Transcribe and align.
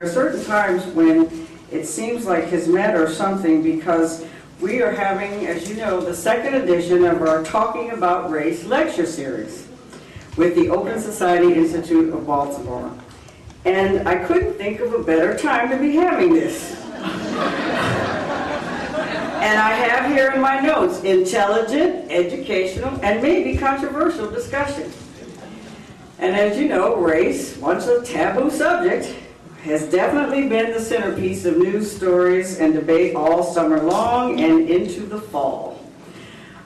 There 0.00 0.08
are 0.08 0.12
certain 0.14 0.42
times 0.46 0.86
when 0.94 1.46
it 1.70 1.84
seems 1.84 2.24
like 2.24 2.44
has 2.44 2.66
met 2.66 2.96
or 2.96 3.06
something 3.06 3.62
because 3.62 4.24
we 4.58 4.80
are 4.80 4.92
having, 4.92 5.46
as 5.46 5.68
you 5.68 5.76
know, 5.76 6.00
the 6.00 6.14
second 6.14 6.54
edition 6.54 7.04
of 7.04 7.20
our 7.20 7.44
Talking 7.44 7.90
About 7.90 8.30
Race 8.30 8.64
lecture 8.64 9.04
series 9.04 9.68
with 10.38 10.54
the 10.54 10.70
Open 10.70 10.98
Society 10.98 11.52
Institute 11.52 12.14
of 12.14 12.26
Baltimore. 12.26 12.90
And 13.66 14.08
I 14.08 14.24
couldn't 14.24 14.54
think 14.54 14.80
of 14.80 14.94
a 14.94 15.02
better 15.02 15.36
time 15.36 15.68
to 15.68 15.76
be 15.76 15.96
having 15.96 16.32
this. 16.32 16.82
And 19.40 19.58
I 19.58 19.70
have 19.70 20.10
here 20.12 20.30
in 20.30 20.40
my 20.40 20.60
notes, 20.60 21.02
intelligent, 21.02 22.10
educational, 22.10 22.98
and 23.02 23.22
maybe 23.22 23.58
controversial 23.58 24.30
discussion. 24.30 24.90
And 26.18 26.34
as 26.36 26.58
you 26.58 26.68
know, 26.68 26.96
race, 26.96 27.56
once 27.58 27.86
a 27.86 28.02
taboo 28.02 28.50
subject, 28.50 29.14
has 29.62 29.90
definitely 29.90 30.48
been 30.48 30.72
the 30.72 30.80
centerpiece 30.80 31.44
of 31.44 31.58
news 31.58 31.94
stories 31.94 32.58
and 32.60 32.72
debate 32.72 33.14
all 33.14 33.42
summer 33.42 33.82
long 33.82 34.40
and 34.40 34.68
into 34.70 35.00
the 35.00 35.20
fall. 35.20 35.78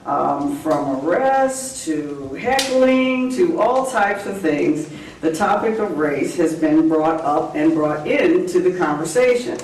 Um, 0.05 0.57
from 0.59 1.05
arrests 1.05 1.83
to 1.85 2.33
heckling 2.35 3.31
to 3.35 3.59
all 3.59 3.89
types 3.89 4.25
of 4.25 4.39
things, 4.39 4.89
the 5.19 5.33
topic 5.33 5.79
of 5.79 5.97
race 5.97 6.37
has 6.37 6.55
been 6.55 6.87
brought 6.87 7.21
up 7.21 7.55
and 7.55 7.73
brought 7.73 8.07
into 8.07 8.59
the 8.61 8.77
conversation. 8.77 9.57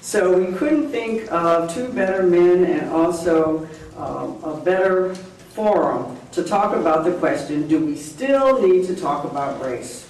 So 0.00 0.36
we 0.36 0.56
couldn't 0.56 0.90
think 0.90 1.30
of 1.30 1.72
two 1.72 1.92
better 1.92 2.22
men 2.22 2.64
and 2.64 2.90
also 2.90 3.68
um, 3.96 4.42
a 4.42 4.58
better 4.64 5.14
forum 5.14 6.16
to 6.32 6.42
talk 6.42 6.74
about 6.74 7.04
the 7.04 7.12
question, 7.18 7.68
do 7.68 7.84
we 7.84 7.96
still 7.96 8.62
need 8.66 8.86
to 8.86 8.96
talk 8.96 9.24
about 9.24 9.60
race? 9.62 10.07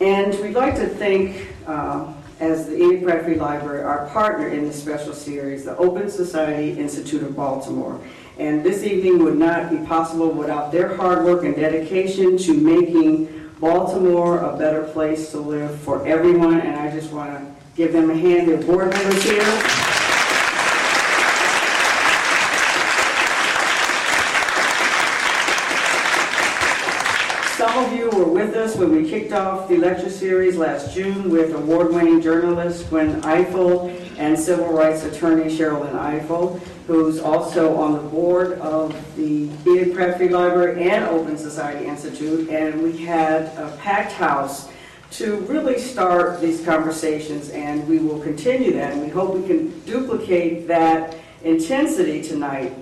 And 0.00 0.32
we'd 0.40 0.54
like 0.54 0.76
to 0.76 0.86
thank, 0.86 1.48
uh, 1.66 2.12
as 2.38 2.66
the 2.66 2.76
Enoch 2.76 3.02
Pratt 3.02 3.36
Library, 3.36 3.82
our 3.82 4.06
partner 4.10 4.46
in 4.46 4.64
this 4.64 4.80
special 4.80 5.12
series, 5.12 5.64
the 5.64 5.76
Open 5.76 6.08
Society 6.08 6.78
Institute 6.78 7.24
of 7.24 7.34
Baltimore. 7.34 8.00
And 8.38 8.62
this 8.62 8.84
evening 8.84 9.24
would 9.24 9.36
not 9.36 9.70
be 9.70 9.78
possible 9.78 10.30
without 10.30 10.70
their 10.70 10.94
hard 10.94 11.24
work 11.24 11.42
and 11.42 11.56
dedication 11.56 12.38
to 12.38 12.54
making 12.54 13.50
Baltimore 13.58 14.38
a 14.38 14.56
better 14.56 14.84
place 14.84 15.32
to 15.32 15.40
live 15.40 15.80
for 15.80 16.06
everyone. 16.06 16.60
And 16.60 16.76
I 16.76 16.92
just 16.92 17.10
want 17.10 17.32
to 17.32 17.44
give 17.74 17.92
them 17.92 18.08
a 18.10 18.16
hand. 18.16 18.48
Their 18.48 18.62
board 18.62 18.90
members 18.90 19.24
here. 19.24 19.42
Some 27.58 27.84
of 27.84 27.92
you 27.92 28.08
were 28.10 28.30
with 28.32 28.54
us 28.54 28.67
when 28.78 28.92
we 28.92 29.10
kicked 29.10 29.32
off 29.32 29.68
the 29.68 29.76
lecture 29.76 30.08
series 30.08 30.56
last 30.56 30.94
June 30.94 31.30
with 31.30 31.52
award-winning 31.52 32.20
journalist 32.20 32.88
Gwen 32.88 33.20
Ifill 33.22 33.92
and 34.18 34.38
civil 34.38 34.68
rights 34.68 35.02
attorney 35.02 35.46
Sherrilyn 35.46 35.94
Ifill, 35.94 36.60
who's 36.86 37.18
also 37.18 37.76
on 37.76 37.94
the 37.94 37.98
board 37.98 38.52
of 38.60 38.94
the 39.16 39.50
Enoch 39.66 39.94
Pratt 39.94 40.16
Free 40.16 40.28
Library 40.28 40.88
and 40.88 41.04
Open 41.06 41.36
Society 41.36 41.86
Institute. 41.86 42.48
And 42.50 42.80
we 42.80 42.96
had 42.98 43.46
a 43.56 43.76
packed 43.80 44.12
house 44.12 44.70
to 45.12 45.38
really 45.40 45.80
start 45.80 46.40
these 46.40 46.64
conversations, 46.64 47.50
and 47.50 47.86
we 47.88 47.98
will 47.98 48.20
continue 48.20 48.72
that. 48.74 48.92
And 48.92 49.02
we 49.02 49.08
hope 49.08 49.34
we 49.34 49.44
can 49.44 49.80
duplicate 49.80 50.68
that 50.68 51.16
intensity 51.42 52.22
tonight 52.22 52.76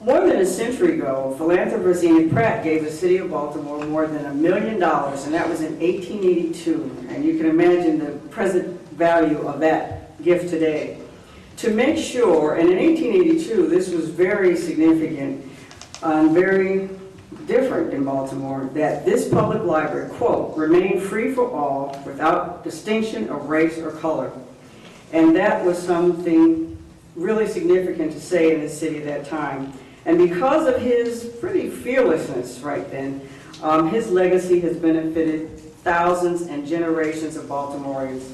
more 0.00 0.20
than 0.26 0.36
a 0.36 0.46
century 0.46 0.94
ago, 0.94 1.34
philanthropist 1.36 2.04
Enoch 2.04 2.32
Pratt 2.32 2.62
gave 2.62 2.84
the 2.84 2.90
city 2.90 3.16
of 3.16 3.30
Baltimore 3.30 3.84
more 3.84 4.06
than 4.06 4.26
a 4.26 4.34
million 4.34 4.78
dollars, 4.78 5.24
and 5.24 5.34
that 5.34 5.48
was 5.48 5.60
in 5.60 5.78
1882. 5.80 7.06
And 7.08 7.24
you 7.24 7.36
can 7.36 7.46
imagine 7.46 7.98
the 7.98 8.12
present 8.28 8.80
value 8.92 9.38
of 9.46 9.58
that 9.60 10.22
gift 10.22 10.50
today. 10.50 11.00
To 11.58 11.70
make 11.70 11.98
sure, 11.98 12.54
and 12.54 12.70
in 12.70 12.78
1882, 12.78 13.68
this 13.68 13.90
was 13.90 14.08
very 14.08 14.56
significant 14.56 15.44
and 16.02 16.30
very 16.30 16.88
different 17.46 17.92
in 17.92 18.04
Baltimore, 18.04 18.70
that 18.74 19.04
this 19.04 19.28
public 19.28 19.64
library, 19.64 20.10
quote, 20.10 20.56
remain 20.56 21.00
free 21.00 21.34
for 21.34 21.50
all 21.50 22.00
without 22.06 22.62
distinction 22.62 23.28
of 23.30 23.48
race 23.48 23.78
or 23.78 23.90
color. 23.90 24.30
And 25.12 25.34
that 25.34 25.64
was 25.64 25.76
something 25.76 26.78
really 27.16 27.48
significant 27.48 28.12
to 28.12 28.20
say 28.20 28.54
in 28.54 28.60
the 28.60 28.68
city 28.68 28.98
at 28.98 29.04
that 29.06 29.26
time. 29.26 29.72
And 30.08 30.16
because 30.16 30.66
of 30.66 30.80
his 30.80 31.36
pretty 31.38 31.68
fearlessness 31.68 32.60
right 32.60 32.90
then, 32.90 33.20
um, 33.62 33.90
his 33.90 34.10
legacy 34.10 34.58
has 34.60 34.74
benefited 34.74 35.60
thousands 35.84 36.40
and 36.42 36.66
generations 36.66 37.36
of 37.36 37.44
Baltimoreans. 37.44 38.24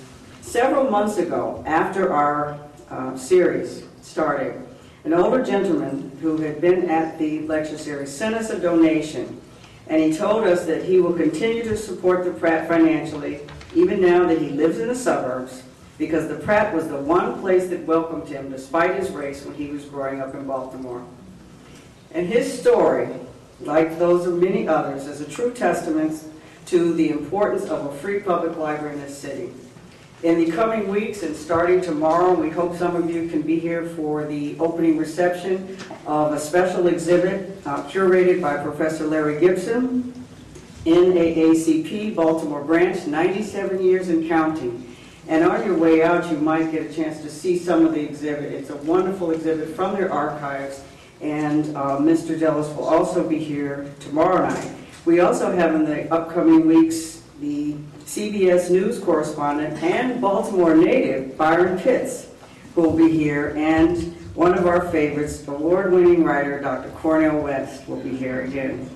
Several 0.41 0.89
months 0.89 1.19
ago, 1.19 1.65
after 1.67 2.13
our 2.13 2.61
uh, 2.91 3.17
series 3.17 3.83
started, 4.03 4.65
an 5.03 5.15
older 5.15 5.43
gentleman 5.43 6.17
who 6.23 6.37
had 6.37 6.61
been 6.61 6.89
at 6.89 7.19
the 7.19 7.41
lecture 7.41 7.77
series 7.77 8.17
sent 8.17 8.37
us 8.37 8.51
a 8.51 8.61
donation, 8.61 9.41
and 9.89 10.01
he 10.01 10.17
told 10.17 10.45
us 10.45 10.65
that 10.67 10.84
he 10.84 11.01
will 11.01 11.13
continue 11.13 11.65
to 11.65 11.77
support 11.77 12.25
the 12.25 12.31
Pratt 12.31 12.69
financially, 12.69 13.41
even 13.75 14.01
now 14.01 14.25
that 14.29 14.39
he 14.39 14.51
lives 14.51 14.79
in 14.79 14.87
the 14.87 14.95
suburbs, 14.95 15.65
because 15.99 16.29
the 16.29 16.37
Pratt 16.37 16.73
was 16.73 16.87
the 16.87 17.01
one 17.01 17.41
place 17.41 17.67
that 17.71 17.84
welcomed 17.84 18.29
him 18.29 18.53
despite 18.53 18.95
his 18.95 19.11
race 19.11 19.45
when 19.45 19.57
he 19.57 19.73
was 19.73 19.84
growing 19.87 20.21
up 20.21 20.37
in 20.37 20.47
Baltimore. 20.47 21.05
And 22.15 22.29
his 22.29 22.61
story, 22.61 23.09
like 23.61 23.99
those 23.99 24.25
of 24.27 24.41
many 24.41 24.69
others, 24.69 25.09
is 25.09 25.21
a 25.21 25.29
true 25.29 25.53
testament 25.53 26.23
to 26.67 26.95
the 26.95 27.11
importance 27.11 27.65
of 27.65 27.87
a 27.87 27.99
free 27.99 28.21
public 28.21 28.57
library 28.57 28.95
in 28.95 29.01
this 29.01 29.19
city. 29.19 29.53
In 30.23 30.43
the 30.43 30.51
coming 30.53 30.89
weeks 30.89 31.25
and 31.25 31.37
starting 31.37 31.81
tomorrow, 31.81 32.33
we 32.33 32.49
hope 32.49 32.77
some 32.77 32.95
of 32.95 33.11
you 33.11 33.29
can 33.29 33.43
be 33.43 33.59
here 33.59 33.85
for 33.91 34.25
the 34.25 34.57
opening 34.61 34.97
reception 34.97 35.77
of 36.07 36.33
a 36.33 36.39
special 36.39 36.87
exhibit 36.87 37.59
uh, 37.67 37.83
curated 37.89 38.41
by 38.41 38.57
Professor 38.63 39.07
Larry 39.07 39.41
Gibson, 39.41 40.15
NAACP 40.87 42.15
Baltimore 42.15 42.63
branch, 42.63 43.07
97 43.07 43.83
years 43.83 44.09
and 44.09 44.27
counting. 44.29 44.97
And 45.27 45.43
on 45.43 45.67
your 45.67 45.77
way 45.77 46.03
out, 46.03 46.31
you 46.31 46.39
might 46.39 46.71
get 46.71 46.91
a 46.91 46.95
chance 46.95 47.21
to 47.23 47.31
see 47.31 47.59
some 47.59 47.85
of 47.85 47.93
the 47.93 48.01
exhibit. 48.01 48.53
It's 48.53 48.71
a 48.71 48.77
wonderful 48.77 49.33
exhibit 49.33 49.75
from 49.75 49.95
their 49.95 50.13
archives 50.13 50.83
and 51.21 51.77
uh, 51.77 51.99
Mr. 51.99 52.39
Dellis 52.39 52.75
will 52.77 52.85
also 52.85 53.27
be 53.27 53.39
here 53.39 53.91
tomorrow 54.01 54.49
night. 54.49 54.73
We 55.05 55.21
also 55.21 55.53
have 55.53 55.75
in 55.75 55.85
the 55.85 56.13
upcoming 56.13 56.67
weeks 56.67 57.23
the 57.41 57.75
CBS 58.05 58.71
News 58.71 58.99
correspondent 58.99 59.83
and 59.83 60.21
Baltimore 60.21 60.75
native, 60.75 61.37
Byron 61.37 61.79
Pitts, 61.79 62.29
who 62.75 62.83
will 62.83 62.97
be 62.97 63.11
here, 63.11 63.55
and 63.57 64.15
one 64.35 64.57
of 64.57 64.67
our 64.67 64.89
favorites, 64.91 65.47
award-winning 65.47 66.25
writer, 66.25 66.61
Dr. 66.61 66.91
Cornel 66.91 67.41
West, 67.41 67.87
will 67.89 68.01
be 68.01 68.17
here 68.17 68.43
again. 68.43 68.89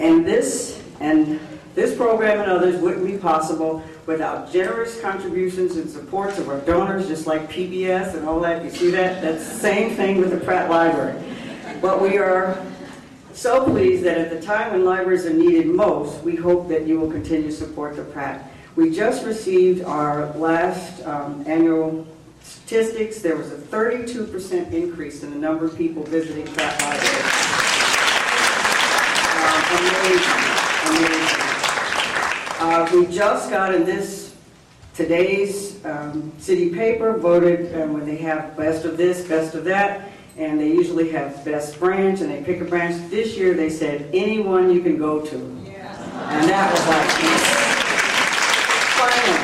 And 0.00 0.26
this 0.26 0.82
and 1.00 1.38
this 1.74 1.96
program 1.96 2.40
and 2.40 2.50
others 2.50 2.80
wouldn't 2.80 3.06
be 3.06 3.16
possible 3.16 3.82
without 4.06 4.52
generous 4.52 5.00
contributions 5.00 5.76
and 5.76 5.88
supports 5.88 6.38
of 6.38 6.48
our 6.48 6.60
donors, 6.60 7.06
just 7.06 7.26
like 7.26 7.50
PBS 7.50 8.14
and 8.16 8.28
all 8.28 8.40
that. 8.40 8.64
You 8.64 8.70
see 8.70 8.90
that? 8.90 9.22
That's 9.22 9.48
the 9.48 9.54
same 9.54 9.94
thing 9.94 10.18
with 10.18 10.30
the 10.30 10.44
Pratt 10.44 10.68
Library. 10.68 11.22
But 11.80 12.02
we 12.02 12.18
are 12.18 12.64
so 13.32 13.64
pleased 13.64 14.04
that 14.04 14.18
at 14.18 14.30
the 14.30 14.40
time 14.40 14.72
when 14.72 14.84
libraries 14.84 15.24
are 15.26 15.32
needed 15.32 15.66
most, 15.66 16.22
we 16.22 16.36
hope 16.36 16.68
that 16.68 16.86
you 16.86 16.98
will 16.98 17.10
continue 17.10 17.48
to 17.48 17.54
support 17.54 17.96
the 17.96 18.04
Pratt. 18.04 18.50
We 18.74 18.90
just 18.90 19.24
received 19.24 19.84
our 19.84 20.32
last 20.36 21.04
um, 21.06 21.44
annual 21.46 22.06
statistics. 22.42 23.20
There 23.20 23.36
was 23.36 23.52
a 23.52 23.56
32% 23.56 24.72
increase 24.72 25.22
in 25.22 25.30
the 25.30 25.36
number 25.36 25.66
of 25.66 25.76
people 25.76 26.02
visiting 26.04 26.46
Pratt 26.54 26.80
Library. 26.82 27.22
Uh, 29.34 29.66
amazing, 29.78 31.08
amazing. 31.08 31.51
Uh, 32.64 32.88
we 32.94 33.04
just 33.06 33.50
got 33.50 33.74
in 33.74 33.84
this, 33.84 34.36
today's 34.94 35.84
um, 35.84 36.32
city 36.38 36.70
paper, 36.70 37.18
voted 37.18 37.74
um, 37.82 37.92
when 37.92 38.06
they 38.06 38.14
have 38.14 38.56
best 38.56 38.84
of 38.84 38.96
this, 38.96 39.26
best 39.26 39.56
of 39.56 39.64
that, 39.64 40.12
and 40.36 40.60
they 40.60 40.68
usually 40.68 41.10
have 41.10 41.44
best 41.44 41.76
branch, 41.80 42.20
and 42.20 42.30
they 42.30 42.40
pick 42.40 42.60
a 42.60 42.64
branch. 42.64 43.10
This 43.10 43.36
year 43.36 43.52
they 43.54 43.68
said 43.68 44.08
anyone 44.14 44.72
you 44.72 44.80
can 44.80 44.96
go 44.96 45.26
to. 45.26 45.36
And 45.36 46.48
that 46.48 46.70
was 46.70 46.86
like, 46.86 47.10
finally. 48.94 49.42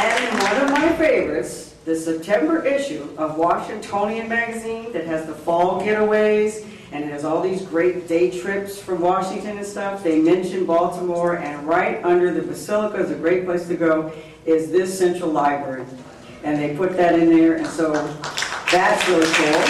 And 0.00 0.42
one 0.42 0.56
of 0.64 0.70
my 0.70 0.96
favorites, 0.96 1.74
the 1.84 1.94
September 1.94 2.64
issue 2.64 3.06
of 3.18 3.36
Washingtonian 3.36 4.26
magazine 4.26 4.90
that 4.94 5.04
has 5.04 5.26
the 5.26 5.34
fall 5.34 5.82
getaways 5.82 6.64
and 6.92 7.04
it 7.04 7.10
has 7.10 7.24
all 7.24 7.42
these 7.42 7.62
great 7.62 8.08
day 8.08 8.30
trips 8.40 8.80
from 8.80 9.00
Washington 9.00 9.58
and 9.58 9.66
stuff. 9.66 10.02
They 10.02 10.20
mention 10.20 10.64
Baltimore, 10.64 11.36
and 11.36 11.66
right 11.66 12.02
under 12.04 12.32
the 12.32 12.42
Basilica 12.42 12.98
is 12.98 13.10
a 13.10 13.14
great 13.14 13.44
place 13.44 13.66
to 13.68 13.76
go, 13.76 14.12
is 14.46 14.70
this 14.70 14.98
central 14.98 15.30
library. 15.30 15.84
And 16.44 16.58
they 16.58 16.76
put 16.76 16.96
that 16.96 17.18
in 17.18 17.28
there, 17.28 17.56
and 17.56 17.66
so 17.66 17.92
that's 18.70 19.06
really 19.08 19.26
cool. 19.32 19.60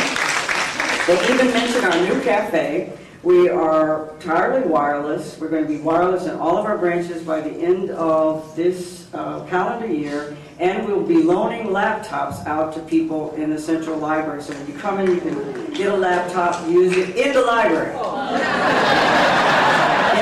They 1.06 1.32
even 1.32 1.46
mention 1.48 1.84
our 1.84 1.98
new 2.06 2.22
cafe, 2.22 2.92
We 3.28 3.50
are 3.50 4.08
entirely 4.14 4.66
wireless. 4.66 5.38
We're 5.38 5.50
going 5.50 5.64
to 5.64 5.68
be 5.68 5.76
wireless 5.76 6.24
in 6.24 6.38
all 6.38 6.56
of 6.56 6.64
our 6.64 6.78
branches 6.78 7.22
by 7.22 7.42
the 7.42 7.50
end 7.50 7.90
of 7.90 8.56
this 8.56 9.06
uh, 9.12 9.44
calendar 9.50 9.86
year, 9.86 10.34
and 10.58 10.86
we'll 10.86 11.02
be 11.02 11.22
loaning 11.22 11.66
laptops 11.66 12.46
out 12.46 12.72
to 12.72 12.80
people 12.80 13.34
in 13.34 13.50
the 13.50 13.58
central 13.58 13.98
library. 13.98 14.40
So 14.40 14.54
when 14.54 14.66
you 14.66 14.72
come 14.78 14.98
in, 15.00 15.10
you 15.10 15.20
can 15.20 15.74
get 15.74 15.92
a 15.92 15.94
laptop, 15.94 16.66
use 16.70 16.96
it 16.96 17.16
in 17.16 17.34
the 17.34 17.42
library. 17.42 17.90
In 17.90 17.96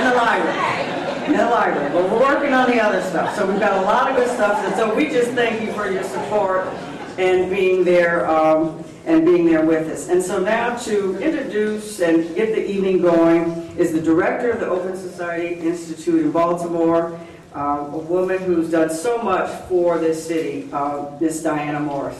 the 0.02 0.16
library. 0.16 0.58
In 1.26 1.36
the 1.36 1.48
library. 1.48 1.92
But 1.92 2.10
we're 2.10 2.18
working 2.18 2.54
on 2.54 2.68
the 2.68 2.82
other 2.82 3.02
stuff. 3.02 3.36
So 3.36 3.46
we've 3.46 3.60
got 3.60 3.80
a 3.80 3.86
lot 3.86 4.10
of 4.10 4.16
good 4.16 4.30
stuff. 4.30 4.64
And 4.64 4.74
so 4.74 4.92
we 4.92 5.10
just 5.10 5.30
thank 5.30 5.62
you 5.62 5.72
for 5.74 5.88
your 5.88 6.02
support 6.02 6.66
and 7.18 7.48
being 7.48 7.84
there 7.84 8.28
um, 8.28 8.82
and 9.06 9.24
being 9.24 9.46
there 9.46 9.64
with 9.64 9.88
us. 9.88 10.08
And 10.08 10.22
so 10.22 10.40
now 10.40 10.76
to 10.78 11.16
introduce 11.18 12.00
and 12.00 12.34
get 12.34 12.54
the 12.54 12.68
evening 12.68 13.00
going 13.00 13.52
is 13.78 13.92
the 13.92 14.02
director 14.02 14.50
of 14.50 14.60
the 14.60 14.66
Open 14.66 14.96
Society 14.96 15.60
Institute 15.60 16.22
in 16.22 16.32
Baltimore, 16.32 17.18
uh, 17.54 17.88
a 17.92 17.98
woman 17.98 18.38
who's 18.38 18.70
done 18.70 18.90
so 18.90 19.22
much 19.22 19.48
for 19.68 19.98
this 19.98 20.26
city, 20.26 20.68
uh, 20.72 21.06
Diana 21.42 21.80
Morris. 21.80 22.18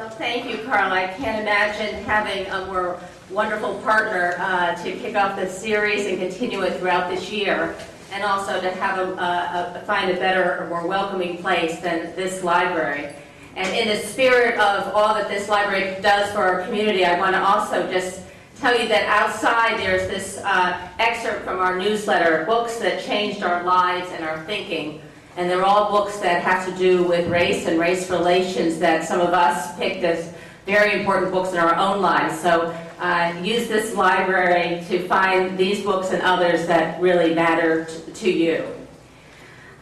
Well, 0.00 0.08
thank 0.08 0.50
you, 0.50 0.64
Carl. 0.64 0.92
I 0.92 1.08
can't 1.08 1.46
having 1.88 2.46
a 2.46 2.66
more 2.66 3.00
wonderful 3.30 3.74
partner 3.80 4.34
uh, 4.38 4.74
to 4.82 4.92
kick 4.92 5.16
off 5.16 5.36
this 5.36 5.56
series 5.56 6.06
and 6.06 6.18
continue 6.18 6.62
it 6.62 6.78
throughout 6.78 7.10
this 7.10 7.30
year, 7.30 7.76
and 8.12 8.24
also 8.24 8.60
to 8.60 8.70
have 8.72 8.98
a, 8.98 9.12
a, 9.12 9.80
a, 9.80 9.84
find 9.86 10.10
a 10.10 10.14
better 10.14 10.58
or 10.60 10.68
more 10.68 10.86
welcoming 10.86 11.38
place 11.38 11.78
than 11.80 12.14
this 12.16 12.42
library. 12.42 13.14
And 13.56 13.76
in 13.76 13.88
the 13.88 14.06
spirit 14.06 14.58
of 14.58 14.94
all 14.94 15.14
that 15.14 15.28
this 15.28 15.48
library 15.48 16.00
does 16.00 16.32
for 16.32 16.38
our 16.38 16.64
community, 16.64 17.04
I 17.04 17.18
want 17.18 17.34
to 17.34 17.42
also 17.42 17.90
just 17.90 18.22
tell 18.58 18.78
you 18.78 18.88
that 18.88 19.06
outside 19.06 19.78
there's 19.78 20.08
this 20.08 20.38
uh, 20.44 20.88
excerpt 20.98 21.44
from 21.44 21.58
our 21.58 21.78
newsletter, 21.78 22.44
books 22.46 22.78
that 22.78 23.02
changed 23.02 23.42
our 23.42 23.62
lives 23.64 24.08
and 24.12 24.24
our 24.24 24.44
thinking. 24.44 25.00
And 25.36 25.48
they're 25.48 25.64
all 25.64 25.90
books 25.90 26.18
that 26.18 26.42
have 26.42 26.66
to 26.66 26.76
do 26.76 27.04
with 27.04 27.28
race 27.28 27.66
and 27.66 27.78
race 27.78 28.10
relations 28.10 28.78
that 28.80 29.04
some 29.04 29.20
of 29.20 29.32
us 29.32 29.76
picked 29.78 30.04
as 30.04 30.34
very 30.70 31.00
important 31.00 31.32
books 31.32 31.52
in 31.52 31.58
our 31.58 31.74
own 31.74 32.00
lives. 32.00 32.38
So 32.38 32.72
uh, 33.00 33.34
use 33.42 33.66
this 33.66 33.94
library 33.96 34.84
to 34.88 35.06
find 35.08 35.58
these 35.58 35.82
books 35.82 36.12
and 36.12 36.22
others 36.22 36.66
that 36.68 37.00
really 37.00 37.34
matter 37.34 37.86
t- 37.86 38.12
to 38.12 38.30
you. 38.30 38.58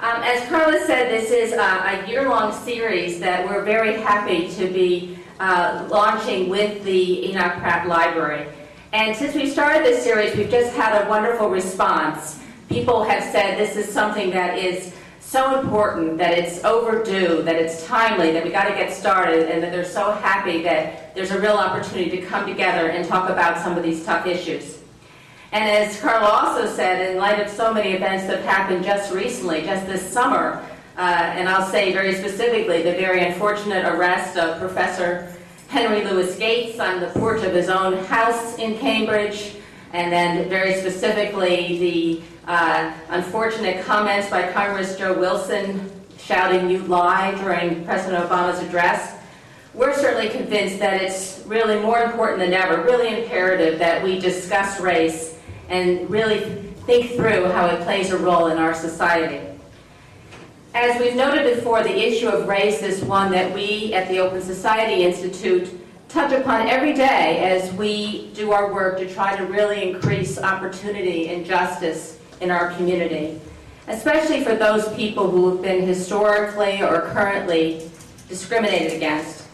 Um, 0.01 0.23
as 0.23 0.49
Carla 0.49 0.79
said, 0.87 1.11
this 1.11 1.31
is 1.31 1.53
a, 1.53 1.71
a 1.93 2.09
year-long 2.09 2.53
series 2.65 3.21
that 3.21 3.47
we're 3.47 3.65
very 3.65 4.01
happy 4.01 4.49
to 4.53 4.69
be 4.69 5.19
uh, 5.41 5.87
launching 5.91 6.49
with 6.49 6.83
the 6.85 7.29
Enoch 7.29 7.59
Pratt 7.59 7.87
Library. 7.87 8.49
And 8.93 9.15
since 9.15 9.35
we 9.35 9.47
started 9.51 9.85
this 9.85 10.03
series, 10.03 10.35
we've 10.37 10.49
just 10.51 10.75
had 10.75 11.05
a 11.05 11.09
wonderful 11.11 11.51
response. 11.51 12.41
People 12.71 13.05
have 13.05 13.23
said 13.23 13.59
this 13.59 13.77
is 13.77 13.93
something 13.93 14.31
that 14.31 14.57
is 14.57 14.95
so 15.29 15.61
important, 15.61 16.17
that 16.17 16.39
it's 16.39 16.65
overdue, 16.65 17.43
that 17.43 17.55
it's 17.55 17.87
timely, 17.87 18.33
that 18.33 18.43
we 18.43 18.49
got 18.49 18.65
to 18.65 18.75
get 18.75 18.91
started, 18.91 19.51
and 19.51 19.63
that 19.63 19.71
they're 19.71 19.85
so 19.85 20.13
happy 20.13 20.63
that 20.63 21.15
there's 21.15 21.33
a 21.33 21.39
real 21.39 21.53
opportunity 21.53 22.09
to 22.09 22.23
come 22.25 22.47
together 22.47 22.89
and 22.89 23.07
talk 23.07 23.29
about 23.29 23.59
some 23.59 23.77
of 23.77 23.83
these 23.83 24.03
tough 24.07 24.25
issues. 24.25 24.79
And 25.53 25.69
as 25.69 26.01
Carla 26.01 26.29
also 26.29 26.67
said, 26.67 27.11
in 27.11 27.19
light 27.19 27.41
of 27.41 27.51
so 27.51 27.75
many 27.75 27.93
events 27.93 28.25
that 28.25 28.37
have 28.37 28.45
happened 28.47 28.87
just 28.87 29.13
recently, 29.13 29.61
just 29.61 29.87
this 29.87 30.01
summer, 30.01 30.65
uh, 30.97 31.01
and 31.01 31.47
I'll 31.47 31.69
say 31.71 31.93
very 31.93 32.15
specifically 32.15 32.83
the 32.83 32.93
very 32.93 33.23
unfortunate 33.23 33.85
arrest 33.85 34.39
of 34.39 34.59
Professor 34.59 35.31
Henry 35.69 36.05
Louis 36.05 36.39
Gates 36.39 36.81
on 36.81 37.01
the 37.01 37.09
porch 37.09 37.43
of 37.43 37.53
his 37.53 37.69
own 37.69 38.03
house 38.07 38.57
in 38.57 38.79
Cambridge, 38.79 39.57
and 39.93 40.11
then 40.11 40.49
very 40.49 40.73
specifically 40.77 41.79
the 41.79 42.23
uh, 42.49 42.91
unfortunate 43.11 43.85
comments 43.85 44.31
by 44.31 44.51
Congress 44.51 44.97
Joe 44.97 45.13
Wilson 45.13 45.91
shouting, 46.19 46.71
you 46.71 46.79
lie, 46.79 47.35
during 47.43 47.85
President 47.85 48.27
Obama's 48.27 48.61
address. 48.61 49.17
We're 49.75 49.95
certainly 49.95 50.31
convinced 50.31 50.79
that 50.79 51.03
it's 51.03 51.45
really 51.47 51.79
more 51.79 52.01
important 52.01 52.39
than 52.41 52.55
ever, 52.55 52.83
really 52.83 53.23
imperative 53.23 53.79
that 53.79 54.03
we 54.03 54.19
discuss 54.19 54.81
race 54.81 55.39
and 55.69 56.09
really 56.09 56.41
think 56.87 57.13
through 57.13 57.51
how 57.51 57.67
it 57.67 57.83
plays 57.83 58.11
a 58.11 58.19
role 58.19 58.47
in 58.47 58.57
our 58.57 58.75
society. 58.75 59.47
As 60.75 60.99
we've 61.01 61.17
noted 61.17 61.55
before, 61.55 61.83
the 61.83 61.97
issue 61.97 62.29
of 62.29 62.49
race 62.49 62.83
is 62.83 63.05
one 63.05 63.31
that 63.33 63.53
we 63.55 63.93
at 63.93 64.09
the 64.09 64.21
Open 64.21 64.41
Society 64.41 65.05
Institute 65.05 65.71
touch 66.09 66.33
upon 66.33 66.67
every 66.67 66.95
day 66.95 67.41
as 67.41 67.71
we 67.75 68.31
do 68.33 68.53
our 68.53 68.73
work 68.73 68.97
to 68.99 69.13
try 69.13 69.37
to 69.37 69.45
really 69.45 69.91
increase 69.91 70.39
opportunity 70.39 71.29
and 71.29 71.45
justice 71.45 72.18
in 72.41 72.51
our 72.51 72.73
community, 72.73 73.41
especially 73.89 74.45
for 74.45 74.55
those 74.55 74.93
people 74.95 75.31
who 75.31 75.51
have 75.51 75.63
been 75.63 75.87
historically 75.87 76.83
or 76.83 77.03
currently 77.13 77.91
discriminated 78.29 78.93
against. 78.93 79.45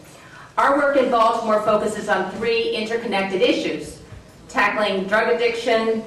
Our 0.57 0.77
work 0.77 0.97
in 0.97 1.09
Baltimore 1.09 1.61
focuses 1.61 2.07
on 2.07 2.31
three 2.31 2.75
interconnected 2.75 3.41
issues 3.41 4.01
tackling 4.47 5.05
drug 5.05 5.33
addiction, 5.33 6.01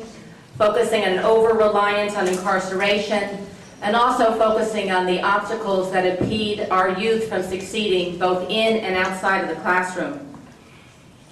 focusing 0.56 1.04
on 1.04 1.18
over-reliance 1.18 2.14
on 2.16 2.26
incarceration, 2.26 3.46
and 3.82 3.94
also 3.94 4.36
focusing 4.38 4.90
on 4.90 5.06
the 5.06 5.20
obstacles 5.20 5.92
that 5.92 6.18
impede 6.18 6.66
our 6.70 6.98
youth 6.98 7.28
from 7.28 7.42
succeeding 7.42 8.18
both 8.18 8.48
in 8.48 8.78
and 8.78 8.96
outside 8.96 9.42
of 9.42 9.48
the 9.48 9.56
classroom. 9.56 10.27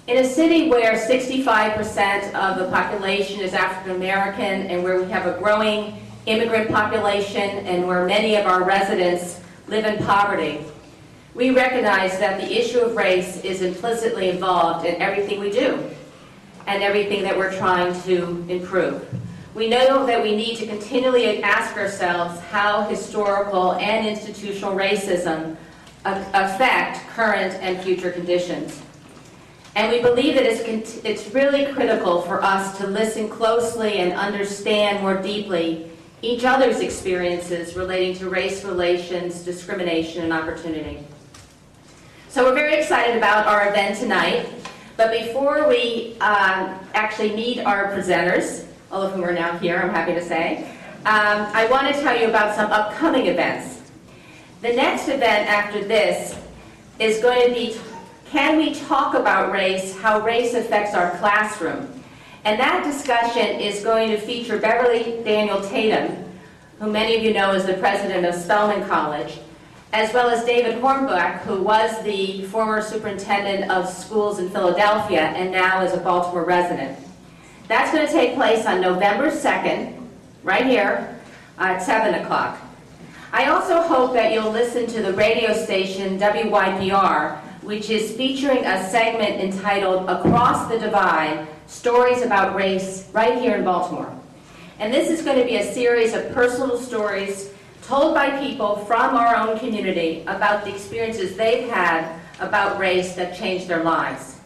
In 0.07 0.19
a 0.19 0.23
city 0.23 0.69
where 0.69 0.93
65% 0.93 2.33
of 2.33 2.57
the 2.57 2.69
population 2.69 3.41
is 3.41 3.53
African 3.53 3.97
American 3.97 4.67
and 4.67 4.81
where 4.81 5.01
we 5.01 5.11
have 5.11 5.27
a 5.27 5.37
growing 5.37 6.01
immigrant 6.25 6.69
population 6.71 7.41
and 7.41 7.85
where 7.85 8.05
many 8.05 8.37
of 8.37 8.45
our 8.45 8.63
residents 8.63 9.41
live 9.67 9.83
in 9.83 10.01
poverty, 10.05 10.61
we 11.33 11.49
recognize 11.49 12.17
that 12.19 12.39
the 12.39 12.57
issue 12.57 12.79
of 12.79 12.95
race 12.95 13.43
is 13.43 13.61
implicitly 13.61 14.29
involved 14.29 14.85
in 14.85 14.95
everything 15.01 15.41
we 15.41 15.51
do 15.51 15.77
and 16.67 16.81
everything 16.81 17.21
that 17.23 17.37
we're 17.37 17.55
trying 17.57 17.93
to 18.03 18.45
improve. 18.47 19.05
We 19.55 19.67
know 19.67 20.05
that 20.05 20.23
we 20.23 20.37
need 20.37 20.55
to 20.59 20.67
continually 20.67 21.43
ask 21.43 21.75
ourselves 21.75 22.39
how 22.43 22.87
historical 22.87 23.73
and 23.73 24.07
institutional 24.07 24.73
racism 24.73 25.57
affect 26.05 27.05
current 27.09 27.55
and 27.55 27.77
future 27.83 28.11
conditions. 28.11 28.83
And 29.77 29.91
we 29.91 30.01
believe 30.01 30.33
that 30.33 30.47
it's, 30.47 30.97
it's 31.05 31.31
really 31.35 31.71
critical 31.71 32.23
for 32.23 32.43
us 32.43 32.79
to 32.79 32.87
listen 32.87 33.29
closely 33.29 33.99
and 33.99 34.11
understand 34.13 35.01
more 35.01 35.21
deeply 35.21 35.91
each 36.23 36.45
other's 36.45 36.79
experiences 36.79 37.75
relating 37.75 38.17
to 38.17 38.27
race 38.27 38.63
relations, 38.63 39.43
discrimination, 39.43 40.23
and 40.23 40.33
opportunity. 40.33 40.97
So 42.27 42.43
we're 42.43 42.55
very 42.55 42.73
excited 42.73 43.17
about 43.17 43.45
our 43.45 43.69
event 43.69 43.99
tonight. 43.99 44.49
But 44.97 45.11
before 45.11 45.69
we 45.69 46.13
um, 46.21 46.79
actually 46.95 47.35
meet 47.35 47.59
our 47.59 47.91
presenters, 47.91 48.65
all 48.91 49.03
of 49.03 49.13
whom 49.13 49.23
are 49.25 49.31
now 49.31 49.59
here, 49.59 49.77
I'm 49.77 49.91
happy 49.91 50.15
to 50.15 50.25
say, 50.25 50.71
um, 51.05 51.45
I 51.53 51.67
want 51.69 51.93
to 51.93 52.01
tell 52.01 52.19
you 52.19 52.29
about 52.29 52.55
some 52.55 52.71
upcoming 52.71 53.27
events. 53.27 53.83
The 54.63 54.73
next 54.73 55.07
event 55.07 55.47
after 55.47 55.83
this 55.83 56.35
is 56.97 57.21
going 57.21 57.49
to 57.49 57.53
be 57.53 57.77
Can 58.31 58.57
We 58.57 58.75
Talk 58.75 59.13
About 59.13 59.53
Race? 59.53 59.97
How 59.97 60.19
Race 60.19 60.53
Affects 60.53 60.93
Our 60.93 61.17
Classroom? 61.17 61.87
And 62.43 62.59
that 62.59 62.83
discussion 62.83 63.61
is 63.61 63.85
going 63.85 64.09
to 64.09 64.17
feature 64.17 64.59
Beverly 64.59 65.23
Daniel 65.23 65.61
Tatum, 65.61 66.25
who 66.79 66.91
many 66.91 67.15
of 67.15 67.23
you 67.23 67.33
know 67.33 67.53
is 67.53 67.65
the 67.65 67.75
president 67.75 68.25
of 68.25 68.35
Spelman 68.35 68.85
College, 68.85 69.39
as 69.93 70.13
well 70.13 70.29
as 70.29 70.43
David 70.43 70.81
Hornbeck, 70.81 71.39
who 71.43 71.61
was 71.61 72.03
the 72.03 72.43
former 72.47 72.81
superintendent 72.81 73.71
of 73.71 73.87
schools 73.87 74.39
in 74.39 74.49
Philadelphia 74.49 75.21
and 75.21 75.49
now 75.49 75.81
is 75.81 75.93
a 75.93 75.97
Baltimore 75.97 76.43
resident. 76.43 76.99
That's 77.69 77.93
going 77.93 78.05
to 78.05 78.11
take 78.11 78.35
place 78.35 78.65
on 78.65 78.81
November 78.81 79.31
2nd, 79.31 80.05
right 80.43 80.65
here, 80.65 81.17
at 81.59 81.81
7 81.81 82.13
o'clock. 82.15 82.59
I 83.31 83.45
also 83.45 83.81
hope 83.81 84.11
that 84.13 84.33
you'll 84.33 84.51
listen 84.51 84.85
to 84.87 85.01
the 85.01 85.13
radio 85.13 85.53
station 85.53 86.19
WYPR, 86.19 87.41
which 87.67 87.89
is 87.89 88.15
featuring 88.15 88.63
a 88.63 88.89
segment 88.89 89.41
entitled 89.41 90.09
Across 90.09 90.69
the 90.69 90.79
Divide 90.79 91.45
Stories 91.67 92.21
About 92.21 92.55
Race, 92.55 93.09
right 93.11 93.41
here 93.41 93.57
in 93.57 93.65
Baltimore. 93.65 94.09
And 94.79 94.93
this 94.93 95.09
is 95.09 95.21
going 95.21 95.37
to 95.37 95.43
be 95.43 95.57
a 95.57 95.73
series 95.73 96.13
of 96.13 96.31
personal 96.31 96.77
stories 96.77 97.51
told 97.83 98.15
by 98.15 98.39
people 98.39 98.77
from 98.85 99.17
our 99.17 99.35
own 99.35 99.59
community 99.59 100.23
about 100.27 100.63
the 100.63 100.73
experiences 100.73 101.35
they've 101.35 101.69
had 101.69 102.17
about 102.39 102.79
race 102.79 103.15
that 103.15 103.35
changed 103.35 103.67
their 103.67 103.83
lives. 103.83 104.39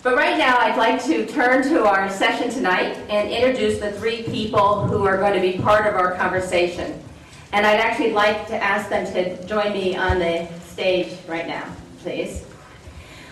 But 0.04 0.16
right 0.16 0.38
now, 0.38 0.58
I'd 0.58 0.78
like 0.78 1.04
to 1.06 1.26
turn 1.26 1.64
to 1.64 1.86
our 1.86 2.10
session 2.10 2.50
tonight 2.50 2.96
and 3.10 3.30
introduce 3.30 3.80
the 3.80 3.92
three 3.94 4.24
people 4.24 4.88
who 4.88 5.06
are 5.06 5.18
going 5.18 5.34
to 5.34 5.42
be 5.42 5.58
part 5.62 5.86
of 5.86 5.96
our 5.96 6.16
conversation. 6.16 7.04
And 7.52 7.66
I'd 7.66 7.80
actually 7.80 8.14
like 8.14 8.48
to 8.48 8.56
ask 8.56 8.90
them 8.90 9.06
to 9.14 9.48
join 9.48 9.74
me 9.74 9.96
on 9.96 10.20
the 10.20 10.48
stage 10.66 11.18
right 11.28 11.48
now, 11.48 11.66
please. 12.00 12.47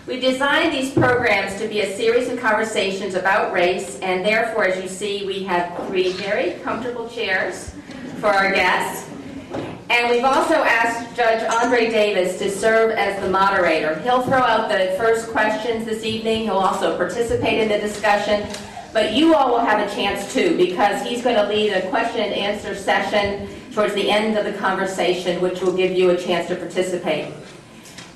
We 0.06 0.20
designed 0.20 0.72
these 0.72 0.92
programs 0.92 1.60
to 1.60 1.66
be 1.66 1.80
a 1.80 1.96
series 1.96 2.28
of 2.28 2.38
conversations 2.38 3.16
about 3.16 3.52
race, 3.52 3.98
and 3.98 4.24
therefore, 4.24 4.64
as 4.64 4.80
you 4.80 4.88
see, 4.88 5.26
we 5.26 5.42
have 5.42 5.88
three 5.88 6.12
very 6.12 6.52
comfortable 6.60 7.08
chairs 7.08 7.74
for 8.20 8.28
our 8.28 8.52
guests. 8.52 9.10
And 9.90 10.08
we've 10.08 10.22
also 10.22 10.54
asked 10.54 11.16
Judge 11.16 11.42
Andre 11.52 11.90
Davis 11.90 12.38
to 12.38 12.48
serve 12.48 12.92
as 12.92 13.20
the 13.20 13.28
moderator. 13.28 13.98
He'll 14.02 14.22
throw 14.22 14.38
out 14.38 14.68
the 14.68 14.94
first 14.96 15.28
questions 15.30 15.84
this 15.84 16.04
evening. 16.04 16.44
He'll 16.44 16.54
also 16.54 16.96
participate 16.96 17.58
in 17.58 17.68
the 17.68 17.78
discussion. 17.78 18.46
But 18.92 19.12
you 19.12 19.34
all 19.34 19.50
will 19.50 19.66
have 19.66 19.84
a 19.84 19.92
chance 19.92 20.32
too, 20.32 20.56
because 20.56 21.04
he's 21.04 21.20
going 21.20 21.34
to 21.34 21.48
lead 21.48 21.72
a 21.72 21.88
question 21.90 22.20
and 22.20 22.32
answer 22.32 22.76
session 22.76 23.48
towards 23.72 23.94
the 23.94 24.08
end 24.08 24.38
of 24.38 24.44
the 24.44 24.52
conversation, 24.52 25.40
which 25.40 25.60
will 25.62 25.76
give 25.76 25.90
you 25.90 26.10
a 26.10 26.16
chance 26.16 26.46
to 26.46 26.54
participate. 26.54 27.34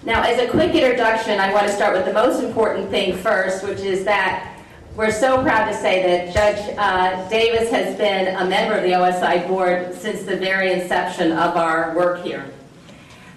Now, 0.03 0.23
as 0.23 0.39
a 0.39 0.49
quick 0.49 0.75
introduction, 0.75 1.39
I 1.39 1.53
want 1.53 1.67
to 1.67 1.73
start 1.75 1.95
with 1.95 2.07
the 2.07 2.15
most 2.15 2.43
important 2.43 2.89
thing 2.89 3.19
first, 3.19 3.63
which 3.63 3.81
is 3.81 4.03
that 4.05 4.57
we're 4.97 5.13
so 5.13 5.43
proud 5.43 5.71
to 5.71 5.77
say 5.77 6.03
that 6.03 6.33
Judge 6.33 6.75
uh, 6.79 7.29
Davis 7.29 7.71
has 7.71 7.97
been 7.99 8.35
a 8.35 8.47
member 8.47 8.77
of 8.77 8.83
the 8.83 8.93
OSI 8.93 9.47
board 9.47 9.95
since 9.95 10.23
the 10.23 10.37
very 10.37 10.73
inception 10.73 11.33
of 11.33 11.55
our 11.55 11.95
work 11.95 12.23
here. 12.25 12.51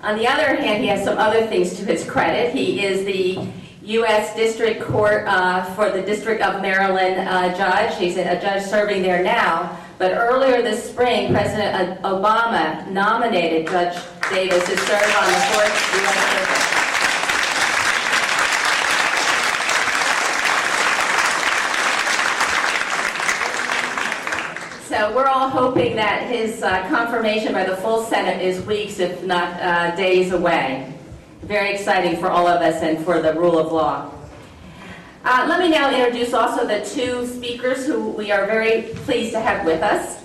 On 0.03 0.17
the 0.17 0.25
other 0.25 0.55
hand, 0.55 0.81
he 0.81 0.87
has 0.87 1.03
some 1.03 1.17
other 1.17 1.45
things 1.47 1.75
to 1.79 1.85
his 1.85 2.05
credit. 2.09 2.53
He 2.53 2.85
is 2.85 3.03
the 3.03 3.45
U.S. 3.81 4.33
District 4.33 4.81
Court 4.81 5.25
uh, 5.27 5.65
for 5.75 5.89
the 5.91 6.01
District 6.01 6.41
of 6.41 6.61
Maryland 6.61 7.27
uh, 7.27 7.57
judge. 7.57 7.97
He's 7.97 8.15
a 8.15 8.39
judge 8.39 8.63
serving 8.63 9.01
there 9.01 9.21
now. 9.21 9.82
But 10.03 10.17
earlier 10.17 10.61
this 10.61 10.83
spring, 10.89 11.31
President 11.31 12.01
Obama 12.01 12.85
nominated 12.89 13.67
Judge 13.67 13.95
Davis 14.29 14.65
to 14.65 14.77
serve 14.79 15.15
on 15.15 15.31
the 15.31 15.39
Fourth 15.47 15.71
U.S. 15.95 16.17
Circuit. 16.27 16.63
So 24.89 25.15
we're 25.15 25.27
all 25.27 25.47
hoping 25.47 25.95
that 25.95 26.27
his 26.29 26.61
uh, 26.61 26.85
confirmation 26.89 27.53
by 27.53 27.63
the 27.63 27.77
full 27.77 28.03
Senate 28.03 28.41
is 28.41 28.61
weeks, 28.65 28.99
if 28.99 29.23
not 29.23 29.57
uh, 29.61 29.95
days 29.95 30.33
away. 30.33 30.93
Very 31.43 31.71
exciting 31.71 32.19
for 32.19 32.29
all 32.29 32.45
of 32.49 32.61
us 32.61 32.83
and 32.83 33.05
for 33.05 33.21
the 33.21 33.33
rule 33.35 33.57
of 33.57 33.71
law. 33.71 34.12
Uh, 35.25 35.45
let 35.47 35.57
me 35.57 35.69
now 35.69 35.89
introduce 35.89 36.33
also 36.33 36.67
the 36.67 36.83
two 36.83 37.25
speakers 37.25 37.85
who 37.85 38.09
we 38.09 38.29
are 38.29 38.45
very 38.45 38.93
pleased 39.05 39.31
to 39.31 39.39
have 39.39 39.65
with 39.65 39.81
us. 39.81 40.21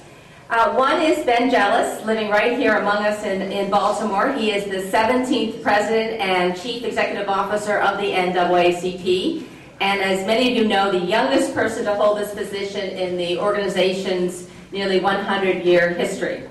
Uh, 0.51 0.75
one 0.75 1.01
is 1.01 1.25
Ben 1.25 1.49
Jealous, 1.49 2.05
living 2.05 2.29
right 2.31 2.59
here 2.59 2.79
among 2.79 3.07
us 3.07 3.23
in, 3.23 3.41
in 3.43 3.71
Baltimore. 3.71 4.33
He 4.33 4.51
is 4.51 4.65
the 4.65 4.91
17th 4.91 5.63
President 5.63 6.21
and 6.21 6.61
Chief 6.61 6.83
Executive 6.83 7.29
Officer 7.29 7.79
of 7.79 7.99
the 7.99 8.11
NAACP. 8.11 9.45
And 9.81 10.01
as 10.01 10.27
many 10.27 10.51
of 10.51 10.57
you 10.57 10.67
know, 10.67 10.91
the 10.91 10.99
youngest 10.99 11.55
person 11.55 11.85
to 11.85 11.95
hold 11.95 12.19
this 12.19 12.35
position 12.35 12.91
in 12.91 13.17
the 13.17 13.39
organization's 13.39 14.49
nearly 14.73 14.99
100 14.99 15.65
year 15.65 15.91
history. 15.91 16.43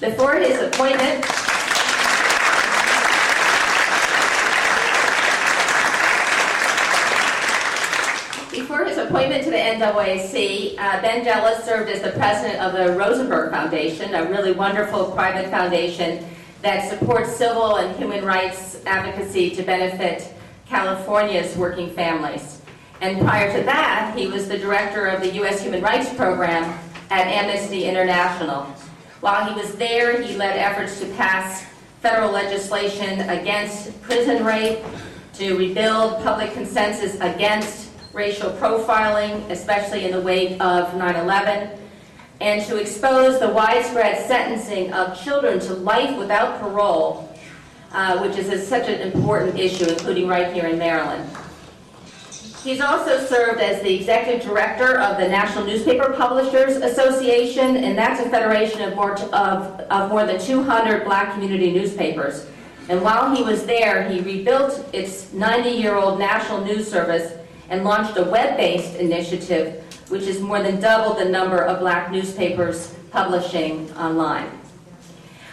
Before 0.00 0.36
his 0.36 0.62
appointment, 0.62 1.26
appointment 9.16 9.44
to 9.44 9.50
the 9.50 9.56
NAAC, 9.56 10.78
uh, 10.78 11.00
Ben 11.00 11.24
Jealous 11.24 11.64
served 11.64 11.90
as 11.90 12.02
the 12.02 12.10
president 12.10 12.60
of 12.60 12.74
the 12.74 12.92
Rosenberg 12.98 13.50
Foundation, 13.50 14.14
a 14.14 14.28
really 14.28 14.52
wonderful 14.52 15.10
private 15.12 15.48
foundation 15.48 16.22
that 16.60 16.90
supports 16.90 17.34
civil 17.34 17.76
and 17.76 17.96
human 17.96 18.26
rights 18.26 18.84
advocacy 18.84 19.56
to 19.56 19.62
benefit 19.62 20.34
California's 20.66 21.56
working 21.56 21.88
families. 21.94 22.60
And 23.00 23.18
prior 23.20 23.56
to 23.58 23.64
that, 23.64 24.14
he 24.14 24.26
was 24.26 24.48
the 24.48 24.58
director 24.58 25.06
of 25.06 25.22
the 25.22 25.32
U.S. 25.36 25.62
Human 25.62 25.80
Rights 25.80 26.12
Program 26.12 26.78
at 27.08 27.26
Amnesty 27.26 27.84
International. 27.84 28.64
While 29.22 29.50
he 29.50 29.58
was 29.58 29.76
there, 29.76 30.20
he 30.20 30.36
led 30.36 30.58
efforts 30.58 31.00
to 31.00 31.06
pass 31.14 31.64
federal 32.02 32.32
legislation 32.32 33.20
against 33.30 33.98
prison 34.02 34.44
rape, 34.44 34.84
to 35.34 35.56
rebuild 35.56 36.22
public 36.22 36.52
consensus 36.52 37.14
against 37.20 37.85
racial 38.16 38.50
profiling, 38.52 39.48
especially 39.50 40.06
in 40.06 40.10
the 40.10 40.20
wake 40.20 40.52
of 40.52 40.88
9-11, 40.94 41.78
and 42.40 42.64
to 42.64 42.78
expose 42.78 43.38
the 43.38 43.48
widespread 43.50 44.26
sentencing 44.26 44.90
of 44.94 45.22
children 45.22 45.60
to 45.60 45.74
life 45.74 46.16
without 46.18 46.58
parole, 46.58 47.30
uh, 47.92 48.18
which 48.18 48.38
is 48.38 48.48
a, 48.48 48.58
such 48.58 48.88
an 48.88 49.02
important 49.02 49.58
issue, 49.58 49.84
including 49.84 50.26
right 50.26 50.52
here 50.52 50.66
in 50.66 50.78
Maryland. 50.78 51.30
He's 52.64 52.80
also 52.80 53.24
served 53.24 53.60
as 53.60 53.82
the 53.82 53.94
executive 53.94 54.42
director 54.48 54.98
of 54.98 55.18
the 55.18 55.28
National 55.28 55.66
Newspaper 55.66 56.14
Publishers 56.14 56.76
Association, 56.76 57.76
and 57.76 57.96
that's 57.96 58.20
a 58.20 58.28
federation 58.30 58.80
of 58.80 58.96
more, 58.96 59.12
of, 59.12 59.80
of 59.90 60.10
more 60.10 60.26
than 60.26 60.40
200 60.40 61.04
black 61.04 61.34
community 61.34 61.70
newspapers. 61.70 62.46
And 62.88 63.02
while 63.02 63.34
he 63.34 63.42
was 63.42 63.66
there, 63.66 64.08
he 64.08 64.20
rebuilt 64.20 64.88
its 64.94 65.26
90-year-old 65.26 66.18
national 66.18 66.64
news 66.64 66.90
service 66.90 67.34
and 67.68 67.84
launched 67.84 68.16
a 68.16 68.24
web-based 68.24 68.96
initiative 68.96 69.82
which 70.08 70.22
is 70.22 70.40
more 70.40 70.62
than 70.62 70.80
double 70.80 71.14
the 71.14 71.24
number 71.24 71.58
of 71.58 71.80
black 71.80 72.12
newspapers 72.12 72.94
publishing 73.10 73.90
online. 73.94 74.48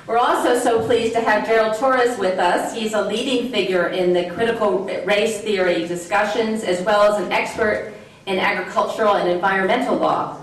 We're 0.06 0.18
also 0.18 0.60
so 0.60 0.86
pleased 0.86 1.14
to 1.14 1.22
have 1.22 1.48
Gerald 1.48 1.78
Torres 1.78 2.20
with 2.20 2.38
us. 2.38 2.76
He's 2.76 2.94
a 2.94 3.02
leading 3.02 3.52
figure 3.52 3.88
in 3.88 4.14
the 4.14 4.30
critical 4.32 4.86
race 5.06 5.42
theory 5.42 5.88
discussions 5.88 6.64
as 6.64 6.82
well 6.86 7.14
as 7.14 7.26
an 7.26 7.32
expert 7.32 7.94
in 8.26 8.38
agricultural 8.38 9.16
and 9.16 9.30
environmental 9.30 9.96
law. 9.96 10.43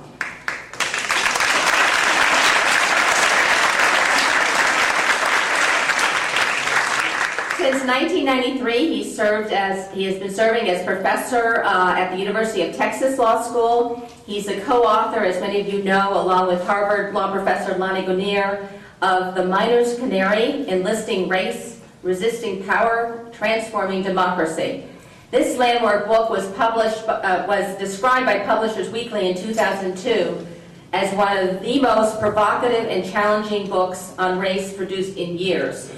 Since 7.80 7.92
1993, 7.92 8.94
he 8.94 9.04
served 9.10 9.54
as 9.54 9.90
he 9.94 10.04
has 10.04 10.18
been 10.18 10.30
serving 10.30 10.68
as 10.68 10.84
professor 10.84 11.62
uh, 11.64 11.96
at 11.96 12.10
the 12.10 12.18
University 12.18 12.60
of 12.60 12.76
Texas 12.76 13.18
Law 13.18 13.40
School. 13.40 14.06
He's 14.26 14.48
a 14.48 14.60
co-author, 14.60 15.20
as 15.20 15.40
many 15.40 15.62
of 15.62 15.66
you 15.66 15.82
know, 15.82 16.12
along 16.12 16.48
with 16.48 16.62
Harvard 16.66 17.14
law 17.14 17.32
professor 17.32 17.78
Lani 17.78 18.02
Guinier, 18.02 18.68
of 19.00 19.34
The 19.34 19.46
Miner's 19.46 19.98
Canary: 19.98 20.68
Enlisting 20.68 21.26
Race, 21.30 21.80
Resisting 22.02 22.62
Power, 22.64 23.26
Transforming 23.32 24.02
Democracy. 24.02 24.84
This 25.30 25.56
landmark 25.56 26.06
book 26.06 26.28
was 26.28 26.52
published 26.52 27.08
uh, 27.08 27.46
was 27.48 27.78
described 27.78 28.26
by 28.26 28.40
Publishers 28.40 28.90
Weekly 28.90 29.30
in 29.30 29.38
2002 29.38 30.46
as 30.92 31.14
one 31.14 31.34
of 31.34 31.62
the 31.62 31.80
most 31.80 32.20
provocative 32.20 32.84
and 32.88 33.10
challenging 33.10 33.70
books 33.70 34.12
on 34.18 34.38
race 34.38 34.70
produced 34.74 35.16
in 35.16 35.38
years 35.38 35.90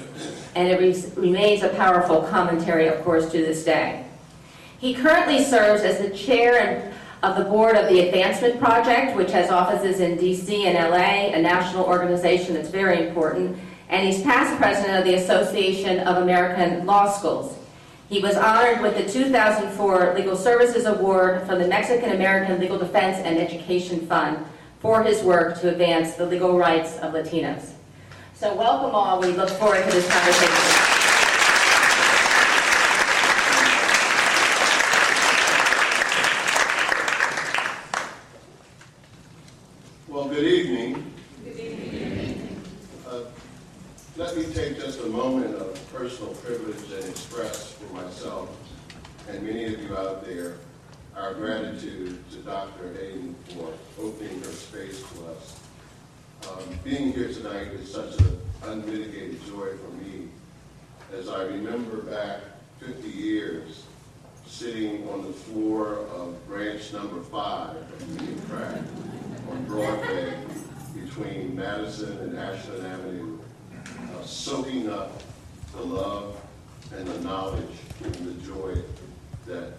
and 0.54 0.68
it 0.68 0.80
re 0.80 1.04
remains 1.16 1.62
a 1.62 1.68
powerful 1.71 2.23
commentary, 2.23 2.87
of 2.88 3.02
course, 3.04 3.30
to 3.32 3.38
this 3.38 3.64
day. 3.64 4.04
He 4.78 4.94
currently 4.94 5.44
serves 5.44 5.82
as 5.82 5.99
the 5.99 6.11
chair 6.11 6.92
of 7.23 7.37
the 7.37 7.44
board 7.44 7.76
of 7.76 7.88
the 7.88 8.00
Advancement 8.00 8.59
Project, 8.59 9.16
which 9.16 9.30
has 9.30 9.49
offices 9.50 10.00
in 10.00 10.18
DC 10.18 10.64
and 10.64 10.76
LA, 10.76 11.37
a 11.37 11.40
national 11.40 11.85
organization 11.85 12.54
that's 12.54 12.68
very 12.68 13.06
important, 13.06 13.56
and 13.88 14.06
he's 14.06 14.23
past 14.23 14.59
president 14.59 14.99
of 14.99 15.04
the 15.04 15.14
Association 15.14 16.00
of 16.00 16.23
American 16.23 16.85
Law 16.85 17.11
Schools. 17.11 17.56
He 18.09 18.21
was 18.21 18.37
honored 18.37 18.82
with 18.82 18.97
the 18.97 19.11
2004 19.11 20.14
Legal 20.14 20.37
Services 20.37 20.85
Award 20.85 21.47
from 21.47 21.61
the 21.61 21.68
Mexican 21.68 22.12
American 22.12 22.59
Legal 22.59 22.78
Defense 22.78 23.18
and 23.18 23.38
Education 23.38 24.06
Fund 24.06 24.44
for 24.80 25.02
his 25.02 25.23
work 25.23 25.61
to 25.61 25.71
advance 25.71 26.14
the 26.14 26.26
legal 26.26 26.59
rights 26.59 26.99
of 26.99 27.14
Latinos. 27.14 27.72
So 28.43 28.53
welcome 28.57 28.93
all. 28.93 29.21
We 29.21 29.29
look 29.29 29.51
forward 29.51 29.85
to 29.85 29.91
this 29.93 30.13
conversation. 30.13 30.53
Well, 40.09 40.29
good 40.29 40.43
evening. 40.45 41.13
Good 41.45 41.57
evening. 41.57 42.61
Uh, 43.09 43.21
Let 44.17 44.37
me 44.37 44.47
take 44.47 44.75
just 44.75 44.99
a 44.99 45.07
moment 45.07 45.55
of 45.55 45.81
personal 45.93 46.35
privilege 46.35 46.91
and 46.91 47.05
express 47.05 47.75
for 47.75 47.95
myself 47.95 48.51
and 49.29 49.41
many 49.45 49.73
of 49.73 49.81
you 49.81 49.97
out 49.97 50.27
there 50.27 50.57
our 51.15 51.33
gratitude 51.35 52.29
to 52.33 52.39
Dr. 52.39 52.93
Hayden 52.95 53.37
for 53.51 53.73
opening 54.01 54.41
her 54.41 54.51
space 54.51 55.01
to 55.01 55.27
us. 55.27 55.62
Um, 56.49 56.79
Being 56.85 57.13
here 57.13 57.29
tonight 57.33 57.69
is 57.69 57.93
such 57.93 58.19
an 58.21 58.41
unmitigated 58.65 59.45
joy 59.47 59.77
for 59.77 59.93
me 60.03 60.29
as 61.17 61.29
I 61.29 61.43
remember 61.45 61.99
back 61.99 62.41
50 62.81 63.09
years 63.09 63.85
sitting 64.47 65.09
on 65.09 65.27
the 65.27 65.33
floor 65.33 65.99
of 66.15 66.47
branch 66.47 66.93
number 66.93 67.23
five 67.23 67.77
of 67.77 68.21
Union 68.21 68.87
on 69.51 69.65
Broadway 69.67 70.35
between 70.95 71.55
Madison 71.57 72.19
and 72.19 72.39
Ashland 72.39 72.87
Avenue, 72.87 73.39
uh, 73.87 74.25
soaking 74.25 74.91
up 74.91 75.23
the 75.75 75.83
love 75.83 76.37
and 76.95 77.07
the 77.07 77.21
knowledge 77.21 77.77
and 78.03 78.15
the 78.15 78.47
joy 78.47 78.75
that 79.47 79.73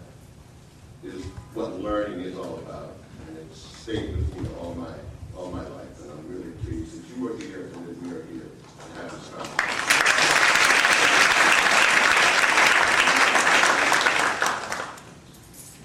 is 1.03 1.23
what 1.53 1.79
learning 1.79 2.21
is 2.21 2.37
all 2.37 2.55
about. 2.59 2.95
And 3.27 3.37
it's 3.37 3.59
stayed 3.59 4.15
with 4.15 4.37
me 4.39 4.47
all 4.61 4.73
my, 4.75 4.93
all 5.37 5.51
my 5.51 5.61
life, 5.61 5.82
I'm 6.23 6.31
really 6.37 6.51
pleased 6.63 7.01
that 7.01 7.17
you 7.17 7.27
are 7.27 7.37
here 7.37 7.69
and 7.73 7.87
that 7.87 8.01
we 8.01 8.09
are 8.09 8.23
here 8.31 8.49
to 8.79 9.01
have 9.01 9.11
this 9.11 9.29
conversation. 9.29 9.83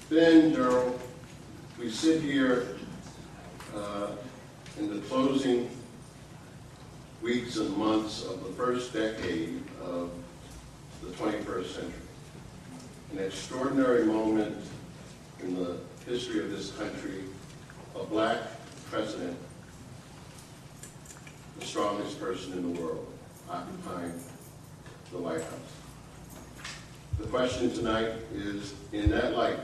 Ben, 0.09 0.53
Gerald, 0.53 0.99
we 1.77 1.89
sit 1.89 2.21
here 2.21 2.77
uh, 3.75 4.11
in 4.77 4.93
the 4.93 5.01
closing 5.07 5.69
weeks 7.21 7.57
and 7.57 7.75
months 7.75 8.23
of 8.23 8.43
the 8.43 8.51
first 8.51 8.93
decade 8.93 9.61
of 9.81 10.09
the 11.03 11.09
21st 11.11 11.65
century. 11.65 11.91
An 13.11 13.19
extraordinary 13.19 14.05
moment 14.05 14.55
in 15.41 15.55
the 15.55 15.77
history 16.05 16.39
of 16.39 16.49
this 16.49 16.71
country, 16.71 17.23
a 17.95 18.03
black 18.05 18.37
president, 18.89 19.37
the 21.59 21.65
strongest 21.65 22.19
person 22.19 22.53
in 22.53 22.73
the 22.73 22.81
world, 22.81 23.05
occupying 23.49 24.13
the 25.11 25.17
White 25.17 25.41
House. 25.41 25.73
The 27.19 27.27
question 27.27 27.73
tonight 27.73 28.13
is, 28.33 28.73
in 28.93 29.09
that 29.11 29.35
light, 29.35 29.59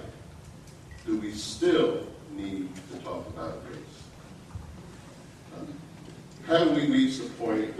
do 1.06 1.18
we 1.18 1.32
still 1.32 2.06
need 2.34 2.70
to 2.92 2.98
talk 3.00 3.25
about 3.30 3.64
race? 3.70 3.78
Um, 5.58 5.68
Have 6.48 6.75
we 6.75 6.88
reached 6.92 7.24
the 7.24 7.30
point 7.30 7.74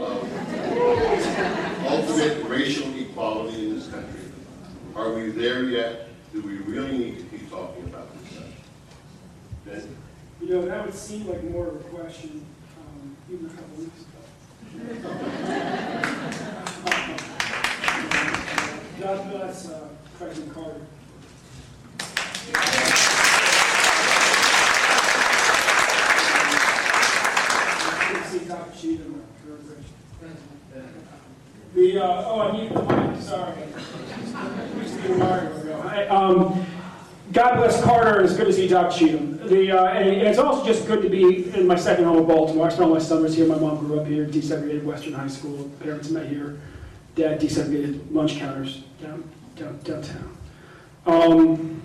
of 0.00 1.86
ultimate 1.86 2.44
racial 2.48 2.96
equality 2.98 3.66
in 3.66 3.74
this 3.74 3.88
country? 3.88 4.20
Are 4.96 5.12
we 5.12 5.30
there 5.30 5.64
yet? 5.64 6.08
Do 6.32 6.40
we 6.40 6.56
really 6.58 6.96
need 6.96 7.18
to 7.18 7.24
keep 7.24 7.50
talking 7.50 7.84
about 7.84 8.08
this? 8.22 8.38
Ben? 9.66 9.96
You 10.40 10.48
know, 10.48 10.64
that 10.66 10.86
would 10.86 10.94
seem 10.94 11.28
like 11.28 11.42
more 11.44 11.68
of 11.68 11.74
a 11.76 11.84
question 11.90 12.44
even 13.30 13.46
a 13.46 13.48
couple 13.48 13.76
weeks 13.78 14.00
ago. 14.00 14.20
God 19.00 19.30
bless 19.30 19.68
uh, 19.70 19.88
President 20.18 20.54
Carter. 20.54 20.80
Good 28.08 28.22
to 28.22 28.28
see 28.28 28.44
Dr. 28.46 28.78
Cheatham. 28.78 29.22
The, 31.74 31.98
uh, 31.98 32.24
oh, 32.26 32.40
I 32.40 32.52
need 32.52 32.70
the 32.72 32.82
mic, 32.82 33.20
sorry. 33.20 33.56
Used 34.78 34.94
to 34.94 35.02
be 35.02 35.12
a 35.12 35.16
while 35.18 35.56
ago. 35.60 35.82
I, 35.84 36.06
um, 36.06 36.66
God 37.34 37.56
bless 37.56 37.82
Carter, 37.82 38.20
and 38.20 38.24
it's 38.24 38.36
good 38.36 38.46
to 38.46 38.52
see 38.52 38.68
Dr. 38.68 38.96
Cheatham. 38.96 39.48
The, 39.48 39.72
uh, 39.72 39.86
and 39.86 40.08
it's 40.08 40.38
also 40.38 40.64
just 40.64 40.86
good 40.86 41.02
to 41.02 41.08
be 41.08 41.52
in 41.52 41.66
my 41.66 41.74
second 41.74 42.04
home 42.04 42.18
in 42.18 42.26
Baltimore. 42.26 42.66
I 42.66 42.68
spent 42.68 42.84
all 42.84 42.94
my 42.94 43.00
summers 43.00 43.34
here. 43.34 43.44
My 43.48 43.58
mom 43.58 43.78
grew 43.78 43.98
up 43.98 44.06
here, 44.06 44.24
desegregated 44.24 44.84
Western 44.84 45.14
High 45.14 45.26
School. 45.26 45.68
Parents 45.80 46.10
met 46.10 46.28
here. 46.28 46.60
Dad 47.16 47.40
desegregated 47.40 48.12
lunch 48.12 48.36
counters 48.36 48.84
down, 49.02 49.28
down, 49.56 49.80
downtown. 49.82 50.36
Um, 51.06 51.82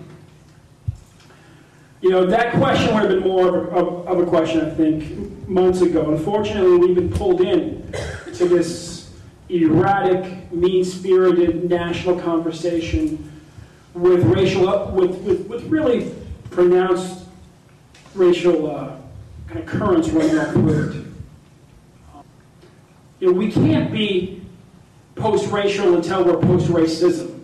you 2.00 2.10
know, 2.10 2.26
that 2.26 2.52
question 2.54 2.94
would 2.94 3.02
have 3.02 3.10
been 3.10 3.24
more 3.24 3.48
of 3.48 3.74
of, 3.74 4.06
of 4.06 4.18
a 4.20 4.30
question, 4.30 4.64
I 4.64 4.70
think, 4.70 5.48
months 5.48 5.80
ago. 5.80 6.12
Unfortunately, 6.12 6.76
we've 6.78 6.94
been 6.94 7.10
pulled 7.10 7.40
in 7.40 7.92
to 8.34 8.46
this 8.46 9.10
erratic, 9.48 10.52
mean-spirited 10.52 11.68
national 11.68 12.20
conversation 12.20 13.39
with 13.94 14.24
racial, 14.24 14.90
with, 14.92 15.18
with, 15.18 15.46
with 15.46 15.64
really 15.64 16.14
pronounced 16.50 17.26
racial 18.14 18.70
uh, 18.70 18.96
kind 19.48 19.60
of 19.60 19.66
currents 19.66 20.08
running 20.08 20.38
all 20.38 20.52
through 20.52 20.90
it. 20.90 21.06
You 23.20 23.26
know, 23.28 23.32
we 23.32 23.52
can't 23.52 23.92
be 23.92 24.42
post-racial 25.14 25.96
until 25.96 26.24
we're 26.24 26.38
post-racism. 26.40 27.42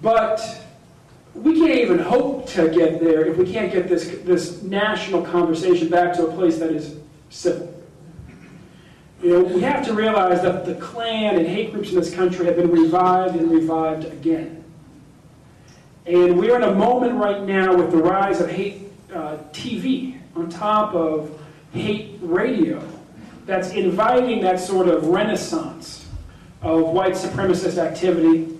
But 0.00 0.64
we 1.34 1.58
can't 1.58 1.78
even 1.78 1.98
hope 1.98 2.46
to 2.50 2.68
get 2.68 3.00
there 3.00 3.26
if 3.26 3.36
we 3.36 3.50
can't 3.50 3.72
get 3.72 3.88
this, 3.88 4.06
this 4.24 4.62
national 4.62 5.22
conversation 5.22 5.88
back 5.88 6.12
to 6.14 6.26
a 6.26 6.32
place 6.32 6.58
that 6.58 6.70
is 6.70 6.96
civil. 7.30 7.73
You 9.24 9.30
know, 9.30 9.40
we 9.42 9.62
have 9.62 9.82
to 9.86 9.94
realize 9.94 10.42
that 10.42 10.66
the 10.66 10.74
Klan 10.74 11.36
and 11.36 11.46
hate 11.46 11.72
groups 11.72 11.88
in 11.88 11.94
this 11.94 12.14
country 12.14 12.44
have 12.44 12.56
been 12.56 12.70
revived 12.70 13.36
and 13.36 13.50
revived 13.50 14.04
again. 14.04 14.62
And 16.04 16.38
we're 16.38 16.56
in 16.56 16.62
a 16.62 16.74
moment 16.74 17.14
right 17.14 17.42
now 17.42 17.74
with 17.74 17.90
the 17.90 17.96
rise 17.96 18.42
of 18.42 18.50
hate 18.50 18.82
uh, 19.14 19.38
TV 19.50 20.18
on 20.36 20.50
top 20.50 20.94
of 20.94 21.40
hate 21.72 22.18
radio 22.20 22.86
that's 23.46 23.70
inviting 23.70 24.42
that 24.42 24.60
sort 24.60 24.88
of 24.88 25.06
renaissance 25.06 26.06
of 26.60 26.82
white 26.88 27.14
supremacist 27.14 27.78
activity 27.78 28.58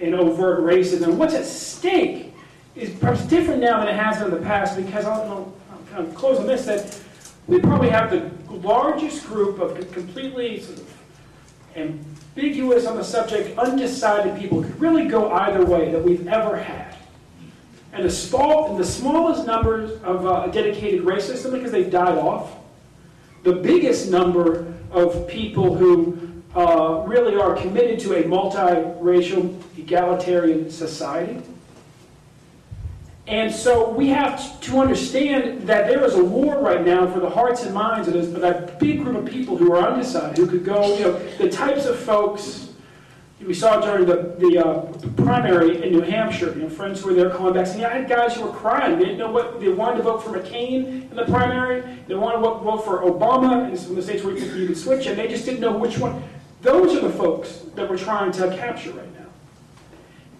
and 0.00 0.14
overt 0.14 0.60
racism. 0.60 1.16
What's 1.16 1.34
at 1.34 1.44
stake 1.44 2.32
is 2.74 2.88
perhaps 2.88 3.26
different 3.26 3.60
now 3.60 3.80
than 3.80 3.88
it 3.88 3.96
has 3.96 4.16
been 4.16 4.28
in 4.28 4.40
the 4.40 4.46
past 4.46 4.78
because 4.78 5.04
I'll, 5.04 5.20
I'll, 5.24 5.52
I'll 5.70 5.86
kind 5.92 6.08
of 6.08 6.14
close 6.14 6.38
on 6.38 6.46
this 6.46 6.64
that 6.64 6.98
we 7.46 7.60
probably 7.60 7.90
have 7.90 8.10
the 8.10 8.30
largest 8.54 9.26
group 9.26 9.58
of 9.58 9.90
completely 9.92 10.60
sort 10.60 10.78
of 10.78 10.94
ambiguous 11.76 12.86
on 12.86 12.96
the 12.96 13.04
subject, 13.04 13.58
undecided 13.58 14.38
people 14.38 14.62
could 14.62 14.80
really 14.80 15.06
go 15.06 15.30
either 15.32 15.64
way 15.64 15.90
that 15.90 16.02
we've 16.02 16.26
ever 16.28 16.56
had. 16.56 16.96
And 17.92 18.10
small, 18.10 18.70
and 18.70 18.78
the 18.78 18.84
smallest 18.84 19.46
numbers 19.46 19.90
of 20.02 20.26
uh, 20.26 20.46
dedicated 20.48 21.02
racists, 21.02 21.38
simply 21.38 21.60
because 21.60 21.72
they've 21.72 21.90
died 21.90 22.18
off, 22.18 22.56
the 23.44 23.52
biggest 23.52 24.10
number 24.10 24.74
of 24.90 25.28
people 25.28 25.76
who 25.76 26.18
uh, 26.56 27.04
really 27.06 27.36
are 27.36 27.54
committed 27.54 27.98
to 28.00 28.14
a 28.14 28.22
multiracial, 28.22 29.60
egalitarian 29.76 30.70
society. 30.70 31.42
And 33.26 33.52
so 33.52 33.88
we 33.88 34.08
have 34.08 34.60
to 34.60 34.78
understand 34.78 35.62
that 35.62 35.86
there 35.88 36.04
is 36.04 36.14
a 36.14 36.24
war 36.24 36.60
right 36.60 36.84
now 36.84 37.10
for 37.10 37.20
the 37.20 37.30
hearts 37.30 37.62
and 37.62 37.74
minds 37.74 38.06
of, 38.06 38.14
this, 38.14 38.26
of 38.26 38.40
that 38.42 38.78
big 38.78 39.02
group 39.02 39.16
of 39.16 39.24
people 39.24 39.56
who 39.56 39.72
are 39.72 39.92
undecided, 39.92 40.36
who 40.36 40.46
could 40.46 40.64
go, 40.64 40.96
you 40.98 41.04
know, 41.04 41.36
the 41.38 41.48
types 41.48 41.86
of 41.86 41.98
folks 41.98 42.64
we 43.46 43.54
saw 43.54 43.80
during 43.80 44.06
the, 44.06 44.34
the 44.38 44.64
uh, 44.64 45.22
primary 45.22 45.82
in 45.82 45.92
New 45.92 46.00
Hampshire, 46.00 46.54
you 46.54 46.62
know, 46.62 46.68
friends 46.68 47.02
who 47.02 47.08
were 47.08 47.14
there 47.14 47.30
calling 47.30 47.54
back 47.54 47.66
saying, 47.66 47.80
yeah, 47.80 47.88
I 47.88 47.98
had 47.98 48.08
guys 48.08 48.34
who 48.34 48.44
were 48.44 48.52
crying. 48.52 48.98
They 48.98 49.04
didn't 49.04 49.18
know 49.18 49.30
what, 49.30 49.60
they 49.60 49.68
wanted 49.68 49.98
to 49.98 50.02
vote 50.02 50.22
for 50.22 50.30
McCain 50.30 51.10
in 51.10 51.16
the 51.16 51.24
primary, 51.26 51.82
they 52.06 52.14
wanted 52.14 52.36
to 52.36 52.40
vote 52.40 52.84
for 52.84 53.02
Obama 53.02 53.70
in 53.70 53.76
some 53.76 53.90
of 53.90 53.96
the 53.96 54.02
states 54.02 54.24
where 54.24 54.36
you 54.36 54.66
could, 54.66 54.76
switch, 54.76 55.06
and 55.06 55.18
they 55.18 55.28
just 55.28 55.44
didn't 55.44 55.60
know 55.60 55.76
which 55.76 55.98
one. 55.98 56.22
Those 56.62 56.96
are 56.96 57.00
the 57.00 57.12
folks 57.12 57.64
that 57.74 57.88
we're 57.88 57.98
trying 57.98 58.32
to 58.32 58.56
capture 58.56 58.92
right. 58.92 59.08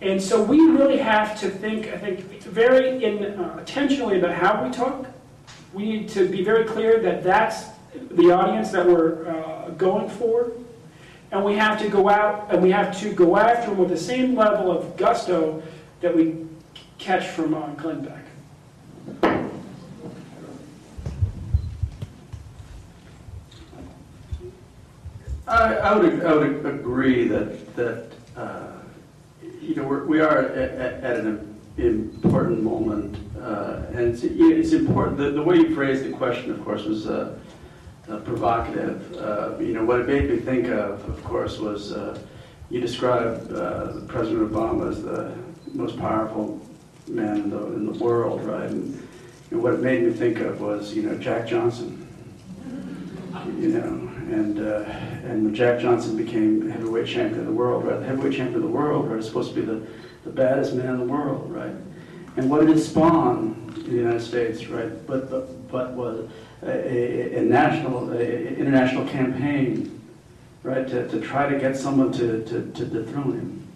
And 0.04 0.20
so 0.22 0.42
we 0.42 0.60
really 0.60 0.98
have 0.98 1.40
to 1.40 1.48
think, 1.48 1.86
I 1.86 1.96
think, 1.96 2.20
very 2.42 3.02
in, 3.02 3.40
uh, 3.40 3.56
intentionally 3.58 4.18
about 4.18 4.34
how 4.34 4.62
we 4.62 4.70
talk. 4.70 5.06
We 5.72 5.84
need 5.84 6.10
to 6.10 6.28
be 6.28 6.44
very 6.44 6.64
clear 6.64 7.00
that 7.00 7.24
that's 7.24 7.68
the 8.10 8.30
audience 8.30 8.70
that 8.72 8.86
we're 8.86 9.26
uh, 9.26 9.70
going 9.70 10.10
for. 10.10 10.52
And 11.32 11.42
we 11.42 11.54
have 11.56 11.80
to 11.80 11.88
go 11.88 12.10
out 12.10 12.52
and 12.52 12.62
we 12.62 12.70
have 12.70 13.00
to 13.00 13.14
go 13.14 13.38
after 13.38 13.70
them 13.70 13.78
with 13.78 13.88
the 13.88 13.96
same 13.96 14.36
level 14.36 14.70
of 14.70 14.94
gusto 14.98 15.62
that 16.02 16.14
we 16.14 16.36
catch 16.98 17.28
from 17.28 17.54
uh, 17.54 17.68
Glenn 17.68 18.04
Beck. 18.04 18.20
I, 25.48 25.74
I 25.76 25.96
would, 25.96 26.24
I 26.26 26.34
would 26.34 26.66
agree 26.66 27.26
that, 27.28 27.74
that, 27.76 28.12
uh, 28.36 28.73
you 29.64 29.74
know, 29.74 29.84
we're, 29.84 30.04
we 30.04 30.20
are 30.20 30.38
at, 30.38 31.02
at 31.02 31.20
an 31.20 31.58
important 31.78 32.62
moment, 32.62 33.16
uh, 33.40 33.82
and 33.92 34.00
it's, 34.00 34.22
it's 34.22 34.72
important, 34.72 35.16
the, 35.16 35.30
the 35.30 35.42
way 35.42 35.56
you 35.56 35.74
phrased 35.74 36.04
the 36.04 36.12
question, 36.12 36.50
of 36.50 36.62
course, 36.64 36.84
was, 36.84 37.06
uh, 37.06 37.36
uh, 38.08 38.18
provocative. 38.18 39.16
Uh, 39.16 39.58
you 39.58 39.72
know, 39.72 39.84
what 39.84 40.00
it 40.00 40.06
made 40.06 40.28
me 40.28 40.36
think 40.36 40.68
of, 40.68 41.08
of 41.08 41.24
course, 41.24 41.58
was, 41.58 41.92
uh, 41.92 42.18
you 42.68 42.80
described, 42.80 43.50
uh, 43.52 44.00
President 44.06 44.50
Obama 44.52 44.90
as 44.90 45.02
the 45.02 45.32
most 45.72 45.98
powerful 45.98 46.60
man 47.08 47.36
in 47.36 47.50
the, 47.50 47.66
in 47.68 47.86
the 47.86 48.04
world, 48.04 48.44
right? 48.44 48.68
And, 48.70 49.08
and 49.50 49.62
what 49.62 49.74
it 49.74 49.80
made 49.80 50.02
me 50.02 50.12
think 50.12 50.40
of 50.40 50.60
was, 50.60 50.94
you 50.94 51.02
know, 51.02 51.16
Jack 51.16 51.46
Johnson. 51.46 52.00
You 53.58 53.68
know, 53.68 54.10
and 54.30 54.58
and 55.24 55.54
Jack 55.54 55.80
Johnson 55.80 56.16
became 56.16 56.68
heavyweight 56.68 57.06
champion 57.06 57.40
of 57.40 57.46
the 57.46 57.52
world, 57.52 57.84
right? 57.84 57.98
The 57.98 58.06
heavyweight 58.06 58.34
champion 58.34 58.56
of 58.56 58.62
the 58.62 58.68
world, 58.68 59.08
right? 59.08 59.18
Is 59.18 59.26
supposed 59.26 59.54
to 59.54 59.60
be 59.60 59.66
the, 59.66 59.86
the 60.24 60.30
baddest 60.30 60.74
man 60.74 60.94
in 60.94 60.98
the 60.98 61.12
world, 61.12 61.50
right? 61.50 61.74
And 62.36 62.50
what 62.50 62.60
did 62.60 62.76
it 62.76 62.80
spawn 62.80 63.72
in 63.76 63.84
the 63.84 63.96
United 63.96 64.20
States, 64.20 64.66
right? 64.66 65.06
But 65.06 65.30
but, 65.30 65.70
but 65.70 65.92
was 65.92 66.28
a, 66.62 66.68
a, 66.68 67.38
a 67.38 67.42
national, 67.42 68.12
a 68.12 68.56
international 68.56 69.06
campaign, 69.08 70.00
right? 70.62 70.86
To, 70.88 71.08
to 71.08 71.20
try 71.20 71.48
to 71.48 71.58
get 71.58 71.76
someone 71.76 72.12
to, 72.12 72.44
to, 72.44 72.70
to 72.72 72.84
dethrone 72.84 73.32
him, 73.32 73.68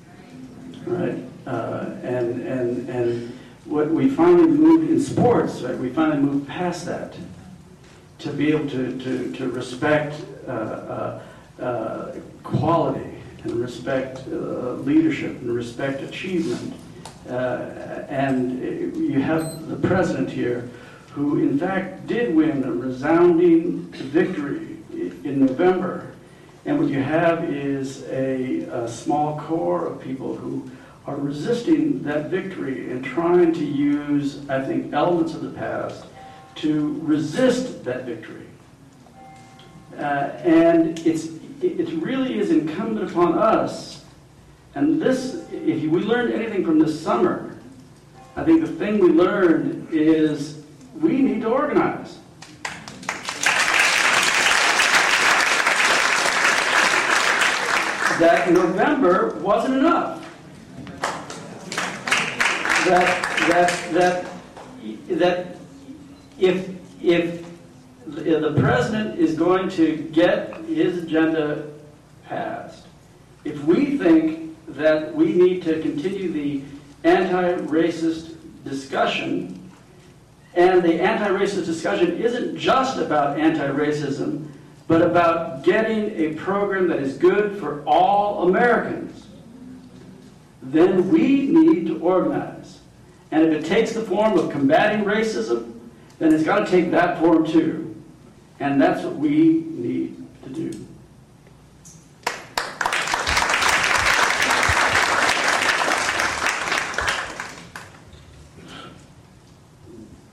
right? 0.87 1.19
Uh, 1.47 1.95
and 2.03 2.43
and 2.47 2.89
and 2.89 3.39
what 3.65 3.91
we 3.91 4.09
finally 4.09 4.49
moved 4.49 4.91
in 4.91 5.01
sports, 5.01 5.61
right? 5.61 5.77
We 5.77 5.91
finally 5.91 6.21
moved 6.21 6.49
past 6.49 6.87
that 6.87 7.15
to 8.21 8.33
be 8.33 8.51
able 8.51 8.69
to, 8.69 8.99
to, 8.99 9.33
to 9.33 9.51
respect 9.51 10.21
uh, 10.47 10.51
uh, 10.51 11.23
uh, 11.61 12.13
quality 12.43 13.23
and 13.45 13.53
respect 13.53 14.21
uh, 14.29 14.73
leadership 14.85 15.33
and 15.41 15.55
respect 15.55 16.03
achievement. 16.03 16.75
Uh, 17.29 18.05
and 18.09 18.63
you 18.97 19.21
have 19.21 19.69
the 19.69 19.77
president 19.77 20.31
here 20.31 20.69
who, 21.13 21.39
in 21.39 21.59
fact, 21.59 22.07
did 22.07 22.35
win 22.35 22.65
a 22.65 22.73
resounding 22.73 23.83
victory 23.91 24.79
in 25.25 25.45
November. 25.45 26.13
And 26.65 26.79
what 26.79 26.89
you 26.89 27.03
have 27.03 27.45
is 27.45 28.05
a, 28.05 28.61
a 28.63 28.89
small 28.89 29.39
core 29.41 29.87
of 29.87 30.01
people 30.01 30.37
who 30.37 30.71
are 31.07 31.17
resisting 31.17 32.03
that 32.03 32.27
victory 32.27 32.91
and 32.91 33.05
trying 33.05 33.53
to 33.55 33.65
use, 33.65 34.49
I 34.49 34.63
think, 34.63 34.93
elements 34.93 35.35
of 35.35 35.43
the 35.43 35.51
past 35.51 36.05
to 36.57 37.01
resist 37.03 37.85
that 37.85 38.05
victory. 38.05 38.47
Uh, 39.97 40.31
and 40.45 40.99
it's, 41.07 41.38
it 41.63 41.89
really 42.03 42.39
is 42.39 42.51
incumbent 42.51 43.11
upon 43.11 43.37
us. 43.39 44.05
And 44.75 45.01
this, 45.01 45.45
if 45.53 45.83
we 45.83 46.01
learned 46.01 46.33
anything 46.33 46.65
from 46.65 46.79
this 46.79 47.01
summer, 47.01 47.57
I 48.37 48.45
think 48.45 48.61
the 48.61 48.69
thing 48.69 48.99
we 49.01 49.09
learned 49.09 49.89
is 49.91 50.63
we 50.95 51.21
need 51.21 51.41
to 51.43 51.49
organize. 51.49 52.19
That 58.21 58.51
November 58.51 59.39
wasn't 59.41 59.75
enough. 59.75 60.25
That, 62.87 63.39
that, 63.49 63.93
that, 63.93 65.19
that 65.19 65.57
if, 66.39 66.71
if 67.03 67.38
the 68.09 68.55
president 68.59 69.19
is 69.19 69.35
going 69.35 69.69
to 69.71 69.97
get 70.13 70.57
his 70.65 71.03
agenda 71.03 71.69
passed, 72.27 72.87
if 73.45 73.63
we 73.65 73.97
think 73.99 74.57
that 74.69 75.15
we 75.15 75.33
need 75.33 75.63
to 75.63 75.81
continue 75.81 76.31
the 76.33 76.63
anti-racist 77.05 78.35
discussion, 78.65 79.71
and 80.55 80.83
the 80.83 81.01
anti-racist 81.01 81.65
discussion 81.67 82.17
isn't 82.19 82.57
just 82.57 82.99
about 82.99 83.39
anti-racism, 83.39 84.47
but 84.87 85.03
about 85.03 85.63
getting 85.65 86.11
a 86.17 86.35
program 86.35 86.89
that 86.89 86.99
is 87.01 87.17
good 87.17 87.59
for 87.59 87.83
all 87.85 88.49
Americans, 88.49 89.27
then 90.63 91.11
we 91.11 91.47
need 91.47 91.87
to 91.87 91.99
organize. 92.01 92.81
And 93.31 93.43
if 93.43 93.53
it 93.53 93.67
takes 93.67 93.93
the 93.93 94.03
form 94.03 94.39
of 94.39 94.51
combating 94.51 95.05
racism, 95.05 95.75
then 96.19 96.33
it's 96.35 96.43
got 96.43 96.61
to 96.61 96.67
take 96.71 96.91
that 96.91 97.21
form 97.21 97.47
too. 97.47 97.88
And 98.61 98.81
that's 98.81 99.05
what 99.05 99.17
we 99.17 99.65
need 99.69 100.17
to 100.43 100.51
do. 100.51 100.87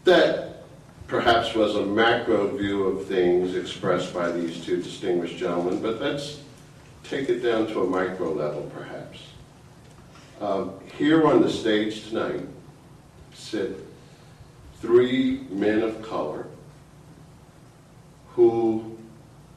That 0.06 0.64
perhaps 1.08 1.54
was 1.54 1.76
a 1.76 1.86
macro 1.86 2.56
view 2.56 2.86
of 2.86 3.06
things 3.06 3.56
expressed 3.56 4.14
by 4.14 4.32
these 4.32 4.64
two 4.64 4.82
distinguished 4.82 5.38
gentlemen, 5.38 5.82
but 5.82 6.00
let's 6.00 6.42
take 7.04 7.30
it 7.30 7.42
down 7.42 7.68
to 7.68 7.84
a 7.84 7.88
micro 7.88 8.34
level 8.34 8.70
perhaps. 8.76 9.20
Um, 10.42 10.74
here 10.98 11.28
on 11.28 11.42
the 11.42 11.50
stage 11.50 12.10
tonight 12.10 12.42
sit 13.34 13.80
three 14.82 15.42
men 15.50 15.82
of 15.82 16.02
color 16.02 16.48
who, 18.36 18.98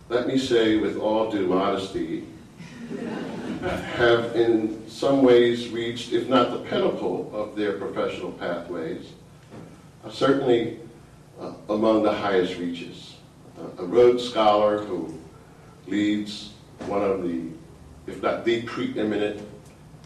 let 0.09 0.29
me 0.29 0.39
say 0.39 0.77
with 0.77 0.97
all 0.97 1.31
due 1.31 1.47
modesty, 1.49 2.25
have 3.97 4.37
in 4.37 4.89
some 4.89 5.23
ways 5.23 5.69
reached, 5.69 6.13
if 6.13 6.29
not 6.29 6.53
the 6.53 6.59
pinnacle 6.59 7.31
of 7.35 7.57
their 7.57 7.73
professional 7.73 8.31
pathways, 8.33 9.13
uh, 10.05 10.11
certainly 10.11 10.79
uh, 11.41 11.53
among 11.69 12.05
the 12.05 12.13
highest 12.13 12.57
reaches. 12.59 13.17
Uh, 13.59 13.83
a 13.83 13.85
Rhodes 13.85 14.29
Scholar 14.29 14.79
who 14.79 15.13
leads 15.89 16.53
one 16.87 17.03
of 17.03 17.25
the, 17.25 17.49
if 18.07 18.23
not 18.23 18.45
the 18.45 18.63
preeminent 18.63 19.43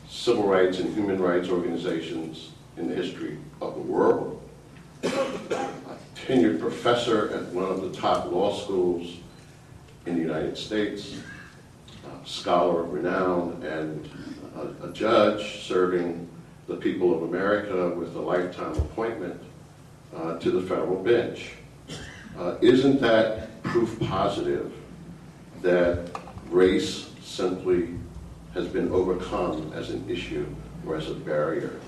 civil 0.09 0.47
rights 0.47 0.79
and 0.79 0.95
human 0.95 1.21
rights 1.21 1.51
organizations 1.51 2.51
in 2.79 2.89
the 2.89 2.95
history 2.95 3.37
of 3.61 3.75
the 3.75 3.81
world 3.81 4.43
tenured 6.33 6.59
professor 6.59 7.31
at 7.31 7.45
one 7.49 7.65
of 7.65 7.83
the 7.83 7.91
top 7.91 8.31
law 8.33 8.57
schools 8.57 9.19
in 10.07 10.15
the 10.15 10.21
United 10.21 10.57
States, 10.57 11.17
scholar 12.25 12.85
of 12.85 12.93
renown, 12.93 13.63
and 13.63 14.09
a, 14.57 14.87
a 14.87 14.93
judge 14.93 15.63
serving 15.63 16.27
the 16.69 16.77
people 16.77 17.15
of 17.15 17.25
America 17.25 17.91
with 17.91 18.15
a 18.17 18.21
lifetime 18.21 18.73
appointment 18.73 19.39
uh, 20.17 20.39
to 20.39 20.51
the 20.51 20.63
federal 20.63 21.03
bench. 21.03 21.53
Uh, 22.39 22.57
isn't 22.63 23.01
that 23.01 23.63
proof 23.63 23.99
positive 24.01 24.73
that 25.61 26.09
race 26.49 27.11
simply 27.23 27.91
has 28.55 28.67
been 28.69 28.91
overcome 28.91 29.71
as 29.75 29.91
an 29.91 30.09
issue 30.09 30.47
or 30.87 30.97
as 30.97 31.11
a 31.11 31.15
barrier 31.15 31.79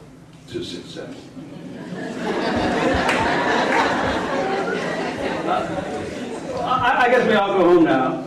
to 0.48 0.62
success? 0.62 1.14
I, 5.62 7.04
I 7.04 7.08
guess 7.10 7.26
we 7.28 7.34
all 7.34 7.58
go 7.58 7.64
home 7.64 7.84
now. 7.84 8.24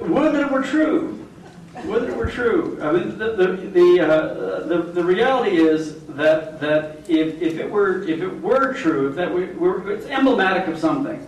Would 0.00 0.34
that 0.34 0.42
it 0.42 0.50
were 0.50 0.62
true. 0.62 1.26
Would 1.84 2.02
that 2.02 2.10
it 2.10 2.16
were 2.16 2.26
true. 2.26 2.78
I 2.82 2.92
mean, 2.92 3.18
the, 3.18 3.32
the, 3.32 3.46
the, 3.46 4.00
uh, 4.00 4.66
the, 4.66 4.82
the 4.92 5.04
reality 5.04 5.56
is 5.56 6.02
that, 6.08 6.60
that 6.60 7.08
if, 7.08 7.40
if, 7.40 7.58
it 7.58 7.70
were, 7.70 8.02
if 8.02 8.20
it 8.20 8.40
were 8.40 8.74
true, 8.74 9.10
that 9.10 9.32
we, 9.32 9.46
we're, 9.46 9.90
it's 9.90 10.06
emblematic 10.06 10.66
of 10.68 10.78
something. 10.78 11.26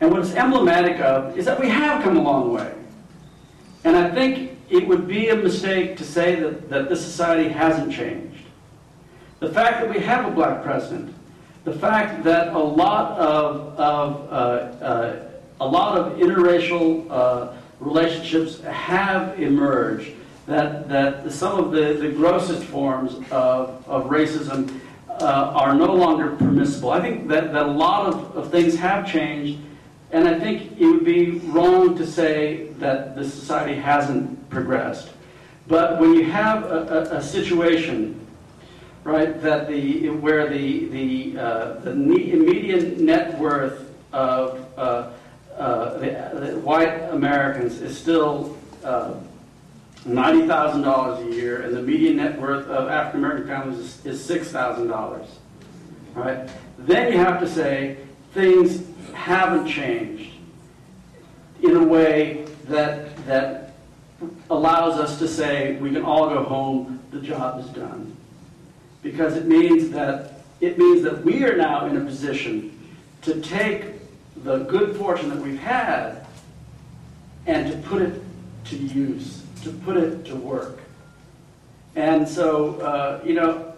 And 0.00 0.10
what 0.10 0.20
it's 0.20 0.34
emblematic 0.34 1.00
of 1.00 1.36
is 1.36 1.44
that 1.46 1.60
we 1.60 1.68
have 1.68 2.02
come 2.02 2.16
a 2.16 2.22
long 2.22 2.52
way. 2.52 2.72
And 3.84 3.96
I 3.96 4.10
think 4.10 4.57
it 4.70 4.86
would 4.86 5.06
be 5.08 5.28
a 5.28 5.36
mistake 5.36 5.96
to 5.96 6.04
say 6.04 6.36
that, 6.36 6.68
that 6.68 6.88
this 6.88 7.00
society 7.02 7.48
hasn't 7.48 7.92
changed. 7.92 8.44
The 9.40 9.50
fact 9.50 9.80
that 9.80 9.90
we 9.90 10.00
have 10.00 10.26
a 10.26 10.30
black 10.30 10.62
president, 10.62 11.14
the 11.64 11.72
fact 11.72 12.24
that 12.24 12.48
a 12.48 12.58
lot 12.58 13.18
of, 13.18 13.78
of 13.78 14.32
uh, 14.32 14.84
uh, 14.84 15.28
a 15.60 15.66
lot 15.66 15.98
of 15.98 16.18
interracial 16.18 17.06
uh, 17.10 17.52
relationships 17.80 18.60
have 18.62 19.40
emerged 19.40 20.12
that, 20.46 20.88
that 20.88 21.30
some 21.30 21.58
of 21.62 21.72
the, 21.72 21.94
the 21.94 22.08
grossest 22.08 22.64
forms 22.64 23.14
of, 23.30 23.86
of 23.86 24.06
racism 24.06 24.80
uh, 25.08 25.52
are 25.54 25.74
no 25.74 25.94
longer 25.94 26.36
permissible. 26.36 26.90
I 26.90 27.00
think 27.00 27.28
that, 27.28 27.52
that 27.52 27.66
a 27.66 27.70
lot 27.70 28.06
of, 28.06 28.36
of 28.36 28.50
things 28.50 28.74
have 28.76 29.06
changed, 29.10 29.60
and 30.10 30.26
I 30.26 30.38
think 30.38 30.80
it 30.80 30.86
would 30.86 31.04
be 31.04 31.32
wrong 31.50 31.96
to 31.98 32.06
say 32.06 32.68
that 32.78 33.14
the 33.14 33.24
society 33.28 33.74
hasn't 33.74 34.48
progressed. 34.48 35.10
But 35.66 36.00
when 36.00 36.14
you 36.14 36.24
have 36.24 36.64
a, 36.64 37.10
a, 37.12 37.16
a 37.16 37.22
situation, 37.22 38.26
right, 39.04 39.40
that 39.42 39.68
the, 39.68 40.08
where 40.08 40.48
the, 40.48 40.86
the, 40.86 41.38
uh, 41.38 41.72
the 41.80 41.94
median 41.94 43.04
net 43.04 43.38
worth 43.38 43.92
of 44.12 44.66
uh, 44.78 45.10
uh, 45.58 45.98
the, 45.98 46.40
the 46.40 46.58
white 46.60 46.94
Americans 47.10 47.82
is 47.82 47.98
still 47.98 48.56
uh, 48.84 49.14
$90,000 50.06 51.26
a 51.26 51.34
year, 51.34 51.62
and 51.62 51.76
the 51.76 51.82
median 51.82 52.16
net 52.16 52.40
worth 52.40 52.66
of 52.68 52.88
African 52.88 53.24
American 53.24 53.46
families 53.48 53.78
is, 54.06 54.06
is 54.06 54.52
$6,000. 54.52 55.26
Right? 56.14 56.48
Then 56.78 57.12
you 57.12 57.18
have 57.18 57.40
to 57.40 57.48
say 57.48 57.98
things 58.38 58.84
haven't 59.14 59.66
changed 59.66 60.30
in 61.60 61.74
a 61.74 61.82
way 61.82 62.44
that, 62.66 63.16
that 63.26 63.74
allows 64.48 64.96
us 64.96 65.18
to 65.18 65.26
say 65.26 65.76
we 65.78 65.90
can 65.90 66.04
all 66.04 66.28
go 66.28 66.44
home, 66.44 67.00
the 67.10 67.20
job 67.20 67.58
is 67.58 67.66
done. 67.70 68.16
Because 69.02 69.34
it 69.36 69.46
means 69.46 69.90
that 69.90 70.34
it 70.60 70.78
means 70.78 71.02
that 71.02 71.24
we 71.24 71.44
are 71.44 71.56
now 71.56 71.86
in 71.86 71.96
a 71.96 72.04
position 72.04 72.78
to 73.22 73.40
take 73.40 73.84
the 74.44 74.58
good 74.64 74.96
fortune 74.96 75.30
that 75.30 75.38
we've 75.38 75.58
had 75.58 76.24
and 77.46 77.72
to 77.72 77.78
put 77.88 78.02
it 78.02 78.22
to 78.66 78.76
use 78.76 79.42
to 79.62 79.70
put 79.70 79.96
it 79.96 80.24
to 80.26 80.36
work. 80.36 80.78
And 81.96 82.28
so, 82.28 82.80
uh, 82.80 83.20
you 83.24 83.34
know, 83.34 83.72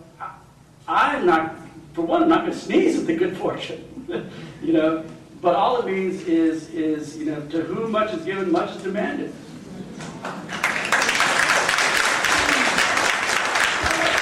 I'm 0.86 1.24
not, 1.24 1.56
for 1.94 2.02
one, 2.02 2.22
I'm 2.22 2.28
not 2.28 2.40
going 2.40 2.52
to 2.52 2.58
sneeze 2.58 2.98
at 2.98 3.06
the 3.06 3.16
good 3.16 3.36
fortune, 3.38 3.89
you 4.62 4.72
know, 4.72 5.04
but 5.40 5.54
all 5.54 5.80
it 5.80 5.86
means 5.86 6.22
is, 6.22 6.68
is, 6.70 7.16
you 7.16 7.26
know, 7.26 7.40
to 7.48 7.62
whom 7.62 7.92
much 7.92 8.12
is 8.12 8.24
given, 8.24 8.50
much 8.50 8.76
is 8.76 8.82
demanded. 8.82 9.32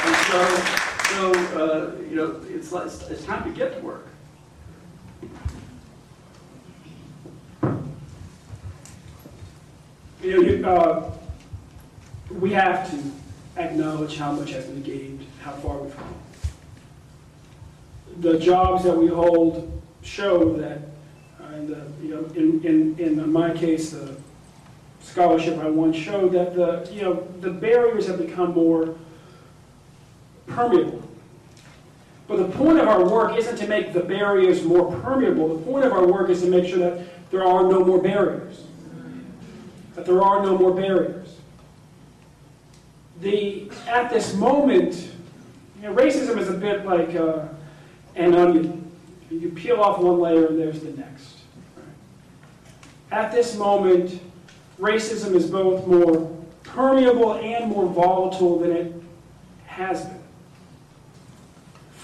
and 0.05 0.17
so, 0.27 0.57
so 1.09 1.33
uh, 1.57 1.93
you 2.09 2.17
know, 2.17 2.41
it's, 2.49 2.73
it's 2.73 3.25
time 3.25 3.45
to 3.45 3.51
get 3.57 3.79
to 3.79 3.81
work. 3.81 4.07
You 10.23 10.59
know, 10.59 10.77
uh, 10.77 11.13
we 12.31 12.53
have 12.53 12.91
to 12.91 13.03
acknowledge 13.57 14.19
how 14.19 14.33
much 14.33 14.51
has 14.51 14.67
been 14.67 14.83
gained, 14.83 15.25
how 15.41 15.53
far 15.53 15.79
we've 15.79 15.97
come. 15.97 16.15
The 18.21 18.39
jobs 18.39 18.85
that 18.85 18.97
we 18.97 19.07
hold 19.07 19.78
show 20.09 20.53
that, 20.55 20.81
uh, 21.41 21.55
in 21.55 21.67
the, 21.69 21.87
you 22.03 22.11
know, 22.11 22.25
in, 22.35 22.65
in, 22.65 22.99
in 22.99 23.33
my 23.33 23.51
case, 23.53 23.91
the 23.91 24.17
scholarship 25.01 25.59
I 25.59 25.69
won 25.69 25.93
showed 25.93 26.33
that 26.33 26.55
the, 26.55 26.89
you 26.93 27.03
know, 27.03 27.27
the 27.41 27.51
barriers 27.51 28.07
have 28.07 28.19
become 28.19 28.53
more 28.55 28.97
permeable. 30.47 31.03
But 32.27 32.37
the 32.39 32.57
point 32.57 32.79
of 32.79 32.89
our 32.89 33.09
work 33.09 33.37
isn't 33.39 33.57
to 33.57 33.67
make 33.67 33.93
the 33.93 34.01
barriers 34.01 34.63
more 34.63 34.93
permeable. 35.01 35.57
The 35.57 35.65
point 35.65 35.85
of 35.85 35.93
our 35.93 36.07
work 36.07 36.29
is 36.31 36.43
to 36.43 36.49
make 36.49 36.67
sure 36.67 36.79
that 36.79 37.31
there 37.31 37.45
are 37.45 37.63
no 37.63 37.85
more 37.85 38.01
barriers. 38.01 38.65
That 39.95 40.05
there 40.05 40.23
are 40.23 40.43
no 40.43 40.57
more 40.57 40.75
barriers 40.75 41.29
the 43.21 43.71
at 43.87 44.11
this 44.11 44.35
moment, 44.35 45.11
you 45.77 45.83
know, 45.83 45.95
racism 45.95 46.39
is 46.39 46.49
a 46.49 46.55
bit 46.55 46.85
like 46.85 47.15
uh, 47.15 47.47
an 48.15 48.35
onion. 48.35 48.78
You 49.31 49.51
peel 49.51 49.81
off 49.81 49.99
one 49.99 50.19
layer 50.21 50.47
and 50.47 50.59
there's 50.59 50.81
the 50.81 50.93
next. 50.93 51.37
At 53.11 53.33
this 53.33 53.57
moment, 53.57 54.21
racism 54.79 55.35
is 55.35 55.47
both 55.51 55.87
more 55.87 56.35
permeable 56.63 57.35
and 57.35 57.71
more 57.71 57.87
volatile 57.87 58.59
than 58.59 58.73
it 58.73 59.03
has 59.67 60.05
been. 60.05 60.23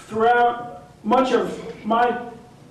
Throughout 0.07 0.83
much 1.03 1.31
of 1.31 1.85
my 1.85 2.21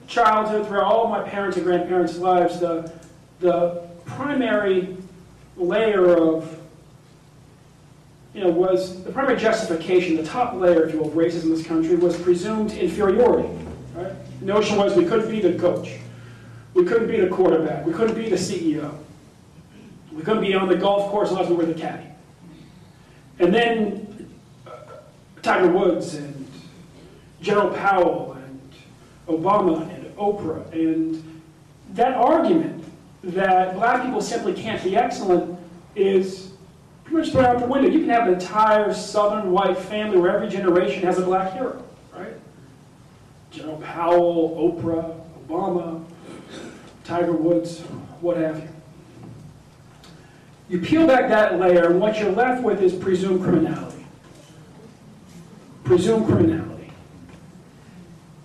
childhood, 0.07 0.67
throughout 0.67 0.85
all 0.85 1.05
of 1.05 1.11
my 1.11 1.29
parents' 1.29 1.57
and 1.57 1.67
grandparents' 1.67 2.19
lives, 2.19 2.61
the, 2.61 2.93
the 3.41 3.83
primary 4.05 4.97
layer 5.57 6.17
of 6.17 6.59
you 8.35 8.41
know, 8.43 8.51
was 8.51 9.03
the 9.05 9.13
primary 9.13 9.39
justification, 9.39 10.17
the 10.17 10.25
top 10.25 10.55
layer, 10.55 10.85
if 10.85 10.93
you 10.93 11.01
will, 11.01 11.09
of 11.09 11.15
racism 11.15 11.45
in 11.45 11.51
this 11.51 11.67
country 11.67 11.95
was 11.95 12.21
presumed 12.21 12.73
inferiority. 12.73 13.49
Notion 14.45 14.77
was 14.77 14.95
we 14.95 15.07
couldn't 15.07 15.31
be 15.31 15.41
the 15.41 15.59
coach, 15.59 15.97
we 16.75 16.85
couldn't 16.85 17.09
be 17.09 17.19
the 17.19 17.29
quarterback, 17.29 17.87
we 17.87 17.95
couldn't 17.95 18.15
be 18.15 18.29
the 18.29 18.37
CEO, 18.37 18.95
we 20.13 20.23
couldn't 20.23 20.43
be 20.43 20.55
on 20.55 20.69
the 20.69 20.77
golf 20.77 21.11
course 21.11 21.31
unless 21.31 21.49
we 21.49 21.57
were 21.57 21.65
the 21.65 21.73
caddy. 21.73 22.07
And 23.39 23.55
then 23.55 24.31
uh, 24.67 24.71
Tiger 25.41 25.71
Woods 25.73 26.15
and 26.15 26.47
General 27.41 27.71
Powell 27.71 28.35
and 28.35 28.61
Obama 29.29 29.89
and 29.95 30.15
Oprah 30.17 30.71
and 30.73 31.43
that 31.95 32.13
argument 32.13 32.85
that 33.23 33.75
black 33.75 34.05
people 34.05 34.21
simply 34.21 34.53
can't 34.53 34.83
be 34.85 34.95
excellent 34.95 35.59
is 35.97 36.51
pretty 37.05 37.19
much 37.19 37.33
thrown 37.33 37.47
out 37.47 37.61
the 37.61 37.67
window. 37.67 37.89
You 37.89 38.01
can 38.01 38.11
have 38.11 38.29
an 38.29 38.35
entire 38.35 38.93
southern 38.93 39.53
white 39.53 39.79
family 39.79 40.19
where 40.19 40.37
every 40.37 40.49
generation 40.49 41.03
has 41.05 41.19
a 41.19 41.23
black 41.23 41.55
hero? 41.55 41.83
General 43.55 43.77
Powell, 43.79 44.75
Oprah, 44.75 45.21
Obama, 45.47 46.05
Tiger 47.05 47.33
Woods, 47.33 47.81
what 48.21 48.37
have 48.37 48.59
you. 48.59 48.69
You 50.69 50.81
peel 50.81 51.07
back 51.07 51.29
that 51.29 51.61
layer, 51.61 51.91
and 51.91 52.01
what 52.01 52.19
you're 52.19 52.33
left 52.33 52.65
with 52.65 52.83
is 52.83 52.93
presumed 52.93 53.45
criminality. 53.45 54.05
Presumed 55.85 56.27
criminality. 56.27 56.91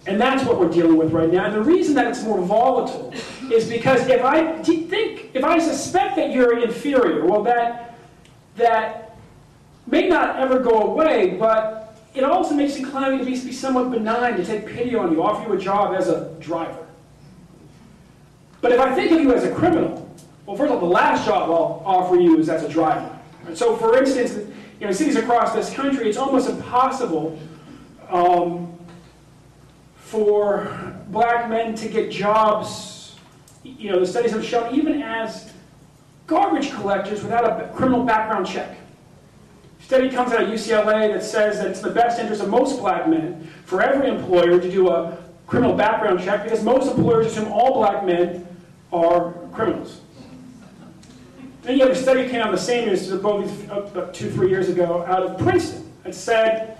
And 0.06 0.22
that's 0.22 0.44
what 0.44 0.60
we're 0.60 0.70
dealing 0.70 0.98
with 0.98 1.12
right 1.12 1.32
now. 1.32 1.46
And 1.46 1.56
the 1.56 1.62
reason 1.62 1.96
that 1.96 2.08
it's 2.08 2.24
more 2.24 2.42
volatile 2.42 3.14
is 3.52 3.68
because 3.68 4.08
if 4.08 4.24
I 4.24 4.62
think, 4.62 5.32
if 5.34 5.44
I 5.44 5.58
suspect 5.58 6.18
that 6.18 6.32
you're 6.32 6.62
inferior, 6.62 7.26
well, 7.26 7.42
that 7.44 7.98
that 8.58 9.18
may 9.88 10.08
not 10.08 10.38
ever 10.38 10.60
go 10.60 10.82
away, 10.82 11.38
but 11.40 11.79
it 12.14 12.24
also 12.24 12.56
makes 12.56 12.76
inclined 12.76 13.20
to 13.20 13.26
be, 13.26 13.32
be 13.32 13.52
somewhat 13.52 13.92
benign 13.92 14.38
to 14.38 14.46
take 14.46 14.66
pity 14.66 14.96
on 14.96 15.12
you, 15.12 15.24
offer 15.24 15.48
you 15.48 15.54
a 15.54 15.60
job 15.60 15.96
as 15.96 16.08
a 16.08 16.36
driver. 16.40 16.88
But 18.62 18.72
if 18.72 18.80
I 18.80 18.94
think 18.94 19.12
of 19.12 19.22
you 19.22 19.34
as 19.34 19.44
a 19.44 19.54
criminal, 19.54 20.10
well, 20.46 20.58
first 20.58 20.72
of 20.72 20.82
all, 20.82 20.90
the 20.90 20.94
last 20.94 21.26
job 21.26 21.50
I'll 21.50 21.84
offer 21.86 22.16
you 22.16 22.40
is 22.40 22.50
as 22.50 22.64
a 22.64 22.70
driver. 22.70 23.18
So, 23.54 23.76
for 23.78 23.98
instance, 23.98 24.36
you 24.80 24.88
know, 24.88 24.92
cities 24.92 25.16
across 25.16 25.54
this 25.54 25.72
country, 25.74 26.10
it's 26.10 26.18
almost 26.18 26.50
impossible 26.50 27.40
um, 28.10 28.76
for 29.96 30.96
black 31.10 31.50
men 31.50 31.76
to 31.76 31.88
get 31.88 32.10
jobs. 32.10 33.16
You 33.64 33.92
know, 33.92 34.00
the 34.00 34.08
studies 34.08 34.32
have 34.32 34.44
shown 34.44 34.74
even 34.74 35.02
as 35.02 35.54
garbage 36.26 36.72
collectors 36.72 37.22
without 37.22 37.46
a 37.46 37.68
criminal 37.76 38.04
background 38.04 38.48
check. 38.48 38.79
Study 39.90 40.12
comes 40.12 40.32
out 40.34 40.44
of 40.44 40.50
UCLA 40.50 41.12
that 41.12 41.24
says 41.24 41.58
that 41.58 41.66
it's 41.66 41.80
the 41.80 41.90
best 41.90 42.20
interest 42.20 42.44
of 42.44 42.50
most 42.50 42.80
black 42.80 43.10
men 43.10 43.50
for 43.66 43.82
every 43.82 44.08
employer 44.08 44.60
to 44.60 44.70
do 44.70 44.88
a 44.88 45.18
criminal 45.48 45.76
background 45.76 46.24
check 46.24 46.44
because 46.44 46.64
most 46.64 46.96
employers 46.96 47.26
assume 47.26 47.52
all 47.52 47.74
black 47.74 48.06
men 48.06 48.48
are 48.94 49.32
criminals. 49.52 50.02
Then 51.64 51.80
you 51.80 51.88
have 51.88 51.98
a 51.98 52.00
study 52.00 52.30
came 52.30 52.40
out 52.40 52.52
the 52.52 52.58
same 52.60 52.84
year, 52.84 52.94
as 52.94 53.10
about 53.10 54.14
two, 54.14 54.30
three 54.30 54.52
years 54.52 54.70
ago 54.70 55.04
out 55.08 55.24
of 55.24 55.40
Princeton 55.40 55.92
that 56.04 56.14
said 56.14 56.78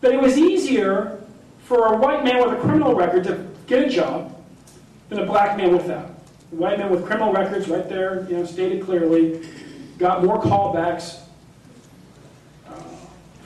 that 0.00 0.12
it 0.14 0.20
was 0.22 0.38
easier 0.38 1.22
for 1.64 1.92
a 1.92 1.98
white 1.98 2.24
man 2.24 2.42
with 2.42 2.58
a 2.58 2.60
criminal 2.62 2.94
record 2.94 3.24
to 3.24 3.46
get 3.66 3.84
a 3.86 3.90
job 3.90 4.42
than 5.10 5.18
a 5.18 5.26
black 5.26 5.58
man 5.58 5.70
without 5.70 6.14
white 6.50 6.78
men 6.78 6.90
with 6.90 7.04
criminal 7.04 7.30
records 7.32 7.68
right 7.68 7.88
there, 7.90 8.26
you 8.28 8.36
know, 8.36 8.44
stated 8.46 8.82
clearly, 8.82 9.46
got 10.00 10.24
more 10.24 10.40
callbacks 10.40 11.20
uh, 12.66 12.72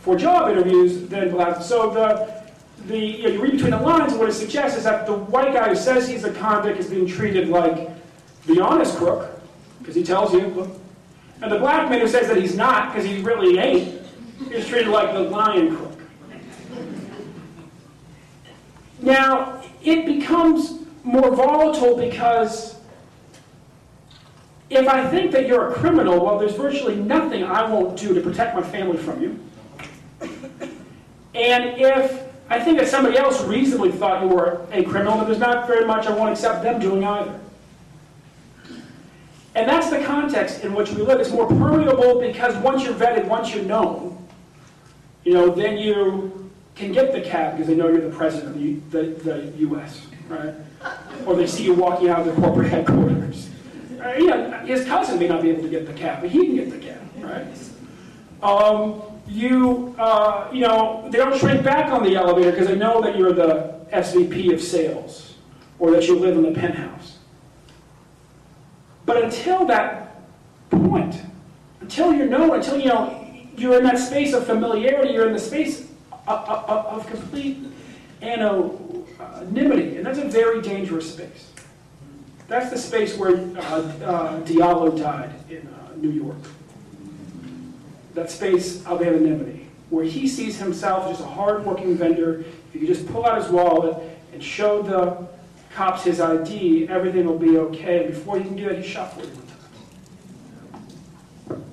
for 0.01 0.17
job 0.17 0.51
interviews 0.51 1.09
than 1.09 1.33
black. 1.33 1.61
So 1.61 1.91
the 1.91 2.43
the 2.87 2.99
you, 2.99 3.23
know, 3.25 3.29
you 3.31 3.43
read 3.43 3.53
between 3.53 3.73
the 3.73 3.81
lines, 3.81 4.13
and 4.13 4.21
what 4.21 4.29
it 4.29 4.35
suggests 4.35 4.79
is 4.79 4.85
that 4.85 5.07
the 5.07 5.15
white 5.15 5.53
guy 5.53 5.69
who 5.69 5.75
says 5.75 6.09
he's 6.09 6.25
a 6.25 6.33
convict 6.33 6.79
is 6.79 6.89
being 6.89 7.07
treated 7.07 7.49
like 7.49 7.91
the 8.47 8.61
honest 8.61 8.97
crook, 8.97 9.41
because 9.79 9.95
he 9.95 10.05
tells 10.05 10.33
you, 10.33 10.41
and 11.43 11.51
the 11.51 11.59
black 11.59 11.91
man 11.91 12.01
who 12.01 12.09
says 12.09 12.29
that 12.29 12.37
he's 12.37 12.57
not, 12.57 12.93
because 12.93 13.09
he 13.09 13.21
really 13.23 13.59
ain't, 13.59 14.03
is 14.51 14.67
treated 14.67 14.89
like 14.89 15.13
the 15.13 15.21
lion 15.21 15.77
crook. 15.77 15.99
Now, 19.01 19.63
it 19.83 20.07
becomes 20.07 20.81
more 21.03 21.35
volatile 21.35 21.97
because 21.97 22.74
if 24.71 24.89
I 24.89 25.09
think 25.09 25.31
that 25.33 25.47
you're 25.47 25.71
a 25.71 25.75
criminal, 25.75 26.25
well, 26.25 26.39
there's 26.39 26.55
virtually 26.55 26.97
nothing 26.97 27.45
I 27.45 27.69
won't 27.69 27.99
do 27.99 28.15
to 28.15 28.21
protect 28.21 28.55
my 28.55 28.63
family 28.63 28.97
from 28.97 29.23
you. 29.23 29.39
And 31.35 31.81
if 31.81 32.23
I 32.49 32.61
think 32.61 32.79
that 32.79 32.89
somebody 32.89 33.19
else 33.19 33.43
reasonably 33.45 33.91
thought 33.91 34.23
you 34.23 34.29
were 34.29 34.67
a 34.71 34.85
criminal, 34.85 35.17
then 35.17 35.27
there's 35.27 35.39
not 35.39 35.67
very 35.67 35.85
much 35.85 36.07
I 36.07 36.15
won't 36.15 36.31
accept 36.31 36.63
them 36.63 36.79
doing 36.79 37.05
either. 37.05 37.41
And 39.57 39.69
that's 39.69 39.91
the 39.91 40.03
context 40.05 40.65
in 40.65 40.75
which 40.75 40.91
we 40.91 41.03
live. 41.03 41.21
It's 41.21 41.31
more 41.31 41.47
permeable 41.47 42.21
because 42.21 42.57
once 42.57 42.85
you're 42.85 42.95
vetted, 42.95 43.27
once 43.27 43.55
you're 43.55 43.65
known, 43.65 44.27
you 45.25 45.33
know, 45.33 45.51
then 45.51 45.79
you 45.79 46.51
can 46.75 46.93
get 46.93 47.13
the 47.13 47.21
cab 47.21 47.53
because 47.53 47.69
they 47.69 47.75
know 47.75 47.89
you're 47.89 48.09
the 48.09 48.15
president 48.15 48.57
of 48.57 48.91
the, 48.91 48.99
the, 48.99 49.31
the 49.31 49.59
U.S., 49.59 50.07
right? 50.29 50.55
Or 51.25 51.37
they 51.37 51.47
see 51.47 51.65
you 51.65 51.75
walking 51.75 52.09
out 52.09 52.27
of 52.27 52.35
the 52.35 52.41
corporate 52.41 52.69
headquarters. 52.69 53.49
Uh, 54.05 54.13
yeah, 54.19 54.63
his 54.67 54.85
cousin 54.85 55.19
may 55.19 55.27
not 55.27 55.41
be 55.41 55.49
able 55.49 55.63
to 55.63 55.69
get 55.69 55.87
the 55.87 55.93
cab, 55.95 56.21
but 56.21 56.29
he 56.29 56.45
can 56.45 56.55
get 56.57 56.71
the 56.71 56.79
cab, 56.79 57.01
right? 57.21 57.47
Um, 58.43 59.03
you, 59.27 59.95
uh, 59.99 60.51
you 60.53 60.61
know, 60.61 61.09
they 61.11 61.17
don't 61.17 61.39
shrink 61.39 61.65
back 61.65 61.91
on 61.91 62.03
the 62.03 62.15
elevator 62.15 62.51
because 62.51 62.69
they 62.69 62.77
know 62.77 63.01
that 63.01 63.17
you're 63.17 63.33
the 63.33 63.81
SVP 63.93 64.53
of 64.53 64.61
sales 64.61 65.37
or 65.79 65.91
that 65.93 66.07
you 66.07 66.19
live 66.19 66.37
in 66.37 66.43
the 66.43 66.53
penthouse. 66.53 67.19
But 69.07 69.25
until 69.25 69.65
that 69.67 70.23
point, 70.71 71.23
until 71.81 72.13
you're 72.13 72.27
known, 72.27 72.55
until 72.55 72.79
you 72.79 72.89
know 72.89 73.27
you're 73.57 73.79
in 73.79 73.85
that 73.85 73.99
space 73.99 74.35
of 74.35 74.45
familiarity, 74.45 75.15
you're 75.15 75.27
in 75.27 75.33
the 75.33 75.39
space 75.39 75.89
of, 76.27 76.49
of, 76.49 76.87
of 76.87 77.07
complete 77.07 77.59
anonymity, 78.21 79.97
and 79.97 80.05
that's 80.05 80.19
a 80.19 80.29
very 80.29 80.61
dangerous 80.61 81.11
space. 81.11 81.54
That's 82.49 82.71
the 82.71 82.79
space 82.79 83.17
where 83.17 83.37
uh, 83.37 83.61
uh, 83.61 84.41
Diallo 84.43 84.99
died 84.99 85.33
in 85.49 85.67
uh, 85.67 85.97
New 85.97 86.11
York. 86.11 86.37
That 88.15 88.31
space 88.31 88.85
of 88.87 89.03
anonymity, 89.03 89.67
where 89.91 90.05
he 90.05 90.29
sees 90.29 90.59
himself 90.59 91.11
as 91.11 91.21
a 91.21 91.27
hard-working 91.27 91.97
vendor. 91.97 92.45
If 92.73 92.81
you 92.81 92.87
just 92.87 93.07
pull 93.09 93.25
out 93.27 93.41
his 93.41 93.51
wallet 93.51 93.97
and 94.33 94.43
show 94.43 94.83
the 94.83 95.27
cops 95.75 96.05
his 96.05 96.21
ID, 96.21 96.89
everything 96.89 97.27
will 97.27 97.39
be 97.39 97.59
okay. 97.59 98.07
Before 98.09 98.39
he 98.39 98.45
can 98.45 98.57
do 98.57 98.69
that, 98.69 98.79
he 98.79 98.89
shot 98.89 99.15
41 99.15 99.47
times. 101.49 101.65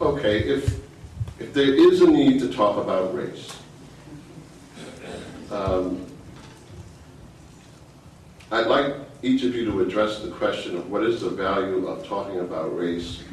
Okay, 0.00 0.40
if, 0.40 0.80
if 1.40 1.52
there 1.54 1.74
is 1.74 2.02
a 2.02 2.06
need 2.10 2.40
to 2.40 2.52
talk 2.52 2.76
about 2.76 3.14
race, 3.14 3.56
um, 5.50 6.06
I'd 8.52 8.66
like 8.66 8.94
each 9.22 9.44
of 9.44 9.54
you 9.54 9.64
to 9.64 9.80
address 9.80 10.20
the 10.20 10.30
question 10.30 10.76
of 10.76 10.90
what 10.90 11.04
is 11.04 11.22
the 11.22 11.30
value 11.30 11.86
of 11.86 12.06
talking 12.06 12.40
about 12.40 12.76
race 12.76 13.24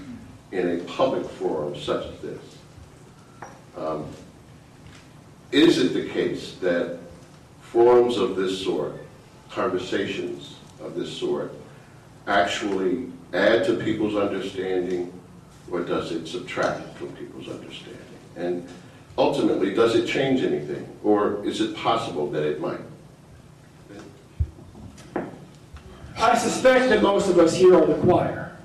in 0.53 0.79
a 0.79 0.83
public 0.85 1.29
forum 1.29 1.75
such 1.75 2.05
as 2.05 2.19
this. 2.21 2.57
Um, 3.75 4.05
is 5.51 5.77
it 5.77 5.93
the 5.93 6.07
case 6.07 6.53
that 6.61 6.99
forums 7.59 8.15
of 8.15 8.37
this 8.37 8.63
sort, 8.63 8.95
conversations 9.49 10.55
of 10.79 10.95
this 10.95 11.11
sort, 11.11 11.53
actually 12.25 13.11
add 13.33 13.65
to 13.65 13.75
people's 13.75 14.15
understanding 14.15 15.11
or 15.69 15.81
does 15.81 16.13
it 16.13 16.27
subtract 16.27 16.97
from 16.97 17.11
people's 17.17 17.49
understanding? 17.49 17.99
And 18.37 18.69
ultimately, 19.17 19.73
does 19.73 19.95
it 19.95 20.07
change 20.07 20.43
anything 20.43 20.87
or 21.03 21.45
is 21.45 21.59
it 21.59 21.75
possible 21.75 22.31
that 22.31 22.43
it 22.43 22.61
might? 22.61 22.79
I 26.19 26.37
suspect 26.37 26.89
that 26.89 27.01
most 27.01 27.29
of 27.29 27.39
us 27.39 27.55
here 27.55 27.75
are 27.75 27.85
the 27.85 27.95
choir. 27.95 28.57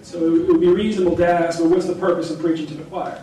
So 0.00 0.18
it 0.36 0.46
would 0.48 0.60
be 0.60 0.68
reasonable 0.68 1.16
to 1.18 1.26
ask, 1.26 1.60
well, 1.60 1.68
what's 1.68 1.86
the 1.86 1.94
purpose 1.94 2.30
of 2.30 2.40
preaching 2.40 2.66
to 2.68 2.74
the 2.74 2.84
choir? 2.84 3.22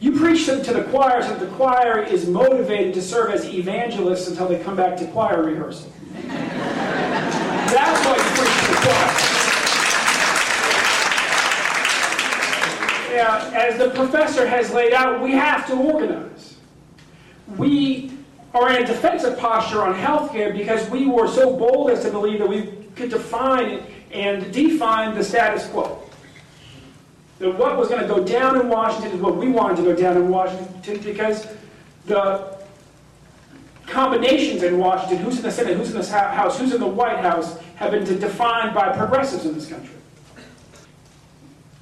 You 0.00 0.18
preach 0.18 0.46
them 0.46 0.62
to 0.64 0.72
the 0.72 0.82
choir 0.84 1.22
so 1.22 1.28
that 1.30 1.40
the 1.40 1.46
choir 1.56 2.02
is 2.02 2.28
motivated 2.28 2.94
to 2.94 3.02
serve 3.02 3.30
as 3.30 3.44
evangelists 3.52 4.28
until 4.28 4.48
they 4.48 4.58
come 4.58 4.76
back 4.76 4.96
to 4.98 5.06
choir 5.08 5.42
rehearsal. 5.42 5.92
That's 6.12 8.04
why 8.04 8.16
you 8.16 8.22
preach 8.36 8.58
to 8.64 8.70
the 8.70 8.78
choir. 8.82 9.38
Yeah, 13.14 13.50
as 13.54 13.78
the 13.78 13.90
professor 13.90 14.46
has 14.46 14.72
laid 14.72 14.92
out, 14.92 15.20
we 15.20 15.32
have 15.32 15.66
to 15.68 15.74
organize. 15.74 16.56
We 17.56 18.12
are 18.54 18.70
in 18.70 18.82
a 18.82 18.86
defensive 18.86 19.38
posture 19.38 19.82
on 19.82 19.94
healthcare 19.94 20.52
because 20.56 20.88
we 20.90 21.06
were 21.06 21.28
so 21.28 21.56
bold 21.56 21.90
as 21.90 22.02
to 22.02 22.10
believe 22.10 22.38
that 22.38 22.48
we 22.48 22.77
could 22.98 23.10
define 23.10 23.82
and 24.12 24.52
define 24.52 25.14
the 25.14 25.24
status 25.24 25.66
quo. 25.68 26.02
That 27.38 27.56
what 27.56 27.78
was 27.78 27.88
going 27.88 28.02
to 28.02 28.08
go 28.08 28.22
down 28.24 28.60
in 28.60 28.68
Washington 28.68 29.12
is 29.12 29.20
what 29.20 29.36
we 29.36 29.48
wanted 29.48 29.76
to 29.76 29.82
go 29.82 29.94
down 29.94 30.16
in 30.16 30.28
Washington 30.28 31.00
because 31.00 31.46
the 32.06 32.58
combinations 33.86 34.62
in 34.64 34.78
Washington, 34.78 35.18
who's 35.18 35.36
in 35.36 35.42
the 35.42 35.50
Senate, 35.50 35.76
who's 35.76 35.94
in 35.94 36.00
the 36.00 36.06
House, 36.06 36.58
who's 36.58 36.74
in 36.74 36.80
the 36.80 36.86
White 36.86 37.20
House, 37.20 37.58
have 37.76 37.92
been 37.92 38.04
defined 38.04 38.74
by 38.74 38.94
progressives 38.94 39.46
in 39.46 39.54
this 39.54 39.68
country. 39.68 39.94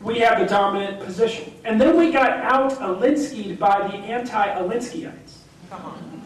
We 0.02 0.18
have 0.18 0.38
the 0.38 0.46
dominant 0.46 1.00
position. 1.00 1.54
And 1.64 1.80
then 1.80 1.96
we 1.96 2.12
got 2.12 2.30
out 2.30 2.72
Alinsky'd 2.72 3.58
by 3.58 3.88
the 3.88 3.94
anti-Alinskyites. 3.94 5.38
Come 5.70 5.84
on. 5.84 6.16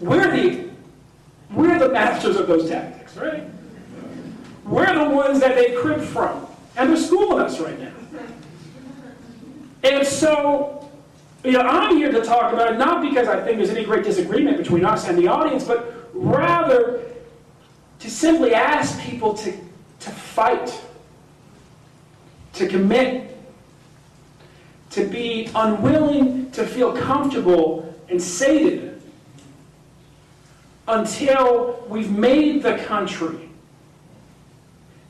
We're 0.00 0.30
the, 0.30 0.69
we're 1.52 1.78
the 1.78 1.88
masters 1.88 2.36
of 2.36 2.46
those 2.46 2.68
tactics, 2.68 3.16
right? 3.16 3.44
We're 4.64 4.94
the 4.94 5.14
ones 5.14 5.40
that 5.40 5.56
they 5.56 5.72
crib 5.72 6.00
from. 6.00 6.46
And 6.76 6.90
they're 6.90 6.96
schooling 6.96 7.40
us 7.40 7.58
right 7.58 7.78
now. 7.78 7.92
And 9.82 10.06
so, 10.06 10.88
you 11.42 11.52
know, 11.52 11.60
I'm 11.60 11.96
here 11.96 12.12
to 12.12 12.22
talk 12.22 12.52
about 12.52 12.72
it 12.72 12.78
not 12.78 13.02
because 13.02 13.28
I 13.28 13.42
think 13.42 13.56
there's 13.56 13.70
any 13.70 13.84
great 13.84 14.04
disagreement 14.04 14.58
between 14.58 14.84
us 14.84 15.08
and 15.08 15.18
the 15.18 15.26
audience, 15.26 15.64
but 15.64 16.08
rather 16.12 17.02
to 17.98 18.10
simply 18.10 18.54
ask 18.54 19.00
people 19.00 19.34
to, 19.34 19.52
to 19.52 20.10
fight, 20.10 20.80
to 22.54 22.68
commit, 22.68 23.36
to 24.90 25.06
be 25.06 25.48
unwilling 25.54 26.50
to 26.52 26.66
feel 26.66 26.92
comfortable 26.92 27.94
and 28.08 28.20
sated 28.20 28.89
until 30.90 31.84
we've 31.88 32.10
made 32.10 32.62
the 32.62 32.78
country 32.78 33.50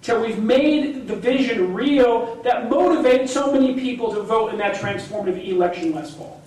till 0.03 0.21
we've 0.23 0.43
made 0.43 1.07
the 1.07 1.16
vision 1.16 1.75
real 1.75 2.37
that 2.43 2.71
motivates 2.71 3.29
so 3.29 3.53
many 3.53 3.75
people 3.75 4.14
to 4.14 4.23
vote 4.23 4.53
in 4.53 4.59
that 4.59 4.75
transformative 4.75 5.47
election 5.47 5.93
last 5.93 6.16
fall. 6.16 6.40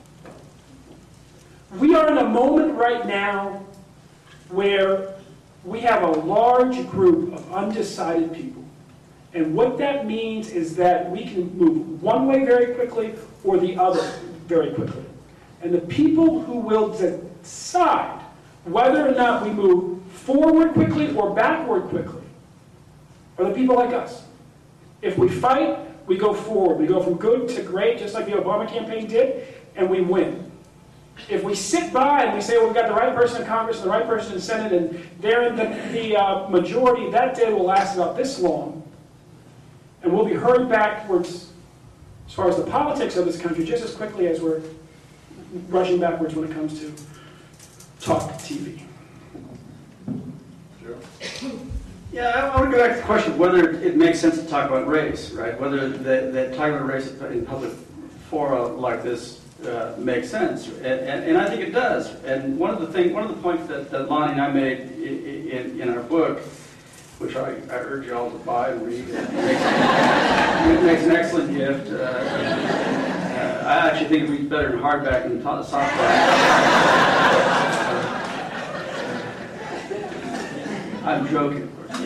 We 1.78 1.96
are 1.96 2.12
in 2.12 2.18
a 2.18 2.28
moment 2.28 2.74
right 2.74 3.06
now 3.06 3.64
where 4.50 5.16
we 5.64 5.80
have 5.82 6.04
a 6.04 6.12
large 6.12 6.88
group 6.90 7.34
of 7.34 7.54
undecided 7.54 8.34
people. 8.34 8.64
And 9.34 9.56
what 9.56 9.78
that 9.80 10.06
means 10.06 10.50
is 10.50 10.76
that 10.76 11.10
we 11.10 11.24
can 11.24 11.56
move 11.58 12.02
one 12.02 12.28
way 12.28 12.46
very 12.46 12.76
quickly 12.76 13.16
or 13.44 13.58
the 13.58 13.76
other 13.78 14.02
very 14.48 14.72
quickly. 14.74 15.04
And 15.62 15.74
the 15.74 15.80
people 15.80 16.42
who 16.42 16.58
will 16.58 16.90
decide 16.90 18.23
whether 18.66 19.08
or 19.08 19.12
not 19.12 19.44
we 19.44 19.52
move 19.52 20.02
forward 20.12 20.74
quickly 20.74 21.16
or 21.16 21.34
backward 21.34 21.84
quickly 21.84 22.22
are 23.38 23.46
the 23.46 23.54
people 23.54 23.76
like 23.76 23.94
us. 23.94 24.24
If 25.02 25.18
we 25.18 25.28
fight, 25.28 25.80
we 26.08 26.18
go 26.18 26.34
forward. 26.34 26.80
We 26.80 26.88
go 26.88 27.02
from 27.02 27.16
good 27.16 27.50
to 27.50 27.64
great, 27.64 27.98
just 27.98 28.14
like 28.14 28.26
the 28.26 28.34
Obama 28.34 28.68
campaign 28.68 29.08
did, 29.08 29.48
and 29.76 29.90
we 29.90 30.02
win. 30.02 30.52
If 31.30 31.44
we 31.44 31.56
sit 31.56 31.94
by 31.94 32.24
and 32.24 32.34
we 32.34 32.42
say, 32.42 32.58
well, 32.58 32.68
we've 32.68 32.76
got 32.76 32.88
the 32.88 32.94
right 32.94 33.14
person 33.14 33.42
in 33.42 33.48
Congress 33.48 33.78
and 33.78 33.86
the 33.86 33.90
right 33.90 34.06
person 34.06 34.32
in 34.32 34.38
the 34.38 34.44
Senate, 34.44 34.74
and 34.74 35.10
they're 35.20 35.44
in 35.44 35.56
the, 35.56 35.66
the 35.92 36.16
uh, 36.18 36.50
majority, 36.50 37.10
that 37.12 37.36
day 37.36 37.54
will 37.54 37.66
last 37.66 37.96
about 37.96 38.18
this 38.18 38.40
long. 38.40 38.80
And 40.02 40.12
we'll 40.12 40.26
be 40.26 40.34
hurried 40.34 40.70
backwards 40.70 41.52
as 42.28 42.34
far 42.34 42.50
as 42.50 42.58
the 42.58 42.66
politics 42.66 43.16
of 43.16 43.26
this 43.26 43.40
country 43.40 43.64
just 43.64 43.84
as 43.84 43.94
quickly 43.94 44.28
as 44.28 44.42
we're 44.42 44.62
rushing 45.70 46.00
backwards 46.00 46.36
when 46.36 46.50
it 46.50 46.54
comes 46.54 46.80
to 46.80 46.94
talk 48.04 48.32
TV. 48.34 48.80
Yeah, 52.12 52.52
I 52.54 52.60
want 52.60 52.70
to 52.70 52.78
go 52.78 52.84
back 52.84 52.96
to 52.96 53.02
the 53.02 53.06
question 53.08 53.32
of 53.34 53.40
whether 53.40 53.72
it 53.72 53.96
makes 53.96 54.20
sense 54.20 54.38
to 54.40 54.46
talk 54.46 54.70
about 54.70 54.88
race, 54.88 55.32
right? 55.32 55.60
Whether 55.60 55.90
that, 55.90 56.34
that 56.34 56.54
talking 56.54 56.76
about 56.76 56.88
race 56.88 57.10
in 57.10 57.46
public 57.46 57.72
fora 58.30 58.68
like 58.68 59.02
this 59.04 59.42
uh, 59.66 59.96
makes 59.98 60.30
sense, 60.30 60.68
and, 60.68 60.86
and, 60.86 61.24
and, 61.24 61.38
I 61.38 61.50
think 61.50 61.62
it 61.62 61.72
does. 61.72 62.14
And 62.26 62.60
one 62.60 62.72
of 62.72 62.82
the 62.82 62.88
things, 62.88 63.14
one 63.14 63.24
of 63.24 63.30
the 63.30 63.42
points 63.42 63.68
that, 63.68 63.90
that 63.92 64.10
Lani 64.10 64.34
and 64.34 64.42
I 64.42 64.52
made 64.52 64.82
in, 64.92 65.50
in, 65.50 65.82
in 65.82 65.90
our 65.90 66.04
book, 66.04 66.40
which 67.20 67.38
I, 67.38 67.52
I, 67.70 67.76
urge 67.76 68.06
you 68.08 68.16
all 68.16 68.30
to 68.30 68.38
buy 68.40 68.72
and 68.72 68.86
read, 68.86 69.08
it 69.08 69.34
makes, 69.34 69.62
it 70.70 70.84
makes 70.84 71.04
an 71.04 71.12
excellent 71.12 71.56
gift. 71.56 71.90
Uh, 71.90 72.04
uh, 72.04 73.64
I 73.66 73.90
actually 73.90 74.10
think 74.10 74.30
it 74.30 74.32
reads 74.32 74.50
better 74.50 74.74
in 74.74 74.80
hardback 74.80 75.24
than 75.24 75.42
softback. 75.42 76.14
I'm 81.04 81.28
joking, 81.30 81.64
of 81.64 81.76
course. 81.76 82.00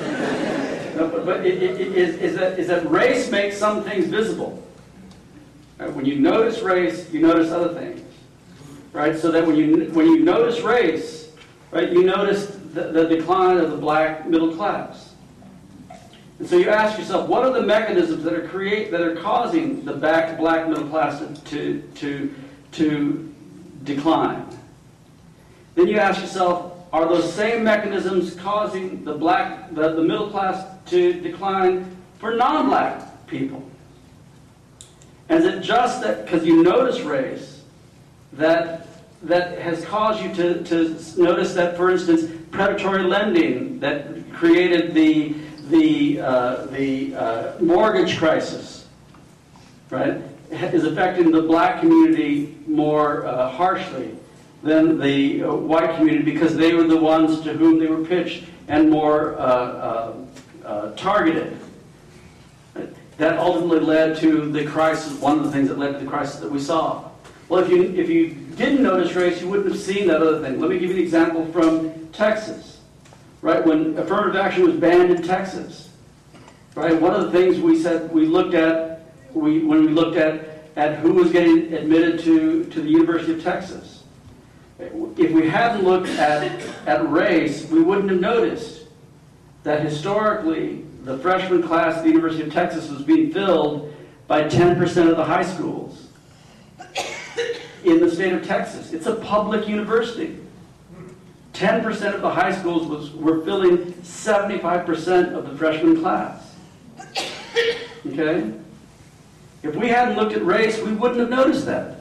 No, 0.95 1.07
but 1.09 1.25
but 1.25 1.45
it- 1.45 1.61
it- 1.61 1.79
it- 1.81 1.95
is 1.95 2.15
is 2.17 2.35
that, 2.37 2.57
is 2.57 2.67
that 2.67 2.89
race 2.89 3.29
makes 3.29 3.57
some 3.57 3.83
things 3.83 4.05
visible. 4.05 4.63
Right? 5.77 5.93
When 5.93 6.05
you 6.05 6.15
notice 6.15 6.61
race, 6.61 7.11
you 7.11 7.19
notice 7.21 7.51
other 7.51 7.73
things. 7.73 8.01
Right? 8.93 9.15
So 9.17 9.29
that 9.31 9.45
when 9.45 9.55
you, 9.55 9.89
when 9.91 10.07
you 10.07 10.19
notice 10.23 10.61
race, 10.61 11.29
right, 11.71 11.91
you 11.91 12.03
notice 12.03 12.47
the, 12.73 12.91
the 12.91 13.05
decline 13.05 13.57
of 13.57 13.69
the 13.69 13.77
black 13.77 14.27
middle 14.27 14.55
class. 14.55 15.13
And 16.39 16.47
so 16.47 16.55
you 16.55 16.69
ask 16.69 16.97
yourself, 16.97 17.27
what 17.27 17.43
are 17.43 17.51
the 17.51 17.61
mechanisms 17.63 18.23
that 18.23 18.33
are 18.33 18.47
create 18.47 18.89
that 18.91 19.01
are 19.01 19.15
causing 19.15 19.85
the 19.85 19.93
back 19.93 20.37
black 20.37 20.67
middle 20.67 20.87
class 20.87 21.21
to 21.45 21.81
to 21.95 22.33
to 22.71 23.33
decline? 23.83 24.45
Then 25.75 25.87
you 25.87 25.97
ask 25.99 26.21
yourself, 26.21 26.76
are 26.97 27.07
those 27.07 27.31
same 27.31 27.63
mechanisms 27.63 28.33
causing 28.35 29.03
the 29.03 29.13
black 29.13 29.73
the, 29.75 29.93
the 29.93 30.01
middle 30.01 30.31
class 30.31 30.65
to 30.87 31.13
decline 31.21 31.95
for 32.17 32.35
non-black 32.35 33.27
people? 33.27 33.63
Is 35.29 35.45
it 35.45 35.61
just 35.61 36.01
that 36.01 36.25
because 36.25 36.43
you 36.43 36.63
notice 36.63 37.01
race 37.01 37.61
that 38.33 38.87
that 39.23 39.59
has 39.59 39.85
caused 39.85 40.23
you 40.23 40.33
to, 40.33 40.63
to 40.63 41.21
notice 41.21 41.53
that, 41.53 41.75
for 41.77 41.91
instance, 41.91 42.31
predatory 42.49 43.03
lending 43.03 43.79
that 43.79 44.33
created 44.33 44.95
the 44.95 45.35
the 45.69 46.19
uh, 46.19 46.65
the 46.67 47.13
uh, 47.15 47.59
mortgage 47.59 48.17
crisis, 48.17 48.87
right, 49.91 50.19
is 50.49 50.83
affecting 50.83 51.29
the 51.29 51.43
black 51.43 51.79
community 51.79 52.57
more 52.65 53.27
uh, 53.27 53.51
harshly 53.51 54.17
than 54.63 54.99
the 54.99 55.43
uh, 55.43 55.53
white 55.53 55.95
community 55.95 56.23
because 56.23 56.55
they 56.55 56.73
were 56.73 56.83
the 56.83 56.97
ones 56.97 57.41
to 57.41 57.53
whom 57.53 57.79
they 57.79 57.87
were 57.87 58.03
pitched 58.03 58.45
and 58.67 58.89
more 58.89 59.37
uh, 59.37 59.43
uh, 59.43 60.13
uh, 60.65 60.91
targeted. 60.95 61.57
That 63.17 63.39
ultimately 63.39 63.79
led 63.79 64.17
to 64.17 64.51
the 64.51 64.65
crisis, 64.65 65.13
one 65.19 65.39
of 65.39 65.43
the 65.43 65.51
things 65.51 65.69
that 65.69 65.79
led 65.79 65.93
to 65.93 65.99
the 65.99 66.05
crisis 66.05 66.39
that 66.39 66.51
we 66.51 66.59
saw. 66.59 67.09
Well, 67.49 67.63
if 67.63 67.69
you, 67.69 67.83
if 67.83 68.09
you 68.09 68.31
didn't 68.55 68.83
notice 68.83 69.13
race, 69.13 69.41
you 69.41 69.47
wouldn't 69.47 69.69
have 69.71 69.79
seen 69.79 70.07
that 70.07 70.21
other 70.21 70.41
thing. 70.41 70.59
Let 70.59 70.69
me 70.69 70.77
give 70.79 70.89
you 70.89 70.97
an 70.97 71.01
example 71.01 71.45
from 71.51 72.09
Texas. 72.09 72.79
Right, 73.41 73.63
when 73.63 73.97
affirmative 73.97 74.35
action 74.35 74.63
was 74.63 74.75
banned 74.75 75.11
in 75.11 75.21
Texas, 75.21 75.89
right, 76.73 76.99
one 76.99 77.13
of 77.13 77.31
the 77.31 77.31
things 77.31 77.59
we 77.59 77.79
said, 77.79 78.11
we 78.11 78.25
looked 78.25 78.55
at, 78.55 79.13
we, 79.31 79.59
when 79.59 79.85
we 79.85 79.91
looked 79.91 80.17
at, 80.17 80.63
at 80.75 80.97
who 80.99 81.13
was 81.13 81.31
getting 81.31 81.71
admitted 81.71 82.19
to, 82.21 82.65
to 82.65 82.81
the 82.81 82.89
University 82.89 83.33
of 83.33 83.43
Texas, 83.43 83.96
if 84.79 85.31
we 85.31 85.49
hadn't 85.49 85.83
looked 85.83 86.09
at, 86.09 86.61
at 86.85 87.09
race, 87.09 87.69
we 87.69 87.81
wouldn't 87.81 88.09
have 88.09 88.19
noticed 88.19 88.85
that 89.63 89.81
historically 89.81 90.83
the 91.03 91.17
freshman 91.19 91.63
class 91.63 91.97
at 91.97 92.03
the 92.03 92.09
University 92.09 92.43
of 92.43 92.53
Texas 92.53 92.89
was 92.89 93.01
being 93.01 93.31
filled 93.31 93.93
by 94.27 94.43
10% 94.43 95.09
of 95.09 95.17
the 95.17 95.23
high 95.23 95.43
schools 95.43 96.07
in 97.83 97.99
the 97.99 98.11
state 98.11 98.33
of 98.33 98.45
Texas. 98.45 98.93
It's 98.93 99.07
a 99.07 99.15
public 99.15 99.67
university. 99.67 100.37
10% 101.53 102.13
of 102.13 102.21
the 102.21 102.29
high 102.29 102.53
schools 102.55 102.85
was, 102.87 103.11
were 103.13 103.43
filling 103.43 103.93
75% 103.93 105.33
of 105.33 105.49
the 105.49 105.57
freshman 105.57 105.99
class. 105.99 106.53
Okay? 108.05 108.53
If 109.63 109.75
we 109.75 109.87
hadn't 109.87 110.17
looked 110.17 110.33
at 110.33 110.45
race, 110.45 110.79
we 110.81 110.91
wouldn't 110.91 111.19
have 111.19 111.29
noticed 111.29 111.65
that. 111.65 111.96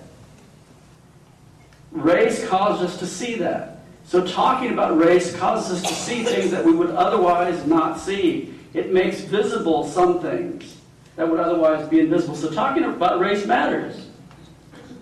Race 1.97 2.47
caused 2.47 2.83
us 2.83 2.99
to 2.99 3.07
see 3.07 3.37
that. 3.37 3.79
So 4.05 4.25
talking 4.25 4.71
about 4.71 4.99
race 4.99 5.35
causes 5.35 5.83
us 5.83 5.89
to 5.89 5.95
see 5.95 6.23
things 6.23 6.51
that 6.51 6.65
we 6.65 6.73
would 6.73 6.91
otherwise 6.91 7.67
not 7.67 7.99
see. 7.99 8.55
It 8.75 8.93
makes 8.93 9.21
visible 9.23 9.89
some 9.89 10.21
things 10.21 10.77
that 11.17 11.29
would 11.29 11.41
otherwise 11.41 11.89
be 11.89 12.01
invisible. 12.01 12.37
So 12.37 12.51
talking 12.51 12.85
about 12.85 13.19
race 13.19 13.47
matters, 13.47 14.09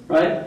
right? 0.09 0.47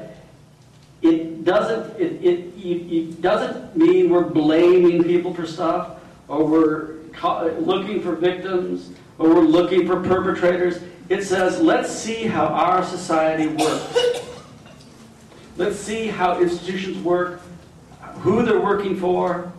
It 1.01 1.43
doesn't. 1.43 1.99
It, 1.99 2.13
it, 2.23 2.39
it, 2.57 2.97
it 2.97 3.21
doesn't 3.21 3.75
mean 3.75 4.09
we're 4.09 4.23
blaming 4.23 5.03
people 5.03 5.33
for 5.33 5.45
stuff, 5.45 5.99
or 6.27 6.45
we're 6.45 6.95
looking 7.59 8.01
for 8.01 8.15
victims, 8.15 8.91
or 9.19 9.29
we're 9.29 9.41
looking 9.41 9.85
for 9.85 10.01
perpetrators. 10.01 10.79
It 11.09 11.23
says, 11.23 11.61
let's 11.61 11.91
see 11.91 12.23
how 12.23 12.47
our 12.47 12.83
society 12.83 13.47
works. 13.47 14.21
Let's 15.57 15.79
see 15.79 16.05
how 16.05 16.39
institutions 16.39 16.99
work, 16.99 17.41
who 18.19 18.45
they're 18.45 18.59
working 18.59 18.99
for, 18.99 19.51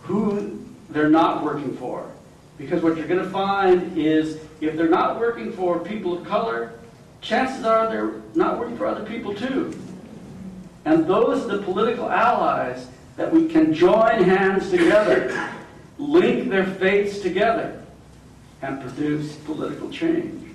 who 0.00 0.66
they're 0.88 1.10
not 1.10 1.44
working 1.44 1.76
for. 1.76 2.10
Because 2.56 2.82
what 2.82 2.96
you're 2.96 3.06
going 3.06 3.22
to 3.22 3.28
find 3.28 3.98
is 3.98 4.38
if 4.62 4.76
they're 4.76 4.88
not 4.88 5.20
working 5.20 5.52
for 5.52 5.78
people 5.78 6.16
of 6.16 6.26
color, 6.26 6.72
chances 7.20 7.66
are 7.66 7.86
they're 7.88 8.22
not 8.34 8.58
working 8.58 8.78
for 8.78 8.86
other 8.86 9.04
people 9.04 9.34
too. 9.34 9.78
And 10.86 11.06
those 11.06 11.44
are 11.44 11.58
the 11.58 11.62
political 11.62 12.10
allies 12.10 12.86
that 13.18 13.30
we 13.30 13.46
can 13.46 13.74
join 13.74 14.22
hands 14.24 14.70
together, 14.70 15.50
link 15.98 16.48
their 16.48 16.64
fates 16.64 17.20
together, 17.20 17.84
and 18.62 18.80
produce 18.80 19.36
political 19.36 19.90
change. 19.90 20.54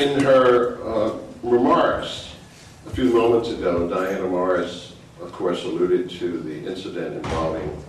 In 0.00 0.18
her 0.20 0.82
uh, 0.82 1.18
remarks 1.42 2.32
a 2.86 2.90
few 2.90 3.12
moments 3.12 3.50
ago, 3.50 3.86
Diana 3.86 4.26
Morris, 4.26 4.94
of 5.20 5.30
course, 5.30 5.64
alluded 5.64 6.08
to 6.08 6.40
the 6.40 6.66
incident 6.66 7.16
involving 7.16 7.84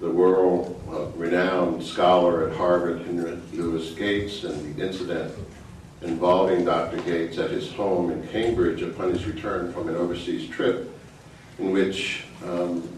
the 0.00 0.08
world-renowned 0.08 1.82
scholar 1.82 2.48
at 2.48 2.56
Harvard, 2.56 3.02
Henry 3.02 3.38
Louis 3.52 3.90
Gates, 3.90 4.44
and 4.44 4.74
the 4.74 4.82
incident 4.82 5.30
involving 6.00 6.64
Dr. 6.64 6.96
Gates 7.02 7.36
at 7.36 7.50
his 7.50 7.70
home 7.70 8.10
in 8.10 8.26
Cambridge 8.28 8.80
upon 8.80 9.10
his 9.10 9.26
return 9.26 9.74
from 9.74 9.90
an 9.90 9.96
overseas 9.96 10.48
trip, 10.48 10.90
in 11.58 11.70
which, 11.70 12.24
um, 12.46 12.88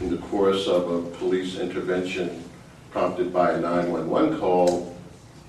in 0.00 0.08
the 0.08 0.16
course 0.28 0.66
of 0.66 0.90
a 0.90 1.02
police 1.18 1.58
intervention 1.58 2.42
prompted 2.90 3.34
by 3.34 3.50
a 3.50 3.60
911 3.60 4.40
call, 4.40 4.96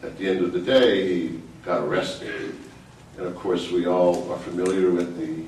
at 0.04 0.18
the 0.18 0.28
end 0.28 0.44
of 0.44 0.52
the 0.52 0.60
day, 0.60 1.08
he 1.08 1.42
got 1.64 1.82
arrested. 1.82 2.56
And 3.18 3.28
of 3.28 3.36
course, 3.36 3.70
we 3.72 3.86
all 3.86 4.32
are 4.32 4.40
familiar 4.40 4.92
with 4.92 5.18
the 5.18 5.46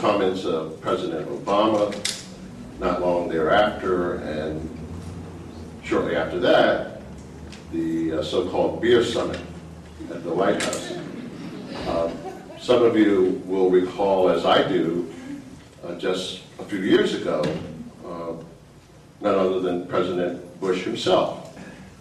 comments 0.00 0.44
of 0.44 0.80
President 0.80 1.28
Obama 1.28 1.92
not 2.80 3.00
long 3.00 3.28
thereafter, 3.28 4.16
and 4.16 4.68
shortly 5.82 6.16
after 6.16 6.38
that, 6.40 7.00
the 7.72 8.14
uh, 8.14 8.22
so-called 8.22 8.80
beer 8.80 9.02
summit 9.04 9.40
at 10.10 10.24
the 10.24 10.32
White 10.32 10.60
House. 10.62 10.92
Um, 11.88 12.12
Some 12.58 12.82
of 12.82 12.96
you 12.96 13.42
will 13.46 13.70
recall, 13.70 14.28
as 14.28 14.44
I 14.44 14.66
do, 14.66 15.12
uh, 15.84 15.94
just 15.96 16.42
a 16.58 16.64
few 16.64 16.80
years 16.80 17.14
ago, 17.14 17.42
uh, 18.06 18.32
none 19.20 19.34
other 19.34 19.60
than 19.60 19.86
President 19.86 20.60
Bush 20.60 20.82
himself 20.82 21.56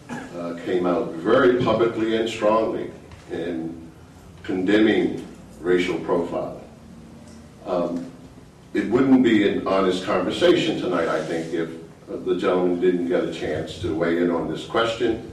uh, 0.10 0.56
came 0.66 0.86
out 0.86 1.12
very 1.14 1.62
publicly 1.64 2.16
and 2.16 2.28
strongly 2.28 2.92
in 3.34 3.90
condemning 4.44 5.26
racial 5.60 5.96
profiling. 6.00 6.62
Um, 7.66 8.06
It 8.74 8.90
wouldn't 8.90 9.22
be 9.22 9.48
an 9.48 9.68
honest 9.68 10.04
conversation 10.04 10.82
tonight, 10.82 11.08
I 11.08 11.24
think, 11.24 11.54
if 11.54 11.70
the 12.26 12.36
gentleman 12.36 12.82
didn't 12.82 13.08
get 13.08 13.24
a 13.24 13.32
chance 13.32 13.78
to 13.82 13.94
weigh 13.94 14.18
in 14.18 14.32
on 14.32 14.50
this 14.50 14.66
question. 14.66 15.32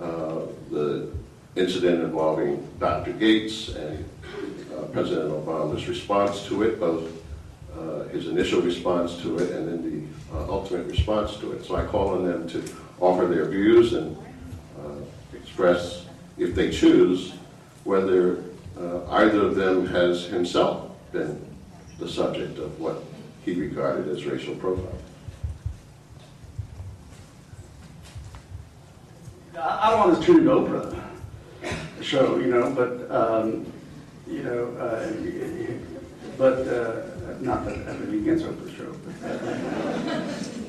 Uh, 0.00 0.46
The 0.70 1.08
incident 1.56 2.02
involving 2.02 2.66
Dr. 2.78 3.12
Gates 3.12 3.74
and 3.74 4.04
uh, 4.76 4.82
President 4.92 5.30
Obama's 5.30 5.88
response 5.88 6.44
to 6.46 6.62
it, 6.62 6.78
both 6.78 7.04
uh, 7.78 8.04
his 8.14 8.26
initial 8.28 8.60
response 8.60 9.16
to 9.22 9.38
it 9.38 9.50
and 9.52 9.68
then 9.68 9.80
the 9.88 10.36
uh, 10.36 10.48
ultimate 10.48 10.86
response 10.86 11.36
to 11.38 11.52
it. 11.52 11.64
So 11.64 11.76
I 11.76 11.84
call 11.86 12.08
on 12.16 12.24
them 12.24 12.48
to 12.48 12.62
offer 13.00 13.26
their 13.26 13.46
views 13.46 13.94
and 13.94 14.16
uh, 14.78 15.02
express, 15.34 16.06
if 16.38 16.54
they 16.54 16.70
choose, 16.70 17.34
whether 17.84 18.44
uh, 18.78 19.04
either 19.10 19.46
of 19.46 19.56
them 19.56 19.86
has 19.86 20.24
himself 20.26 20.90
been 21.12 21.44
the 21.98 22.08
subject 22.08 22.58
of 22.58 22.78
what 22.80 23.02
he 23.44 23.54
regarded 23.54 24.08
as 24.08 24.24
racial 24.26 24.54
profiling. 24.54 24.96
I 29.58 29.90
don't 29.90 30.10
want 30.10 30.20
to 30.20 30.26
turn 30.26 30.38
into 30.38 30.50
Oprah 30.50 31.00
show, 32.00 32.38
you 32.38 32.46
know, 32.46 32.72
but, 32.74 33.10
um, 33.14 33.70
you 34.26 34.42
know, 34.42 34.68
uh, 34.78 35.10
but, 36.38 36.66
uh, 36.66 37.02
not 37.40 37.64
that 37.66 37.74
I 37.74 37.82
have 37.82 38.00
anything 38.00 38.20
against 38.20 38.46
Oprah 38.46 38.76
show. 38.76 38.94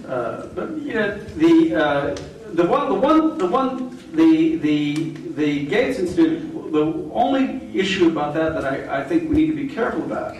but, 0.03 0.09
uh, 0.12 0.47
But, 0.47 0.78
you 0.82 0.93
know, 0.93 1.18
the, 1.38 1.76
uh, 1.76 2.16
the 2.53 2.66
one, 2.66 2.89
the 2.89 2.95
one, 2.95 3.38
the 3.38 3.47
one, 3.47 3.97
the, 4.14 4.57
the, 4.57 4.93
the 5.36 5.66
Gates 5.68 5.99
Institute, 5.99 6.51
the 6.72 7.09
only 7.13 7.69
issue 7.78 8.09
about 8.09 8.34
that 8.34 8.53
that 8.53 8.65
I, 8.65 9.01
I 9.01 9.03
think 9.03 9.30
we 9.30 9.36
need 9.36 9.47
to 9.47 9.55
be 9.55 9.67
careful 9.67 10.03
about 10.03 10.36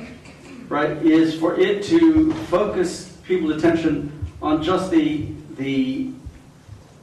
right, 0.72 0.92
is 1.06 1.38
for 1.38 1.60
it 1.60 1.84
to 1.84 2.34
focus 2.46 3.18
people's 3.26 3.58
attention 3.58 4.10
on 4.42 4.64
just 4.64 4.90
the, 4.90 5.28
the, 5.58 6.12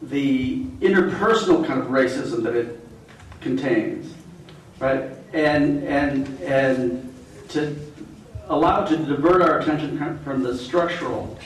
the 0.03 0.64
interpersonal 0.81 1.64
kind 1.66 1.79
of 1.79 1.89
racism 1.89 2.43
that 2.43 2.57
it 2.57 2.81
contains, 3.43 4.14
right? 4.81 5.11
And, 5.35 5.85
and, 5.85 6.41
and 6.41 7.14
to 7.51 7.76
allow 8.49 8.87
to 8.87 8.97
divert 8.97 9.43
our 9.43 9.59
attention 9.61 10.18
from 10.24 10.43
the 10.43 10.57
structural 10.57 11.39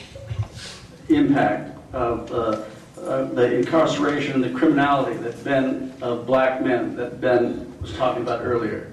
impact 1.09 1.77
of 1.93 2.31
uh, 2.31 2.63
uh, 3.01 3.25
the 3.33 3.57
incarceration 3.57 4.35
and 4.35 4.43
the 4.43 4.57
criminality 4.57 5.17
that's 5.17 5.41
been 5.41 5.93
of 6.01 6.25
black 6.25 6.63
men, 6.63 6.95
that 6.95 7.19
Ben 7.19 7.72
was 7.83 7.93
talking 7.93 8.23
about 8.23 8.43
earlier. 8.43 8.91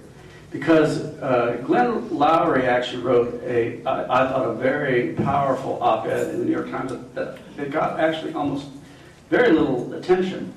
Because 0.51 1.01
uh, 1.23 1.63
Glenn 1.65 2.09
Loury 2.11 2.65
actually 2.65 3.03
wrote 3.03 3.41
a, 3.45 3.85
I, 3.85 4.03
I 4.03 4.29
thought, 4.29 4.49
a 4.49 4.55
very 4.55 5.13
powerful 5.15 5.81
op-ed 5.81 6.31
in 6.31 6.41
the 6.41 6.45
New 6.45 6.53
York 6.53 6.71
Times 6.71 6.91
that, 7.15 7.39
that, 7.57 7.71
got 7.71 8.01
actually 8.01 8.35
almost 8.35 8.67
very 9.29 9.53
little 9.53 9.95
attention. 9.95 10.53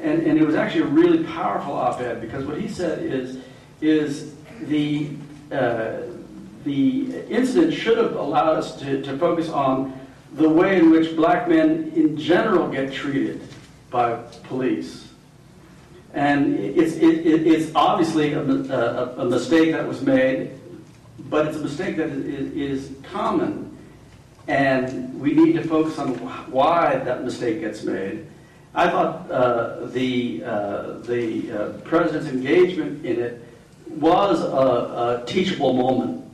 And, 0.00 0.22
and 0.22 0.38
it 0.38 0.46
was 0.46 0.54
actually 0.54 0.82
a 0.82 0.86
really 0.86 1.24
powerful 1.24 1.74
op-ed 1.74 2.22
because 2.22 2.46
what 2.46 2.58
he 2.58 2.68
said 2.68 3.02
is, 3.02 3.38
is 3.82 4.34
the, 4.62 5.10
uh, 5.52 5.98
the 6.64 7.20
incident 7.28 7.74
should 7.74 7.98
have 7.98 8.16
allowed 8.16 8.56
us 8.56 8.80
to, 8.80 9.02
to 9.02 9.18
focus 9.18 9.50
on 9.50 9.98
the 10.34 10.48
way 10.48 10.78
in 10.78 10.90
which 10.90 11.14
black 11.16 11.48
men 11.48 11.92
in 11.94 12.16
general 12.16 12.66
get 12.70 12.92
treated 12.92 13.42
by 13.90 14.14
police. 14.44 15.07
And 16.14 16.58
it's, 16.58 16.94
it, 16.94 17.26
it's 17.46 17.70
obviously 17.74 18.32
a, 18.32 18.40
a, 18.40 19.14
a, 19.18 19.24
mistake 19.26 19.72
that 19.72 19.86
was 19.86 20.00
made, 20.00 20.58
but 21.28 21.46
it's 21.46 21.58
a 21.58 21.60
mistake 21.60 21.96
that 21.96 22.08
is, 22.08 22.52
is 22.54 22.96
common. 23.02 23.76
And 24.46 25.20
we 25.20 25.34
need 25.34 25.52
to 25.54 25.62
focus 25.62 25.98
on 25.98 26.14
why 26.50 26.96
that 26.96 27.24
mistake 27.24 27.60
gets 27.60 27.82
made. 27.82 28.26
I 28.74 28.88
thought 28.88 29.30
uh, 29.30 29.86
the, 29.86 30.42
uh, 30.44 30.98
the 31.00 31.52
uh, 31.52 31.68
president's 31.80 32.28
engagement 32.28 33.04
in 33.04 33.20
it 33.20 33.42
was 33.88 34.40
a, 34.40 35.22
a 35.22 35.26
teachable 35.26 35.72
moment 35.72 36.24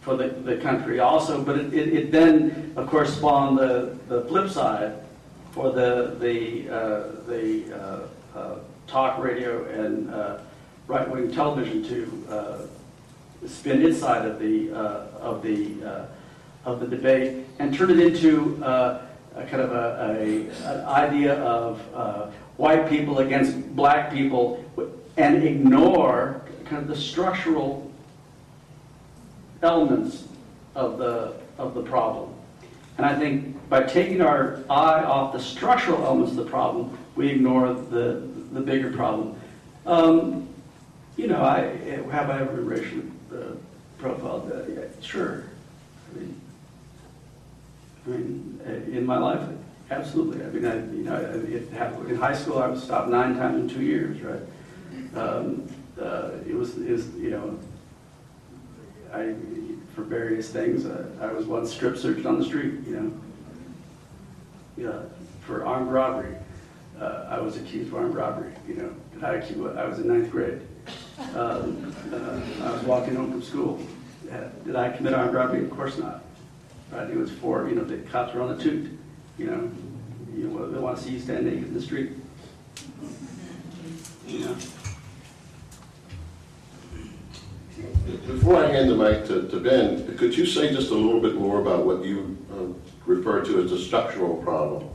for 0.00 0.16
the, 0.16 0.28
the 0.28 0.56
country 0.58 1.00
also, 1.00 1.42
but 1.42 1.58
it, 1.58 1.74
it, 1.74 1.92
it, 1.92 2.12
then, 2.12 2.72
of 2.76 2.88
course, 2.88 3.14
spawned 3.16 3.58
the, 3.58 3.98
the 4.08 4.22
flip 4.22 4.48
side 4.48 4.94
for 5.52 5.70
the, 5.72 6.16
the, 6.20 6.68
uh, 6.70 7.26
the 7.26 7.74
uh, 7.74 8.38
uh, 8.38 8.58
talk 8.88 9.22
radio 9.22 9.64
and 9.66 10.10
uh, 10.10 10.38
right-wing 10.86 11.30
television 11.30 11.84
to 11.84 12.26
uh, 12.30 13.46
spin 13.46 13.84
its 13.84 14.00
side 14.00 14.26
of 14.26 14.38
the, 14.40 14.72
uh, 14.72 15.06
of 15.20 15.42
the, 15.42 16.08
of 16.64 16.80
the 16.80 16.86
debate 16.86 17.44
and 17.58 17.74
turn 17.74 17.90
it 17.90 18.00
into 18.00 18.62
a 18.64 19.06
kind 19.48 19.62
of 19.62 19.72
a, 19.72 20.16
a 20.18 20.48
an 20.66 20.84
idea 20.86 21.34
of 21.42 22.34
white 22.56 22.88
people 22.88 23.20
against 23.20 23.76
black 23.76 24.10
people 24.10 24.64
and 25.16 25.44
ignore 25.44 26.42
kind 26.64 26.82
of 26.82 26.88
the 26.88 26.96
structural 26.96 27.90
elements 29.62 30.24
of 30.74 30.98
the, 30.98 31.34
of 31.58 31.74
the 31.74 31.82
problem. 31.82 32.32
And 32.96 33.06
I 33.06 33.16
think 33.18 33.68
by 33.68 33.82
taking 33.82 34.20
our 34.20 34.62
eye 34.68 35.04
off 35.04 35.32
the 35.32 35.40
structural 35.40 36.04
elements 36.04 36.32
of 36.32 36.38
the 36.38 36.50
problem, 36.50 36.96
we 37.14 37.28
ignore 37.28 37.72
the, 37.74 38.28
the 38.52 38.60
bigger 38.60 38.90
problem. 38.92 39.38
Um, 39.86 40.48
you 41.16 41.26
know, 41.26 41.42
I, 41.42 41.60
have 42.10 42.30
I 42.30 42.40
ever 42.40 42.60
racially 42.60 43.04
uh, 43.32 43.54
profiled? 43.98 44.52
Uh, 44.52 44.70
yeah, 44.72 44.86
sure. 45.00 45.44
I 46.10 46.18
mean, 46.18 46.40
I 48.06 48.10
mean, 48.10 48.60
uh, 48.66 48.70
in 48.70 49.04
my 49.04 49.18
life, 49.18 49.40
absolutely. 49.90 50.44
I 50.44 50.48
mean, 50.48 50.64
I, 50.64 50.76
you 50.76 51.04
know, 51.04 52.06
in 52.08 52.16
high 52.16 52.34
school, 52.34 52.58
I 52.58 52.68
was 52.68 52.82
stopped 52.82 53.08
nine 53.08 53.36
times 53.36 53.60
in 53.60 53.68
two 53.68 53.84
years, 53.84 54.20
right? 54.22 54.40
Um, 55.14 55.68
uh, 56.00 56.30
it 56.46 56.54
was, 56.54 56.76
it 56.78 56.90
was, 56.90 57.08
you 57.14 57.30
know, 57.30 57.58
I, 59.12 59.34
for 59.94 60.02
various 60.02 60.50
things, 60.50 60.86
uh, 60.86 61.08
I 61.20 61.32
was 61.32 61.46
once 61.46 61.72
strip 61.72 61.96
searched 61.96 62.26
on 62.26 62.38
the 62.38 62.44
street, 62.44 62.74
you 62.86 62.96
know, 62.96 63.12
yeah, 64.76 65.00
for 65.40 65.64
armed 65.64 65.90
robbery. 65.90 66.36
Uh, 67.00 67.26
I 67.30 67.38
was 67.38 67.56
accused 67.56 67.88
of 67.88 67.94
armed 67.94 68.14
robbery, 68.14 68.52
you 68.66 68.74
know. 68.74 68.92
I, 69.22 69.34
I 69.80 69.86
was 69.86 70.00
in 70.00 70.08
ninth 70.08 70.30
grade. 70.30 70.60
Um, 71.34 71.94
uh, 72.12 72.40
I 72.64 72.72
was 72.72 72.82
walking 72.82 73.14
home 73.14 73.30
from 73.30 73.42
school. 73.42 73.80
Did 74.64 74.74
I 74.74 74.90
commit 74.90 75.14
armed 75.14 75.34
robbery? 75.34 75.64
Of 75.64 75.70
course 75.70 75.96
not. 75.98 76.24
Right? 76.90 77.08
It 77.08 77.16
was 77.16 77.30
for, 77.30 77.68
you 77.68 77.76
know, 77.76 77.84
the 77.84 77.98
cops 77.98 78.34
were 78.34 78.42
on 78.42 78.56
the 78.56 78.62
toot. 78.62 78.90
You 79.36 79.46
know, 79.46 79.70
you 80.34 80.48
know, 80.48 80.70
they 80.70 80.78
want 80.78 80.98
to 80.98 81.02
see 81.02 81.10
you 81.10 81.20
stand 81.20 81.46
naked 81.46 81.64
in 81.64 81.74
the 81.74 81.82
street. 81.82 82.12
You 84.26 84.40
know. 84.40 84.56
Before 88.26 88.56
I 88.56 88.72
hand 88.72 88.90
the 88.90 88.96
mic 88.96 89.26
to, 89.26 89.48
to 89.48 89.60
Ben, 89.60 90.16
could 90.16 90.36
you 90.36 90.46
say 90.46 90.72
just 90.74 90.90
a 90.90 90.94
little 90.94 91.20
bit 91.20 91.36
more 91.36 91.60
about 91.60 91.86
what 91.86 92.04
you 92.04 92.36
uh, 92.52 92.72
refer 93.06 93.44
to 93.44 93.62
as 93.62 93.70
the 93.70 93.78
structural 93.78 94.36
problem? 94.36 94.88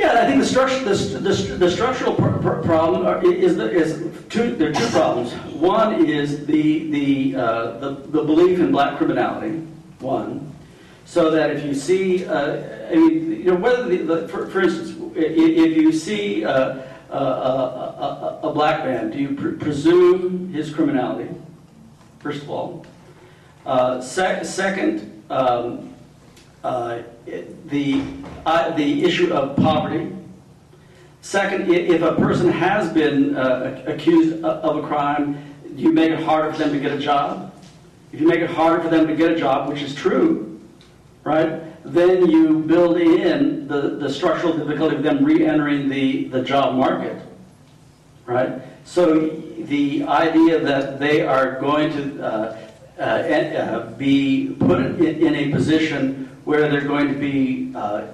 Yeah, 0.00 0.22
I 0.22 0.26
think 0.26 0.40
the 0.40 0.46
structure, 0.46 0.82
the, 0.82 0.94
the, 0.94 1.56
the 1.58 1.70
structural 1.70 2.14
pr 2.14 2.30
pr 2.38 2.52
problem 2.62 3.04
are, 3.04 3.22
is, 3.22 3.58
is 3.58 4.10
two. 4.30 4.56
There 4.56 4.70
are 4.70 4.72
two 4.72 4.86
problems. 4.86 5.34
One 5.52 6.06
is 6.06 6.46
the 6.46 6.90
the, 6.90 7.36
uh, 7.36 7.78
the 7.80 7.90
the 8.08 8.24
belief 8.24 8.60
in 8.60 8.72
black 8.72 8.96
criminality. 8.96 9.58
One, 9.98 10.56
so 11.04 11.30
that 11.32 11.50
if 11.50 11.66
you 11.66 11.74
see, 11.74 12.24
uh, 12.24 12.88
I 12.90 12.94
mean, 12.94 13.30
you 13.30 13.44
know, 13.44 13.56
whether 13.56 13.86
the, 13.90 13.98
the 13.98 14.28
for, 14.28 14.46
for, 14.46 14.62
instance, 14.62 14.96
if 15.14 15.76
you 15.76 15.92
see 15.92 16.46
uh, 16.46 16.78
a, 17.10 17.18
a, 17.18 18.40
a, 18.44 18.52
black 18.54 18.86
man, 18.86 19.10
do 19.10 19.18
you 19.18 19.34
pr 19.34 19.50
presume 19.62 20.50
his 20.50 20.72
criminality? 20.72 21.28
First 22.20 22.44
of 22.44 22.48
all, 22.48 22.86
uh, 23.66 24.00
sec 24.00 24.46
second, 24.46 25.22
um, 25.28 25.89
uh, 26.64 27.02
the 27.66 28.02
uh, 28.46 28.70
the 28.72 29.04
issue 29.04 29.32
of 29.32 29.56
poverty. 29.56 30.14
Second, 31.22 31.70
if 31.70 32.00
a 32.02 32.14
person 32.14 32.50
has 32.50 32.90
been 32.92 33.36
uh, 33.36 33.82
accused 33.86 34.42
of 34.42 34.82
a 34.82 34.86
crime, 34.86 35.36
you 35.74 35.92
make 35.92 36.10
it 36.10 36.22
harder 36.22 36.52
for 36.52 36.58
them 36.58 36.72
to 36.72 36.80
get 36.80 36.92
a 36.92 36.98
job? 36.98 37.54
If 38.12 38.20
you 38.20 38.26
make 38.26 38.40
it 38.40 38.50
harder 38.50 38.82
for 38.82 38.88
them 38.88 39.06
to 39.06 39.14
get 39.14 39.32
a 39.32 39.36
job, 39.36 39.68
which 39.68 39.82
is 39.82 39.94
true, 39.94 40.60
right? 41.22 41.62
then 41.84 42.30
you 42.30 42.60
build 42.60 42.98
in 42.98 43.66
the, 43.66 43.96
the 43.96 44.08
structural 44.08 44.56
difficulty 44.56 44.96
of 44.96 45.02
them 45.02 45.24
re-entering 45.24 45.88
the, 45.88 46.24
the 46.24 46.42
job 46.42 46.76
market, 46.76 47.20
right? 48.26 48.60
So 48.84 49.28
the 49.28 50.04
idea 50.04 50.60
that 50.60 50.98
they 50.98 51.22
are 51.22 51.58
going 51.60 51.92
to 51.92 52.22
uh, 52.22 53.02
uh, 53.02 53.90
be 53.92 54.54
put 54.58 54.80
in, 54.80 55.26
in, 55.26 55.34
a 55.34 55.50
position 55.50 56.19
where 56.44 56.68
they're 56.68 56.86
going 56.86 57.08
to 57.08 57.18
be 57.18 57.72
uh, 57.74 58.06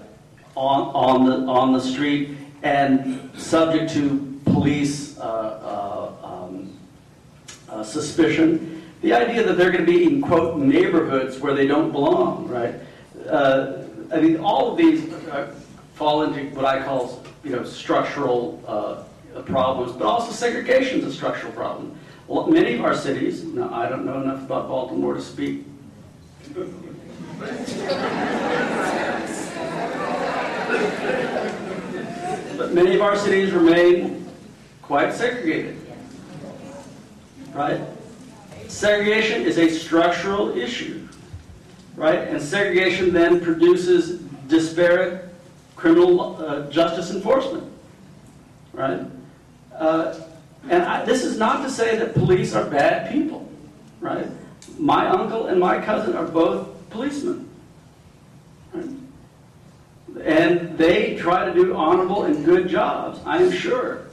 on, 0.54 0.82
on, 0.94 1.26
the, 1.26 1.50
on 1.50 1.72
the 1.72 1.80
street 1.80 2.36
and 2.62 3.30
subject 3.36 3.92
to 3.92 4.40
police 4.44 5.18
uh, 5.18 6.12
uh, 6.22 6.26
um, 6.26 7.84
suspicion, 7.84 8.82
the 9.02 9.12
idea 9.12 9.42
that 9.42 9.58
they're 9.58 9.70
going 9.70 9.84
to 9.84 9.90
be 9.90 10.04
in, 10.04 10.22
quote, 10.22 10.58
neighborhoods 10.58 11.38
where 11.38 11.54
they 11.54 11.66
don't 11.66 11.92
belong, 11.92 12.48
right? 12.48 12.74
uh, 13.28 13.82
I 14.12 14.20
mean, 14.20 14.38
all 14.38 14.70
of 14.70 14.78
these 14.78 15.12
uh, 15.12 15.54
fall 15.94 16.22
into 16.22 16.54
what 16.54 16.64
I 16.64 16.82
call, 16.82 17.24
you 17.44 17.50
know, 17.50 17.64
structural 17.64 18.62
uh, 18.66 19.42
problems, 19.42 19.92
but 19.92 20.06
also 20.06 20.32
segregation 20.32 21.00
is 21.00 21.06
a 21.06 21.12
structural 21.12 21.52
problem. 21.52 21.98
Many 22.28 22.74
of 22.74 22.84
our 22.84 22.94
cities, 22.94 23.44
now 23.44 23.72
I 23.72 23.88
don't 23.88 24.04
know 24.04 24.20
enough 24.20 24.42
about 24.42 24.68
Baltimore 24.68 25.14
to 25.14 25.22
speak. 25.22 25.64
But 32.56 32.72
many 32.72 32.94
of 32.94 33.02
our 33.02 33.16
cities 33.16 33.52
remain 33.52 34.28
quite 34.82 35.12
segregated. 35.12 35.76
Right? 37.52 37.80
Segregation 38.68 39.42
is 39.42 39.58
a 39.58 39.68
structural 39.68 40.56
issue 40.56 41.06
right? 41.96 42.28
And 42.28 42.40
segregation 42.40 43.12
then 43.12 43.40
produces 43.40 44.20
disparate 44.48 45.24
criminal 45.74 46.36
uh, 46.36 46.70
justice 46.70 47.10
enforcement, 47.10 47.70
right? 48.72 49.00
Uh, 49.74 50.18
and 50.68 50.82
I, 50.82 51.04
this 51.04 51.24
is 51.24 51.38
not 51.38 51.62
to 51.62 51.70
say 51.70 51.96
that 51.96 52.14
police 52.14 52.54
are 52.54 52.64
bad 52.64 53.10
people, 53.10 53.50
right? 54.00 54.26
My 54.78 55.08
uncle 55.08 55.46
and 55.46 55.58
my 55.58 55.80
cousin 55.80 56.14
are 56.14 56.26
both 56.26 56.75
policemen, 56.96 57.48
right? 58.72 58.88
And 60.24 60.78
they 60.78 61.16
try 61.16 61.44
to 61.44 61.52
do 61.52 61.76
honorable 61.76 62.24
and 62.24 62.44
good 62.44 62.68
jobs, 62.68 63.20
I 63.26 63.42
am 63.42 63.52
sure. 63.52 64.06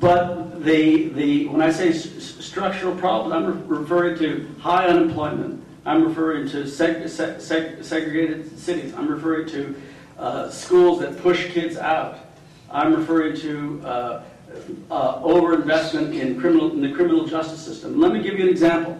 But 0.00 0.64
the, 0.64 1.08
the, 1.08 1.46
when 1.48 1.60
I 1.60 1.70
say 1.70 1.92
structural 1.92 2.94
problems, 2.96 3.34
I'm 3.34 3.68
re- 3.68 3.78
referring 3.78 4.18
to 4.18 4.54
high 4.60 4.86
unemployment. 4.86 5.62
I'm 5.84 6.08
referring 6.08 6.48
to 6.50 6.64
seg- 6.64 7.04
seg- 7.04 7.84
segregated 7.84 8.58
cities. 8.58 8.92
I'm 8.94 9.08
referring 9.08 9.48
to 9.50 9.74
uh, 10.18 10.50
schools 10.50 11.00
that 11.00 11.18
push 11.18 11.50
kids 11.52 11.76
out. 11.76 12.18
I'm 12.70 12.94
referring 12.94 13.36
to 13.36 13.82
uh, 13.84 14.22
uh, 14.90 15.20
overinvestment 15.22 16.18
in 16.18 16.40
criminal, 16.40 16.72
in 16.72 16.80
the 16.80 16.92
criminal 16.92 17.26
justice 17.26 17.64
system. 17.64 18.00
Let 18.00 18.12
me 18.12 18.22
give 18.22 18.38
you 18.38 18.44
an 18.44 18.50
example. 18.50 18.98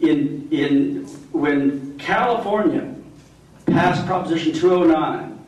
In, 0.00 0.48
in, 0.50 1.04
when 1.32 1.98
California 1.98 2.94
passed 3.66 4.06
Proposition 4.06 4.52
209, 4.52 5.38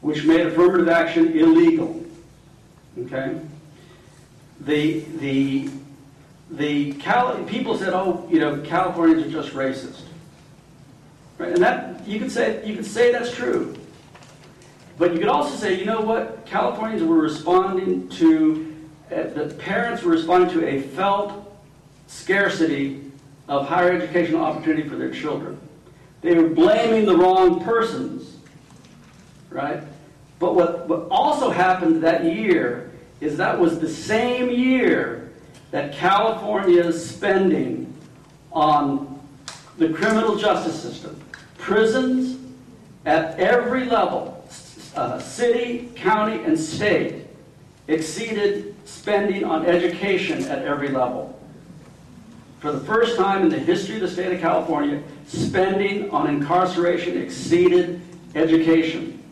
which 0.00 0.24
made 0.24 0.46
affirmative 0.46 0.88
action 0.88 1.36
illegal, 1.36 2.04
okay? 2.98 3.38
The, 4.60 5.00
the, 5.18 5.70
the 6.50 6.92
Cal, 6.94 7.42
people 7.44 7.76
said, 7.76 7.92
oh, 7.92 8.26
you 8.30 8.40
know, 8.40 8.60
Californians 8.62 9.26
are 9.26 9.30
just 9.30 9.54
racist. 9.54 10.02
Right? 11.38 11.52
And 11.52 11.62
that, 11.62 12.06
you 12.06 12.18
could 12.18 12.30
say, 12.30 12.66
you 12.66 12.76
could 12.76 12.86
say 12.86 13.12
that's 13.12 13.34
true. 13.34 13.76
But 14.98 15.12
you 15.12 15.18
could 15.18 15.28
also 15.28 15.56
say, 15.56 15.78
you 15.78 15.86
know 15.86 16.00
what, 16.02 16.44
Californians 16.44 17.02
were 17.02 17.18
responding 17.18 18.08
to, 18.10 18.76
uh, 19.10 19.22
the 19.28 19.54
parents 19.58 20.02
were 20.02 20.12
responding 20.12 20.50
to 20.50 20.66
a 20.66 20.82
felt 20.82 21.50
scarcity 22.06 23.09
of 23.50 23.66
higher 23.66 23.92
educational 23.92 24.42
opportunity 24.42 24.88
for 24.88 24.94
their 24.94 25.10
children. 25.10 25.58
They 26.22 26.34
were 26.34 26.48
blaming 26.48 27.04
the 27.04 27.16
wrong 27.16 27.62
persons, 27.64 28.36
right? 29.50 29.82
But 30.38 30.54
what, 30.54 30.88
what 30.88 31.08
also 31.10 31.50
happened 31.50 32.02
that 32.04 32.24
year 32.24 32.92
is 33.20 33.36
that 33.38 33.58
was 33.58 33.80
the 33.80 33.88
same 33.88 34.50
year 34.50 35.32
that 35.72 35.92
California's 35.92 37.04
spending 37.10 37.92
on 38.52 39.20
the 39.78 39.88
criminal 39.88 40.36
justice 40.36 40.80
system, 40.80 41.20
prisons 41.58 42.38
at 43.04 43.38
every 43.40 43.84
level, 43.86 44.48
uh, 44.94 45.18
city, 45.18 45.90
county, 45.96 46.42
and 46.44 46.58
state, 46.58 47.26
exceeded 47.88 48.76
spending 48.84 49.42
on 49.42 49.66
education 49.66 50.44
at 50.44 50.62
every 50.62 50.88
level. 50.88 51.39
For 52.60 52.72
the 52.72 52.80
first 52.80 53.16
time 53.16 53.42
in 53.42 53.48
the 53.48 53.58
history 53.58 53.96
of 53.96 54.02
the 54.02 54.08
state 54.08 54.32
of 54.32 54.40
California, 54.40 55.02
spending 55.26 56.10
on 56.10 56.28
incarceration 56.28 57.16
exceeded 57.16 58.02
education. 58.34 59.22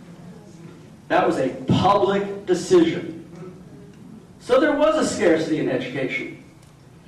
That 1.08 1.26
was 1.26 1.38
a 1.38 1.50
public 1.66 2.46
decision. 2.46 3.14
So 4.40 4.58
there 4.58 4.76
was 4.76 4.96
a 4.96 5.06
scarcity 5.14 5.58
in 5.58 5.68
education. 5.68 6.42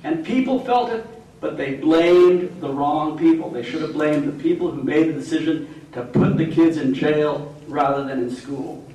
And 0.03 0.23
people 0.23 0.59
felt 0.63 0.91
it, 0.91 1.05
but 1.39 1.57
they 1.57 1.75
blamed 1.75 2.61
the 2.61 2.69
wrong 2.71 3.17
people. 3.17 3.49
They 3.49 3.63
should 3.63 3.81
have 3.81 3.93
blamed 3.93 4.27
the 4.27 4.43
people 4.43 4.69
who 4.69 4.83
made 4.83 5.09
the 5.09 5.13
decision 5.13 5.87
to 5.93 6.03
put 6.03 6.37
the 6.37 6.45
kids 6.45 6.77
in 6.77 6.93
jail 6.93 7.55
rather 7.67 8.03
than 8.03 8.19
in 8.19 8.35
school. 8.35 8.87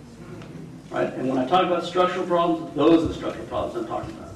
Right? 0.91 1.13
And 1.15 1.29
when 1.29 1.39
I 1.39 1.47
talk 1.47 1.67
about 1.67 1.85
structural 1.85 2.25
problems, 2.25 2.75
those 2.77 3.03
are 3.05 3.09
the 3.09 3.15
structural 3.15 3.47
problems 3.47 3.77
I'm 3.77 3.87
talking 3.89 4.17
about. 4.17 4.27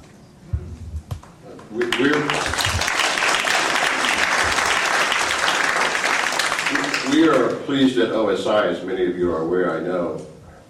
We- 1.71 1.85
We're, 1.85 2.80
we 7.21 7.29
are 7.29 7.55
pleased 7.67 7.99
at 7.99 8.09
OSI, 8.09 8.65
as 8.65 8.83
many 8.83 9.05
of 9.05 9.15
you 9.15 9.31
are 9.31 9.43
aware, 9.43 9.77
I 9.77 9.79
know, 9.79 10.25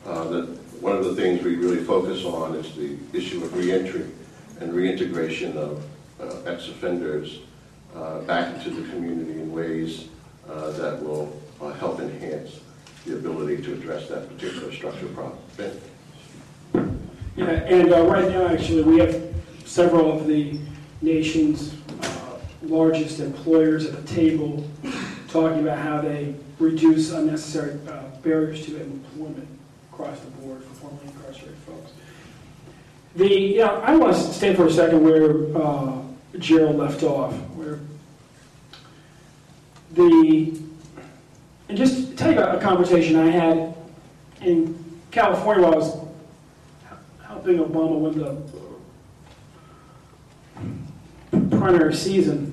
uh, 0.06 0.26
that 0.26 0.48
one 0.82 0.98
of 0.98 1.06
the 1.06 1.16
things 1.16 1.42
we 1.42 1.56
really 1.56 1.82
focus 1.82 2.26
on 2.26 2.56
is 2.56 2.76
the 2.76 2.98
issue 3.18 3.42
of 3.42 3.56
reentry 3.56 4.06
and 4.60 4.74
reintegration 4.74 5.58
of 5.58 5.82
uh, 6.20 6.42
ex-offenders 6.46 7.40
uh, 7.96 8.20
back 8.24 8.54
into 8.54 8.70
the 8.70 8.90
community 8.90 9.40
in 9.40 9.54
ways 9.54 10.10
uh, 10.50 10.72
that 10.72 11.02
will 11.02 11.42
uh, 11.62 11.72
help 11.72 12.02
enhance 12.02 12.60
the 13.06 13.16
ability 13.16 13.64
to 13.64 13.72
address 13.72 14.10
that 14.10 14.28
particular 14.28 14.74
structural 14.74 15.14
problem. 15.14 15.40
Ben? 15.56 17.00
Yeah, 17.38 17.46
and 17.46 17.94
uh, 17.94 18.06
right 18.08 18.30
now, 18.30 18.50
actually, 18.50 18.84
we 18.84 19.00
have 19.00 19.34
several 19.64 20.20
of 20.20 20.28
the 20.28 20.60
nation's 21.02 21.76
largest 22.62 23.22
employers 23.22 23.86
at 23.86 24.06
the 24.06 24.14
table 24.14 24.70
talking 25.32 25.62
about 25.62 25.78
how 25.78 26.02
they 26.02 26.36
reduce 26.60 27.12
unnecessary 27.12 27.80
uh, 27.88 28.04
barriers 28.22 28.66
to 28.66 28.82
employment 28.82 29.48
across 29.92 30.20
the 30.20 30.30
board 30.32 30.64
for 30.64 30.74
formerly 30.76 31.08
incarcerated 31.08 31.58
folks. 31.60 31.92
The, 33.16 33.28
you 33.28 33.58
know, 33.60 33.76
I 33.82 33.96
want 33.96 34.16
to 34.16 34.22
stay 34.22 34.54
for 34.54 34.68
a 34.68 34.72
second 34.72 35.04
where 35.04 35.58
uh, 35.58 36.02
Gerald 36.38 36.78
left 36.78 37.04
off, 37.04 37.34
where 37.56 37.80
the, 39.92 40.60
and 41.70 41.78
just 41.78 42.18
tell 42.18 42.32
you 42.32 42.38
about 42.38 42.58
a 42.58 42.62
conversation 42.62 43.16
I 43.16 43.28
had 43.28 43.74
in 44.42 44.78
California 45.12 45.64
while 45.64 45.74
I 45.74 45.78
was 45.78 45.98
helping 47.26 47.58
Obama 47.58 48.00
win 48.00 48.20
the 51.32 51.58
primary 51.58 51.94
season. 51.94 52.51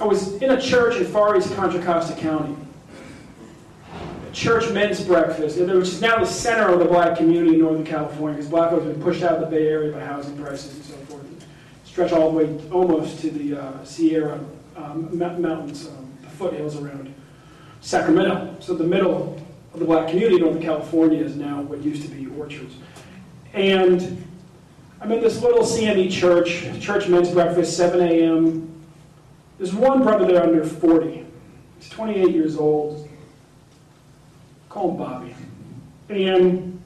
I 0.00 0.04
was 0.04 0.40
in 0.40 0.50
a 0.50 0.60
church 0.60 0.96
in 0.96 1.04
Far 1.04 1.36
East 1.36 1.54
Contra 1.54 1.82
Costa 1.82 2.18
County, 2.18 2.56
a 3.92 4.32
church 4.32 4.70
men's 4.70 5.04
breakfast, 5.04 5.58
which 5.58 5.68
is 5.68 6.00
now 6.00 6.18
the 6.18 6.24
center 6.24 6.72
of 6.72 6.78
the 6.78 6.86
black 6.86 7.18
community 7.18 7.54
in 7.54 7.60
Northern 7.60 7.84
California, 7.84 8.36
because 8.36 8.50
black 8.50 8.70
folks 8.70 8.84
have 8.84 8.94
been 8.94 9.02
pushed 9.02 9.22
out 9.22 9.34
of 9.34 9.40
the 9.40 9.46
Bay 9.54 9.68
Area 9.68 9.92
by 9.92 10.00
housing 10.00 10.38
prices 10.42 10.74
and 10.74 10.84
so 10.84 10.94
forth, 11.04 11.46
stretch 11.84 12.12
all 12.12 12.32
the 12.32 12.38
way 12.38 12.70
almost 12.70 13.20
to 13.20 13.30
the 13.30 13.60
uh, 13.60 13.84
Sierra 13.84 14.40
um, 14.74 15.18
Mountains, 15.18 15.86
um, 15.88 16.10
the 16.22 16.30
foothills 16.30 16.76
around 16.76 17.12
Sacramento. 17.82 18.56
So 18.60 18.74
the 18.74 18.84
middle 18.84 19.38
of 19.74 19.80
the 19.80 19.84
black 19.84 20.08
community 20.08 20.36
in 20.36 20.40
Northern 20.40 20.62
California 20.62 21.22
is 21.22 21.36
now 21.36 21.60
what 21.60 21.82
used 21.82 22.02
to 22.04 22.08
be 22.08 22.26
Orchards. 22.38 22.74
And 23.52 24.26
I'm 24.98 25.12
in 25.12 25.20
this 25.20 25.42
little 25.42 25.62
CME 25.62 26.10
church, 26.10 26.64
church 26.80 27.06
men's 27.06 27.30
breakfast, 27.30 27.76
7 27.76 28.00
a.m. 28.00 28.79
There's 29.60 29.74
one 29.74 30.02
brother 30.02 30.24
there 30.24 30.42
under 30.42 30.64
40. 30.64 31.26
He's 31.78 31.90
28 31.90 32.34
years 32.34 32.56
old. 32.56 33.06
Call 34.70 34.92
him 34.92 34.96
Bobby. 34.96 35.34
And 36.08 36.82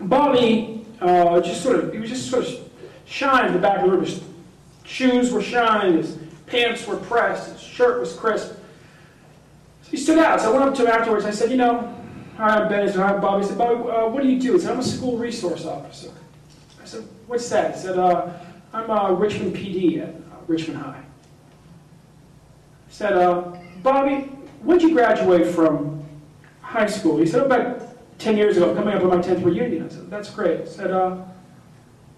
Bobby 0.00 0.84
uh, 1.00 1.40
just 1.40 1.62
sort 1.62 1.76
of, 1.76 1.92
he 1.92 2.00
was 2.00 2.10
just 2.10 2.28
sort 2.28 2.44
of 2.44 2.52
shined 3.06 3.46
in 3.46 3.52
the 3.52 3.60
back 3.60 3.78
of 3.78 3.84
the 3.84 3.92
room. 3.92 4.04
His 4.04 4.20
shoes 4.82 5.30
were 5.30 5.40
shined, 5.40 5.94
his 5.94 6.18
pants 6.46 6.88
were 6.88 6.96
pressed, 6.96 7.52
his 7.52 7.60
shirt 7.60 8.00
was 8.00 8.12
crisp. 8.14 8.50
So 9.82 9.90
he 9.92 9.96
stood 9.96 10.18
out. 10.18 10.40
So 10.40 10.52
I 10.52 10.58
went 10.58 10.68
up 10.68 10.74
to 10.74 10.82
him 10.82 10.88
afterwards. 10.88 11.24
I 11.24 11.30
said, 11.30 11.52
you 11.52 11.56
know, 11.56 11.94
hi, 12.36 12.48
I'm 12.48 12.68
Ben. 12.68 12.88
Hi, 12.88 13.16
Bobby. 13.16 13.44
He 13.44 13.48
said, 13.48 13.58
Bobby, 13.58 13.74
uh, 13.90 14.08
what 14.08 14.24
do 14.24 14.28
you 14.28 14.40
do? 14.40 14.54
He 14.54 14.58
said, 14.58 14.72
I'm 14.72 14.80
a 14.80 14.82
school 14.82 15.18
resource 15.18 15.64
officer. 15.64 16.10
I 16.82 16.84
said, 16.84 17.04
what's 17.28 17.48
that? 17.50 17.76
He 17.76 17.80
said, 17.80 17.96
uh, 17.96 18.32
I'm 18.72 18.90
uh, 18.90 19.12
Richmond 19.12 19.54
PD 19.54 20.02
at 20.02 20.16
Richmond 20.48 20.80
High. 20.80 21.04
Said, 22.90 23.12
uh, 23.12 23.52
Bobby, 23.82 24.30
when 24.62 24.78
did 24.78 24.88
you 24.88 24.94
graduate 24.94 25.46
from 25.54 26.04
high 26.62 26.86
school? 26.86 27.18
He 27.18 27.26
said, 27.26 27.42
about 27.42 27.82
10 28.18 28.36
years 28.36 28.56
ago, 28.56 28.74
coming 28.74 28.94
up 28.94 29.02
on 29.02 29.08
my 29.08 29.16
10th 29.16 29.44
reunion. 29.44 29.84
I 29.84 29.88
said, 29.88 30.10
that's 30.10 30.30
great. 30.30 30.62
I 30.62 30.64
said, 30.64 30.90
uh, 30.90 31.18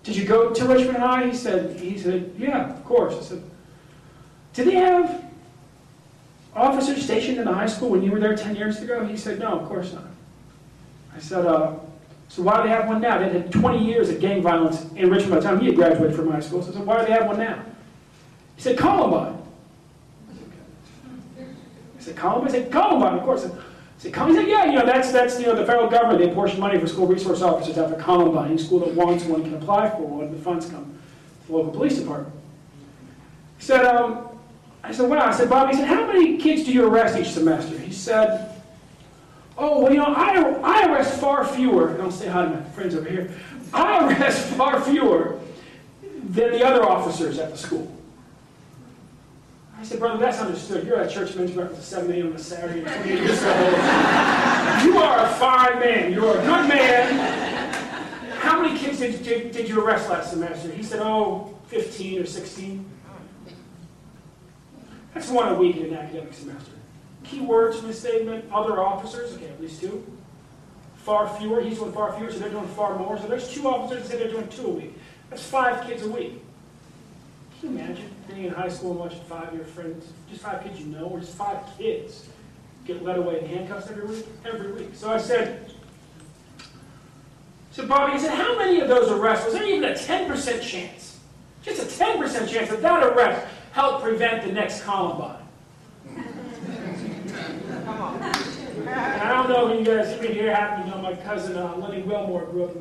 did 0.03 0.17
you 0.17 0.25
go 0.25 0.53
to 0.53 0.65
Richmond 0.65 0.99
High? 0.99 1.27
He 1.27 1.35
said, 1.35 1.79
he 1.79 1.99
said, 1.99 2.33
yeah, 2.39 2.71
of 2.71 2.85
course. 2.85 3.15
I 3.15 3.21
said, 3.21 3.43
did 4.55 4.67
they 4.69 4.77
have 4.77 5.25
officers 6.55 7.05
stationed 7.05 7.39
in 7.39 7.45
the 7.45 7.53
high 7.53 7.67
school 7.67 7.91
when 7.91 8.03
you 8.03 8.11
were 8.11 8.19
there 8.19 8.37
10 8.37 8.57
years 8.57 8.81
ago? 8.81 9.05
He 9.05 9.17
said, 9.17 9.39
no, 9.39 9.61
of 9.61 9.69
course 9.69 9.93
not. 9.93 10.07
I 11.15 11.19
said, 11.19 11.45
uh, 11.45 11.75
so 12.29 12.43
why 12.43 12.59
do 12.59 12.63
they 12.63 12.69
have 12.71 12.89
one 12.89 13.01
now? 13.01 13.19
They 13.19 13.29
had 13.29 13.53
20 13.53 13.85
years 13.85 14.09
of 14.09 14.21
gang 14.21 14.41
violence 14.41 14.87
in 14.95 15.11
Richmond 15.11 15.31
by 15.31 15.37
the 15.41 15.43
time 15.43 15.61
he 15.61 15.67
had 15.67 15.77
graduated 15.77 16.17
from 16.17 16.31
high 16.31 16.41
school. 16.41 16.63
So 16.63 16.71
I 16.71 16.75
said, 16.75 16.87
why 16.87 17.01
do 17.01 17.07
they 17.07 17.13
have 17.13 17.27
one 17.27 17.39
now? 17.39 17.63
He 18.57 18.63
said, 18.63 18.79
Columbine. 18.79 19.40
I 22.01 22.03
said, 22.03 22.17
Columbine? 22.17 22.49
I 22.49 22.53
said, 22.53 22.73
Columbine, 22.73 23.19
of 23.19 23.25
course. 23.25 23.45
I 23.45 23.51
said, 23.99 24.15
Columbine? 24.15 24.47
He 24.47 24.51
said, 24.51 24.59
yeah, 24.59 24.65
you 24.73 24.79
know, 24.79 24.87
that's, 24.87 25.13
that's, 25.13 25.39
you 25.39 25.47
know, 25.47 25.55
the 25.55 25.67
federal 25.67 25.91
government, 25.91 26.19
they 26.19 26.31
apportion 26.31 26.59
money 26.59 26.79
for 26.81 26.87
school 26.87 27.07
resource 27.07 27.43
officers 27.43 27.75
to 27.75 27.83
have 27.83 27.93
a 27.93 28.03
Columbine. 28.03 28.53
Any 28.53 28.59
school 28.59 28.79
that 28.81 28.95
wants 28.95 29.25
one 29.25 29.43
can 29.43 29.55
apply 29.55 29.91
for 29.91 30.07
one, 30.07 30.33
the 30.33 30.39
funds 30.39 30.65
come 30.67 30.99
to 31.43 31.47
the 31.47 31.53
local 31.53 31.73
police 31.73 31.99
department. 31.99 32.35
He 33.59 33.65
said, 33.65 33.85
um, 33.85 34.29
I 34.83 34.93
said, 34.93 35.11
wow. 35.11 35.27
I 35.27 35.31
said, 35.33 35.51
Bob, 35.51 35.69
he 35.69 35.77
said, 35.77 35.87
how 35.87 36.07
many 36.07 36.39
kids 36.39 36.65
do 36.65 36.73
you 36.73 36.87
arrest 36.87 37.19
each 37.19 37.33
semester? 37.33 37.79
He 37.79 37.93
said, 37.93 38.51
oh, 39.59 39.83
well, 39.83 39.93
you 39.93 39.99
know, 39.99 40.07
I, 40.07 40.41
I 40.63 40.91
arrest 40.91 41.21
far 41.21 41.47
fewer, 41.47 42.01
I'll 42.01 42.11
say 42.11 42.29
hi 42.29 42.47
to 42.47 42.51
my 42.51 42.63
friends 42.71 42.95
over 42.95 43.07
here. 43.07 43.31
I 43.75 44.07
arrest 44.07 44.47
far 44.55 44.81
fewer 44.81 45.39
than 46.03 46.53
the 46.53 46.67
other 46.67 46.83
officers 46.89 47.39
at 47.39 47.51
the 47.51 47.59
school. 47.59 47.95
I 49.81 49.83
said, 49.83 49.99
brother, 49.99 50.19
that's 50.19 50.39
understood. 50.39 50.87
You're 50.87 51.01
at 51.01 51.11
church 51.11 51.35
men's 51.37 51.53
breakfast 51.53 51.81
at 51.81 52.01
7 52.01 52.13
a.m. 52.13 52.27
on 52.27 52.33
a 52.35 52.39
Saturday, 52.39 52.81
and 52.81 52.87
28 52.87 53.19
years 53.19 53.43
old. 53.45 54.85
You 54.85 54.99
are 54.99 55.25
a 55.25 55.29
fine 55.39 55.81
man. 55.81 56.13
You're 56.13 56.33
a 56.33 56.43
good 56.43 56.69
man. 56.69 58.31
How 58.41 58.61
many 58.61 58.79
kids 58.79 58.99
did, 58.99 59.23
did, 59.23 59.53
did 59.53 59.69
you 59.71 59.83
arrest 59.83 60.11
last 60.11 60.33
semester? 60.33 60.71
He 60.71 60.83
said, 60.83 61.01
oh, 61.03 61.57
15 61.69 62.21
or 62.21 62.27
16. 62.27 62.85
That's 65.15 65.31
one 65.31 65.49
a 65.49 65.55
week 65.55 65.77
in 65.77 65.87
an 65.87 65.95
academic 65.95 66.35
semester. 66.35 66.73
Key 67.25 67.41
words 67.41 67.79
from 67.79 67.89
his 67.89 67.99
statement, 67.99 68.53
other 68.53 68.81
officers, 68.81 69.33
okay, 69.35 69.49
at 69.49 69.63
least 69.63 69.81
two. 69.81 70.05
Far 70.97 71.27
fewer, 71.39 71.63
he's 71.63 71.79
doing 71.79 71.93
far 71.93 72.13
fewer, 72.19 72.31
so 72.31 72.39
they're 72.39 72.51
doing 72.51 72.69
far 72.69 72.99
more. 72.99 73.19
So 73.19 73.27
there's 73.29 73.51
two 73.51 73.67
officers 73.67 74.03
that 74.03 74.11
say 74.11 74.19
they're 74.19 74.31
doing 74.31 74.49
two 74.49 74.67
a 74.67 74.71
week. 74.71 74.99
That's 75.31 75.43
five 75.43 75.87
kids 75.87 76.03
a 76.03 76.09
week. 76.09 76.43
Can 77.61 77.77
you 77.77 77.79
imagine 77.79 78.11
being 78.27 78.45
in 78.47 78.55
high 78.55 78.71
school 78.71 78.93
and 78.93 79.01
watching 79.01 79.21
five 79.21 79.49
of 79.49 79.55
your 79.55 79.65
friends, 79.65 80.11
just 80.31 80.43
five 80.43 80.65
kids 80.65 80.81
you 80.81 80.87
know, 80.87 81.05
or 81.05 81.21
just 81.21 81.35
five 81.35 81.59
kids 81.77 82.27
get 82.87 83.03
led 83.03 83.19
away 83.19 83.41
in 83.41 83.47
handcuffs 83.47 83.91
every 83.91 84.07
week? 84.07 84.27
Every 84.47 84.73
week. 84.73 84.91
So 84.95 85.11
I 85.13 85.19
said, 85.19 85.71
so 87.73 87.87
Bobby, 87.87 88.15
I 88.15 88.19
said, 88.19 88.35
how 88.35 88.57
many 88.57 88.81
of 88.81 88.89
those 88.89 89.11
arrests, 89.11 89.45
was 89.45 89.55
there 89.55 89.67
even 89.67 89.85
a 89.85 89.93
10% 89.93 90.63
chance, 90.63 91.21
just 91.63 91.83
a 91.83 92.05
10% 92.05 92.49
chance 92.49 92.71
that 92.71 92.81
that 92.81 93.05
arrest 93.05 93.47
helped 93.73 94.05
prevent 94.05 94.43
the 94.47 94.53
next 94.53 94.83
Columbine? 94.83 95.37
Come 97.85 98.23
And 98.23 98.89
I 98.89 99.35
don't 99.35 99.51
know 99.51 99.69
if 99.69 99.79
you 99.79 99.85
guys, 99.85 100.09
if 100.09 100.23
here 100.23 100.55
happen 100.55 100.91
to 100.91 100.97
know 100.97 101.03
my 101.03 101.15
cousin 101.15 101.59
uh, 101.59 101.77
Lenny 101.77 102.03
Wilmore 102.03 102.47
grew 102.47 102.65
up 102.65 102.77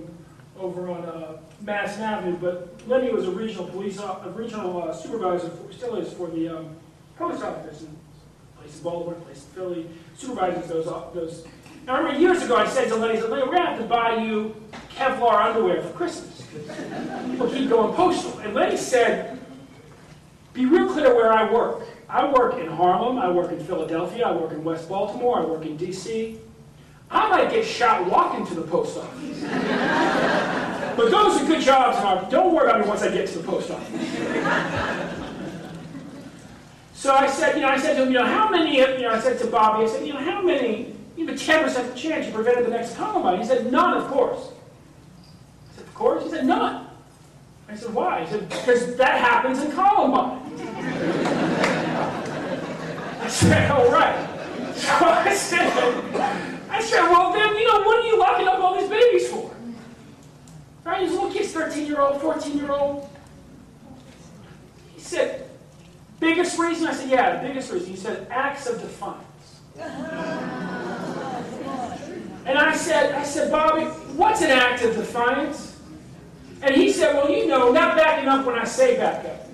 over 0.58 0.90
on 0.90 1.04
uh, 1.04 1.38
Madison 1.62 2.04
Avenue, 2.04 2.38
but 2.38 2.88
Lenny 2.88 3.12
was 3.12 3.28
a 3.28 3.32
regional 3.32 3.66
police, 3.66 4.00
a 4.00 4.32
regional 4.36 4.84
uh, 4.84 4.94
supervisor, 4.94 5.50
for, 5.50 5.72
still 5.72 5.96
is 5.96 6.12
for 6.14 6.28
the 6.28 6.50
um, 6.50 6.76
post 7.18 7.44
office 7.44 7.82
in 7.82 7.96
place 8.58 8.78
in 8.78 8.84
Baltimore, 8.84 9.16
place 9.16 9.44
in 9.44 9.62
Philly, 9.62 9.90
supervises 10.18 10.70
those, 10.70 10.88
op- 10.88 11.14
those. 11.14 11.46
Now, 11.86 11.96
I 11.96 11.98
remember 12.00 12.20
years 12.20 12.44
ago 12.44 12.56
I 12.56 12.68
said 12.68 12.88
to 12.90 12.96
Lenny, 12.96 13.20
said, 13.20 13.30
Lenny, 13.30 13.44
we're 13.44 13.56
going 13.56 13.64
to 13.64 13.70
have 13.70 13.80
to 13.80 13.86
buy 13.86 14.24
you 14.24 14.56
Kevlar 14.96 15.42
underwear 15.46 15.82
for 15.82 15.90
Christmas. 15.94 16.46
People 17.30 17.50
keep 17.50 17.70
going 17.70 17.94
postal. 17.94 18.40
And 18.40 18.54
Lenny 18.54 18.78
said, 18.78 19.40
be 20.54 20.66
real 20.66 20.92
clear 20.92 21.14
where 21.16 21.32
I 21.32 21.52
work. 21.52 21.84
I 22.10 22.32
work 22.32 22.56
in 22.56 22.68
Harlem, 22.68 23.20
I 23.20 23.30
work 23.30 23.52
in 23.52 23.64
Philadelphia, 23.64 24.26
I 24.28 24.32
work 24.32 24.52
in 24.52 24.64
West 24.64 24.90
Baltimore, 24.90 25.40
I 25.40 25.46
work 25.46 25.64
in 25.64 25.78
D.C. 25.78 26.40
I 27.12 27.30
might 27.30 27.52
get 27.52 27.66
shot 27.66 28.06
walking 28.10 28.46
to 28.48 28.56
the 28.56 28.64
post 28.64 28.98
office. 28.98 29.44
But 31.00 31.12
those 31.12 31.42
are 31.42 31.46
good 31.46 31.62
jobs, 31.62 31.98
and 31.98 32.30
don't 32.30 32.54
worry 32.54 32.70
about 32.70 32.82
me 32.82 32.88
once 32.88 33.02
I 33.02 33.10
get 33.10 33.26
to 33.30 33.38
the 33.38 33.44
post 33.46 33.72
office. 33.72 33.88
so 36.94 37.14
I 37.16 37.26
said, 37.26 37.56
you 37.56 37.62
know, 37.62 37.70
I 37.70 37.80
said 37.80 37.96
to 37.96 38.04
him, 38.04 38.10
you 38.10 38.16
know, 38.16 38.26
how 38.26 38.50
many, 38.50 38.80
you 38.80 39.04
know, 39.04 39.12
I 39.12 39.20
said 39.22 39.40
to 39.40 39.48
Bobby, 39.48 39.86
I 39.86 39.88
said, 39.88 40.06
you 40.06 40.12
know, 40.12 40.20
how 40.20 40.42
many, 40.42 40.94
you 41.16 41.26
have 41.26 41.36
a 41.36 41.40
10% 41.40 41.96
chance 41.96 42.26
you 42.26 42.34
prevented 42.34 42.66
the 42.66 42.72
next 42.72 42.98
Columbine? 42.98 43.40
He 43.40 43.46
said, 43.46 43.72
none, 43.72 43.96
of 43.96 44.10
course. 44.10 44.52
I 45.72 45.76
said, 45.78 45.86
of 45.86 45.94
course? 45.96 46.24
He 46.26 46.32
said, 46.32 46.46
none. 46.46 46.88
I 47.70 47.76
said, 47.78 47.94
why? 47.94 48.26
He 48.26 48.32
said, 48.32 48.50
because 48.50 48.98
that 48.98 49.22
happens 49.22 49.64
in 49.64 49.72
Columbine. 49.72 50.42
I 53.22 53.28
said, 53.30 53.72
all 53.72 53.90
right. 53.90 54.26
So 54.76 54.92
I 54.92 55.34
said, 55.34 55.72
I 56.70 56.82
said, 56.82 57.04
well 57.04 57.32
then, 57.32 57.56
you 57.56 57.66
know, 57.70 57.84
what 57.84 58.04
are 58.04 58.08
you 58.08 58.20
locking 58.20 58.50
up 58.50 58.60
all 58.60 58.78
these 58.78 58.90
babies 58.90 59.30
for? 59.30 59.56
Right? 60.84 61.02
These 61.02 61.12
little 61.12 61.32
kids, 61.32 61.52
13 61.52 61.86
year 61.86 62.02
old, 62.02 62.22
14 62.22 62.58
year 62.58 62.72
old. 62.72 63.10
He 64.96 65.02
said, 65.02 65.50
biggest 66.20 66.58
reason? 66.58 66.88
I 66.88 66.94
said, 66.94 67.10
yeah, 67.10 67.42
the 67.42 67.48
biggest 67.48 67.72
reason. 67.72 67.90
He 67.90 67.96
said, 67.96 68.28
acts 68.30 68.68
of 68.68 68.82
defiance. 68.82 69.24
And 72.46 72.58
I 72.58 72.76
said, 72.76 73.14
I 73.14 73.24
said, 73.24 73.52
Bobby, 73.52 73.84
what's 74.16 74.42
an 74.42 74.50
act 74.50 74.84
of 74.84 74.96
defiance? 74.96 75.80
And 76.62 76.76
he 76.76 76.92
said, 76.92 77.14
well, 77.14 77.30
you 77.30 77.48
know, 77.48 77.72
not 77.72 77.96
backing 77.96 78.28
up 78.28 78.46
when 78.46 78.58
I 78.58 78.66
say 78.66 78.98
back 78.98 79.26
up. 79.26 79.46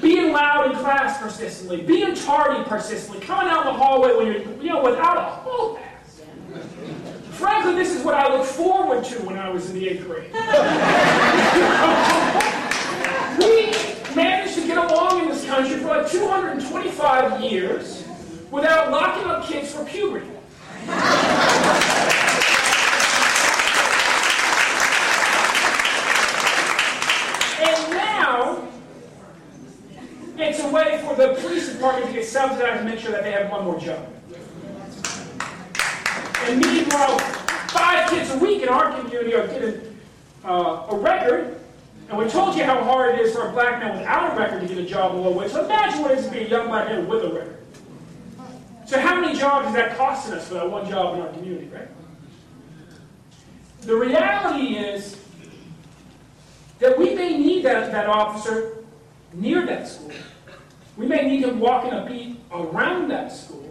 Being 0.00 0.32
loud 0.32 0.72
in 0.72 0.76
class 0.78 1.18
persistently, 1.18 1.82
being 1.82 2.14
tardy 2.14 2.64
persistently, 2.68 3.24
coming 3.24 3.48
out 3.48 3.66
in 3.66 3.72
the 3.72 3.78
hallway 3.78 4.16
when 4.16 4.26
you're, 4.26 4.42
you 4.60 4.70
know, 4.70 4.82
without 4.82 5.16
a 5.16 5.22
hall 5.22 5.76
pass. 5.76 6.20
Frankly, 7.32 7.74
this 7.74 7.96
is 7.96 8.04
what 8.04 8.14
I 8.14 8.34
look 8.36 8.46
forward 8.46 9.04
to 9.04 9.22
when 9.22 9.38
I 9.38 9.48
was 9.48 9.70
in 9.70 9.78
the 9.78 9.88
eighth 9.88 10.04
grade. 10.06 10.30
we 13.38 13.72
managed 14.14 14.54
to 14.56 14.66
get 14.66 14.76
along 14.76 15.22
in 15.22 15.28
this 15.28 15.46
country 15.46 15.76
for 15.78 15.86
like 15.88 16.10
225 16.10 17.40
years 17.40 18.06
without 18.50 18.90
locking 18.90 19.24
up 19.30 19.46
kids 19.46 19.72
for 19.74 19.82
puberty. 19.86 20.26
And 27.58 27.92
now, 27.92 28.68
it's 30.36 30.60
a 30.60 30.68
way 30.68 31.02
for 31.06 31.14
the 31.14 31.34
police 31.40 31.72
department 31.72 32.08
to 32.08 32.12
get 32.12 32.26
subsidized 32.26 32.80
and 32.80 32.90
make 32.90 32.98
sure 32.98 33.12
that 33.12 33.22
they 33.22 33.32
have 33.32 33.50
one 33.50 33.64
more 33.64 33.78
job. 33.78 34.06
And 36.44 36.60
meanwhile, 36.60 37.18
five 37.68 38.10
kids 38.10 38.30
a 38.30 38.38
week 38.38 38.62
in 38.62 38.68
our 38.68 38.98
community 38.98 39.34
are 39.34 39.46
getting 39.46 39.98
uh, 40.44 40.86
a 40.90 40.96
record. 40.96 41.58
And 42.08 42.18
we 42.18 42.28
told 42.28 42.56
you 42.56 42.64
how 42.64 42.82
hard 42.82 43.14
it 43.14 43.20
is 43.20 43.34
for 43.34 43.48
a 43.48 43.52
black 43.52 43.78
man 43.80 43.96
without 43.96 44.34
a 44.34 44.38
record 44.38 44.60
to 44.60 44.66
get 44.66 44.76
a 44.76 44.86
job 44.86 45.12
below 45.12 45.30
wage. 45.30 45.52
So 45.52 45.64
imagine 45.64 46.02
what 46.02 46.10
it 46.10 46.18
is 46.18 46.26
to 46.26 46.32
be 46.32 46.40
a 46.40 46.48
young 46.48 46.68
black 46.68 46.88
man 46.88 47.08
with 47.08 47.24
a 47.24 47.32
record. 47.32 47.58
So 48.86 49.00
how 49.00 49.20
many 49.20 49.38
jobs 49.38 49.68
is 49.68 49.74
that 49.74 49.96
costing 49.96 50.34
us 50.34 50.48
for 50.48 50.54
that 50.54 50.70
one 50.70 50.88
job 50.90 51.14
in 51.14 51.22
our 51.22 51.32
community, 51.32 51.68
right? 51.68 51.88
The 53.82 53.96
reality 53.96 54.76
is 54.76 55.16
that 56.80 56.98
we 56.98 57.14
may 57.14 57.38
need 57.38 57.64
that, 57.64 57.92
that 57.92 58.06
officer 58.06 58.84
near 59.32 59.64
that 59.66 59.88
school. 59.88 60.12
We 60.96 61.06
may 61.06 61.26
need 61.26 61.44
him 61.44 61.60
walking 61.60 61.92
a 61.92 62.04
beat 62.04 62.38
around 62.52 63.08
that 63.08 63.32
school. 63.32 63.61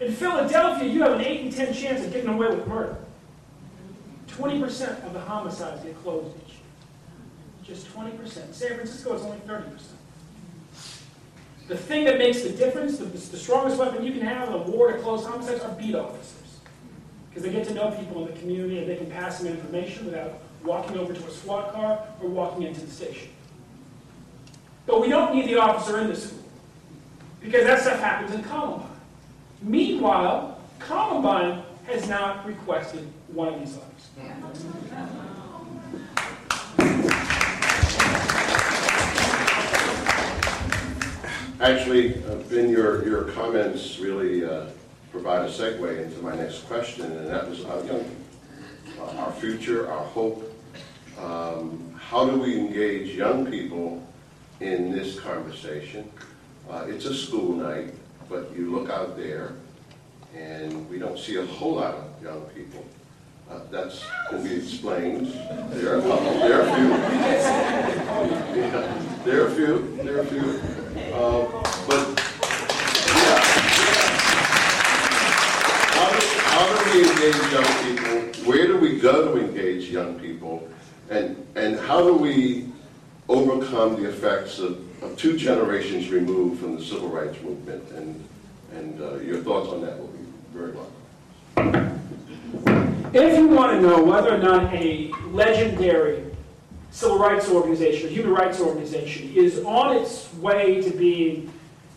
In 0.00 0.12
Philadelphia, 0.12 0.88
you 0.88 1.02
have 1.02 1.12
an 1.12 1.22
8 1.22 1.40
in 1.40 1.52
10 1.52 1.72
chance 1.72 2.04
of 2.04 2.12
getting 2.12 2.28
away 2.28 2.48
with 2.48 2.66
murder. 2.66 2.96
20% 4.28 5.04
of 5.06 5.12
the 5.14 5.20
homicides 5.20 5.82
get 5.82 5.96
closed 6.02 6.36
each 6.44 6.54
year. 6.54 7.74
Just 7.76 7.92
20%. 7.94 8.52
San 8.52 8.74
Francisco, 8.74 9.14
is 9.14 9.22
only 9.22 9.38
30%. 9.38 9.64
The 11.68 11.76
thing 11.76 12.04
that 12.04 12.18
makes 12.18 12.42
the 12.42 12.50
difference, 12.50 12.98
the, 12.98 13.06
the 13.06 13.38
strongest 13.38 13.78
weapon 13.78 14.04
you 14.04 14.12
can 14.12 14.20
have 14.20 14.48
in 14.48 14.54
a 14.54 14.58
war 14.58 14.92
to 14.92 14.98
close 14.98 15.24
homicides 15.24 15.62
are 15.62 15.74
beat 15.74 15.94
officers. 15.94 16.58
Because 17.30 17.42
they 17.42 17.50
get 17.50 17.66
to 17.68 17.74
know 17.74 17.90
people 17.90 18.26
in 18.26 18.32
the 18.32 18.38
community 18.38 18.78
and 18.78 18.88
they 18.88 18.96
can 18.96 19.10
pass 19.10 19.38
them 19.38 19.48
information 19.48 20.06
without 20.06 20.40
walking 20.62 20.98
over 20.98 21.12
to 21.12 21.26
a 21.26 21.30
SWAT 21.30 21.72
car 21.72 22.06
or 22.20 22.28
walking 22.28 22.64
into 22.64 22.80
the 22.80 22.90
station. 22.90 23.30
But 24.86 25.00
we 25.00 25.08
don't 25.08 25.34
need 25.34 25.46
the 25.46 25.56
officer 25.56 25.98
in 25.98 26.08
the 26.08 26.16
school. 26.16 26.44
Because 27.40 27.64
that 27.64 27.80
stuff 27.80 28.00
happens 28.00 28.32
in 28.32 28.42
Columbine. 28.44 28.95
Meanwhile, 29.62 30.60
Columbine 30.78 31.62
has 31.86 32.08
not 32.08 32.46
requested 32.46 33.06
one 33.28 33.54
of 33.54 33.60
these 33.60 33.76
letters. 33.76 33.92
Actually, 41.60 42.22
uh, 42.24 42.34
Ben, 42.50 42.68
your, 42.68 43.04
your 43.06 43.24
comments 43.32 43.98
really 43.98 44.44
uh, 44.44 44.66
provide 45.10 45.48
a 45.48 45.48
segue 45.48 46.04
into 46.04 46.20
my 46.20 46.36
next 46.36 46.66
question, 46.66 47.04
and 47.04 47.26
that 47.28 47.48
was 47.48 47.64
our 47.64 47.82
young 47.84 48.04
our 49.18 49.32
future, 49.32 49.90
our 49.90 50.04
hope. 50.04 50.52
Um, 51.18 51.94
How 51.98 52.28
do 52.28 52.38
we 52.40 52.58
engage 52.58 53.16
young 53.16 53.46
people 53.50 54.06
in 54.60 54.92
this 54.92 55.18
conversation? 55.18 56.10
Uh, 56.70 56.84
It's 56.88 57.04
a 57.06 57.14
school 57.14 57.54
night, 57.56 57.94
but 58.28 58.50
you 58.56 58.70
look 58.74 58.90
out 58.90 59.16
there, 59.16 59.52
and 60.34 60.88
we 60.90 60.98
don't 60.98 61.18
see 61.18 61.36
a 61.36 61.46
whole 61.46 61.76
lot 61.76 61.94
of 61.94 62.22
young 62.22 62.42
people. 62.54 62.84
Uh, 63.50 63.60
That's 63.70 64.04
can 64.28 64.42
be 64.42 64.56
explained. 64.56 65.28
There 65.70 65.94
are 65.94 65.98
a 65.98 66.02
couple, 66.02 66.32
there 66.40 66.60
are 66.62 66.68
a 66.68 66.74
few. 66.76 66.88
Yeah, 68.60 69.02
There 69.24 69.42
are 69.44 69.48
a 69.48 69.54
few, 69.54 69.96
there 70.02 70.16
are 70.18 70.20
a 70.20 70.26
few. 70.26 70.60
Uh, 71.14 71.62
But, 71.86 72.06
yeah. 73.06 73.40
How 75.94 76.10
do, 76.10 76.20
how 76.50 76.64
do 76.74 76.90
we 76.90 77.08
engage 77.08 77.42
young 77.52 77.72
people? 77.84 78.44
Where 78.50 78.66
do 78.66 78.78
we 78.78 78.98
go 78.98 79.34
to 79.34 79.40
engage 79.44 79.90
young 79.90 80.18
people? 80.18 80.68
And, 81.10 81.46
and 81.54 81.78
how 81.78 82.02
do 82.02 82.14
we 82.14 82.66
overcome 83.28 83.96
the 84.00 84.08
effects 84.08 84.58
of, 84.58 84.78
of 85.02 85.16
two 85.16 85.36
generations 85.36 86.08
removed 86.10 86.60
from 86.60 86.76
the 86.76 86.84
civil 86.84 87.08
rights 87.08 87.40
movement? 87.42 87.90
And, 87.92 88.24
and 88.74 89.00
uh, 89.00 89.16
your 89.16 89.38
thoughts 89.38 89.70
on 89.70 89.80
that 89.82 89.98
will 89.98 90.08
be 90.08 90.24
very 90.52 90.72
welcome. 90.72 90.92
If 93.14 93.38
you 93.38 93.48
want 93.48 93.72
to 93.72 93.80
know 93.80 94.02
whether 94.02 94.34
or 94.34 94.38
not 94.38 94.74
a 94.74 95.10
legendary 95.30 96.24
civil 96.90 97.18
rights 97.18 97.48
organization 97.48 98.08
or 98.08 98.10
human 98.10 98.32
rights 98.32 98.60
organization 98.60 99.32
is 99.34 99.62
on 99.64 99.96
its 99.96 100.32
way 100.34 100.82
to 100.82 100.90
being 100.90 101.52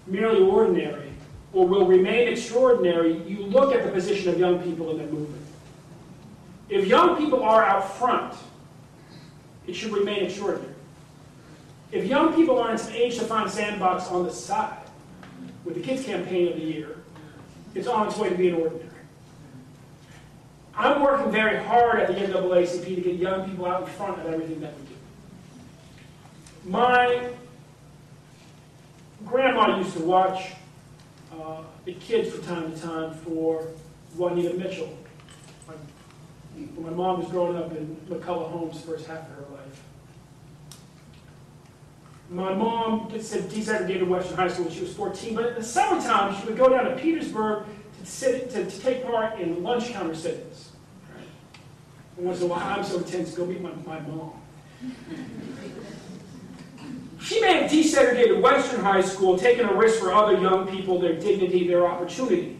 merely 0.07 0.41
ordinary 0.41 1.11
or 1.53 1.67
will 1.67 1.87
remain 1.87 2.27
extraordinary, 2.27 3.17
you 3.23 3.43
look 3.43 3.73
at 3.73 3.83
the 3.83 3.91
position 3.91 4.29
of 4.29 4.39
young 4.39 4.61
people 4.61 4.91
in 4.91 4.97
the 4.97 5.05
movement. 5.05 5.45
If 6.69 6.85
young 6.87 7.17
people 7.17 7.43
are 7.43 7.63
out 7.63 7.97
front, 7.97 8.35
it 9.65 9.73
should 9.73 9.91
remain 9.91 10.25
extraordinary. 10.25 10.73
If 11.91 12.05
young 12.05 12.33
people 12.35 12.59
aren't 12.59 12.87
in 12.87 12.93
age 12.93 13.17
to 13.17 13.25
find 13.25 13.49
sandbox 13.49 14.07
on 14.07 14.23
the 14.23 14.31
side, 14.31 14.77
with 15.65 15.75
the 15.75 15.81
kids 15.81 16.05
campaign 16.05 16.49
of 16.49 16.55
the 16.55 16.61
year, 16.61 16.97
it's 17.73 17.87
on 17.87 18.07
its 18.07 18.17
way 18.17 18.29
to 18.29 18.35
being 18.35 18.55
ordinary. 18.55 18.85
I'm 20.75 21.01
working 21.01 21.31
very 21.31 21.61
hard 21.63 21.99
at 21.99 22.07
the 22.07 22.13
NAACP 22.13 22.95
to 22.95 23.01
get 23.01 23.15
young 23.15 23.49
people 23.49 23.65
out 23.65 23.81
in 23.83 23.87
front 23.89 24.19
of 24.19 24.33
everything 24.33 24.61
that 24.61 24.73
we 24.77 24.87
do. 24.87 24.95
My 26.65 27.29
grandma 29.25 29.77
used 29.77 29.93
to 29.97 30.03
watch 30.03 30.53
uh, 31.33 31.63
the 31.85 31.93
kids 31.93 32.29
from 32.29 32.43
time 32.45 32.73
to 32.73 32.79
time 32.79 33.13
for 33.15 33.67
Juanita 34.15 34.53
Mitchell. 34.53 34.97
When 36.55 36.83
my 36.85 36.91
mom 36.91 37.21
was 37.21 37.29
growing 37.31 37.57
up 37.57 37.71
in 37.71 37.95
McCulloh 38.09 38.49
Homes 38.49 38.81
first 38.81 39.05
half 39.05 39.29
of 39.29 39.35
her 39.35 39.53
life. 39.53 39.58
My 42.29 42.53
mom 42.53 43.11
said 43.21 43.49
desegregated 43.49 44.07
Western 44.07 44.37
High 44.37 44.49
School 44.49 44.65
when 44.65 44.73
she 44.73 44.81
was 44.81 44.93
14, 44.93 45.35
but 45.35 45.45
in 45.47 45.55
the 45.55 45.63
summertime 45.63 46.39
she 46.39 46.45
would 46.45 46.57
go 46.57 46.69
down 46.69 46.85
to 46.85 46.95
Petersburg 46.95 47.65
to, 47.99 48.05
sit, 48.05 48.51
to, 48.51 48.69
to 48.69 48.79
take 48.79 49.03
part 49.03 49.39
in 49.39 49.63
lunch 49.63 49.89
counter 49.89 50.13
sittings. 50.13 50.69
And 52.17 52.27
once 52.27 52.39
in 52.39 52.45
a 52.45 52.47
while, 52.47 52.61
I'm 52.61 52.83
so 52.83 52.97
intense, 52.97 53.33
go 53.33 53.47
meet 53.47 53.61
my, 53.61 53.71
my 53.87 53.99
mom. 54.01 54.33
She 57.19 57.41
may 57.41 57.63
have 57.63 57.71
desegregated 57.71 58.41
Western 58.41 58.81
High 58.81 59.01
School, 59.01 59.37
taking 59.37 59.65
a 59.65 59.73
risk 59.73 59.99
for 59.99 60.13
other 60.13 60.39
young 60.39 60.67
people, 60.67 60.99
their 60.99 61.15
dignity, 61.19 61.67
their 61.67 61.87
opportunity. 61.87 62.59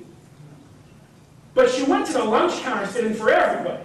But 1.53 1.69
she 1.69 1.83
went 1.83 2.07
to 2.07 2.13
the 2.13 2.23
lunch 2.23 2.61
counter 2.61 2.87
sitting 2.87 3.13
for 3.13 3.29
everybody. 3.29 3.83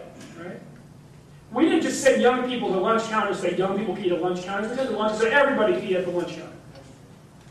We 1.55 1.67
didn't 1.67 1.83
just 1.83 2.03
send 2.03 2.21
young 2.21 2.49
people 2.49 2.73
to 2.73 2.81
lunch 2.81 3.09
counters, 3.09 3.39
say 3.39 3.57
young 3.57 3.79
people 3.79 3.95
pee 3.95 4.11
at 4.11 4.21
lunch 4.21 4.45
counters. 4.45 4.71
We 4.71 4.77
sent 4.77 4.91
the 4.91 4.97
lunch 4.97 5.19
so 5.19 5.27
everybody 5.27 5.81
pee 5.81 5.95
at 5.95 6.05
the 6.05 6.11
lunch 6.11 6.31
counter. 6.31 6.51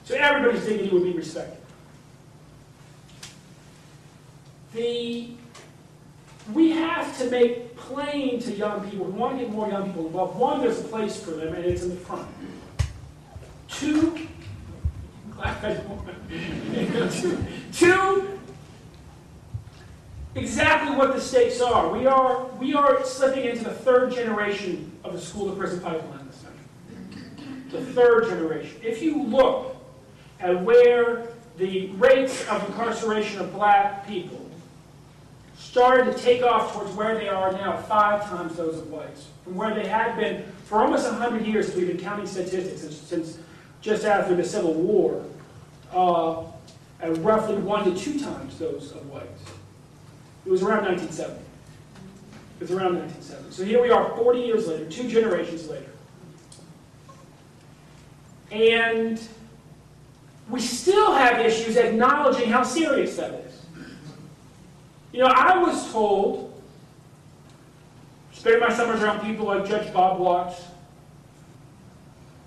So 0.04 0.16
everybody's 0.16 0.66
dignity 0.66 0.90
would 0.90 1.04
be 1.04 1.14
respected. 1.14 1.58
The, 4.74 5.30
we 6.52 6.72
have 6.72 7.18
to 7.20 7.30
make 7.30 7.78
plain 7.78 8.42
to 8.42 8.52
young 8.52 8.90
people, 8.90 9.06
we 9.06 9.14
want 9.14 9.38
to 9.38 9.46
get 9.46 9.54
more 9.54 9.70
young 9.70 9.86
people 9.86 10.08
involved. 10.08 10.38
One, 10.38 10.60
there's 10.62 10.82
a 10.82 10.84
place 10.84 11.24
for 11.24 11.32
them, 11.32 11.54
and 11.54 11.64
it's 11.64 11.84
in 11.84 11.92
the 11.92 11.96
front. 11.96 12.28
Two, 13.70 14.28
two, 17.74 18.40
exactly 20.36 20.96
what 20.96 21.14
the 21.14 21.22
stakes 21.22 21.62
are. 21.62 21.90
We 21.90 22.06
are, 22.06 22.46
we 22.60 22.74
are 22.74 23.04
slipping 23.06 23.46
into 23.46 23.64
the 23.64 23.74
third 23.74 24.12
generation 24.12 24.92
of 25.04 25.14
the 25.14 25.22
school 25.22 25.50
to 25.50 25.56
prison 25.56 25.80
pipeline 25.80 26.20
in 26.20 26.28
this 26.28 26.44
country. 26.44 27.46
The 27.70 27.86
third 27.94 28.30
generation. 28.30 28.80
If 28.84 29.02
you 29.02 29.22
look 29.24 29.76
at 30.40 30.62
where 30.62 31.28
the 31.58 31.88
rates 31.92 32.48
of 32.48 32.68
incarceration 32.68 33.40
of 33.40 33.54
black 33.54 34.08
people 34.08 34.40
started 35.58 36.16
to 36.16 36.22
take 36.22 36.44
off 36.44 36.74
towards 36.74 36.92
where 36.92 37.16
they 37.16 37.30
are 37.30 37.52
now, 37.54 37.78
five 37.78 38.24
times 38.26 38.56
those 38.56 38.80
of 38.80 38.90
whites, 38.90 39.28
from 39.44 39.56
where 39.56 39.74
they 39.74 39.88
had 39.88 40.18
been 40.18 40.44
for 40.66 40.80
almost 40.80 41.10
100 41.10 41.46
years, 41.46 41.74
we've 41.76 41.88
been 41.88 42.00
counting 42.00 42.26
statistics 42.26 42.82
since, 42.82 42.98
since 42.98 43.38
just 43.82 44.06
after 44.06 44.36
the 44.36 44.44
Civil 44.44 44.74
War, 44.74 45.24
uh, 45.94 46.44
at 47.00 47.16
roughly 47.18 47.58
one 47.58 47.84
to 47.84 48.00
two 48.00 48.20
times 48.20 48.58
those 48.58 48.92
of 48.92 49.08
whites. 49.10 49.44
It 50.46 50.52
was 50.52 50.62
around 50.62 50.86
1970. 50.86 51.40
It 52.60 52.62
was 52.62 52.72
around 52.72 52.96
1970. 52.96 53.52
So 53.52 53.64
here 53.64 53.82
we 53.82 53.90
are 53.90 54.16
40 54.18 54.40
years 54.40 54.68
later, 54.68 54.86
two 54.90 55.08
generations 55.08 55.68
later. 55.70 55.90
And 58.52 59.22
we 60.50 60.60
still 60.60 61.14
have 61.14 61.40
issues 61.40 61.78
acknowledging 61.78 62.50
how 62.50 62.64
serious 62.64 63.16
that 63.16 63.34
is. 63.34 63.62
You 65.12 65.20
know, 65.20 65.28
I 65.28 65.58
was 65.58 65.92
told, 65.92 66.62
spending 68.32 68.62
my 68.62 68.74
summers 68.74 69.02
around 69.02 69.22
people 69.22 69.46
like 69.46 69.68
Judge 69.68 69.92
Bob 69.94 70.20
Watts, 70.20 70.62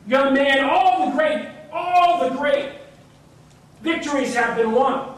young 0.07 0.35
man, 0.35 0.65
all 0.65 1.07
the 1.07 1.17
great, 1.17 1.49
all 1.73 2.29
the 2.29 2.37
great 2.37 2.73
victories 3.83 4.35
have 4.35 4.57
been 4.57 4.73
won. 4.73 5.16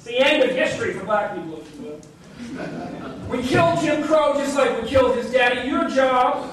It's 0.00 0.06
the 0.06 0.18
end 0.18 0.42
of 0.42 0.56
history 0.56 0.94
for 0.94 1.04
black 1.04 1.34
people, 1.34 1.60
if 1.60 1.76
you 1.76 1.82
will. 1.82 3.28
We 3.28 3.42
killed 3.42 3.80
Jim 3.80 4.02
Crow 4.02 4.32
just 4.32 4.56
like 4.56 4.80
we 4.80 4.88
killed 4.88 5.14
his 5.14 5.30
daddy. 5.30 5.68
Your 5.68 5.90
job 5.90 6.50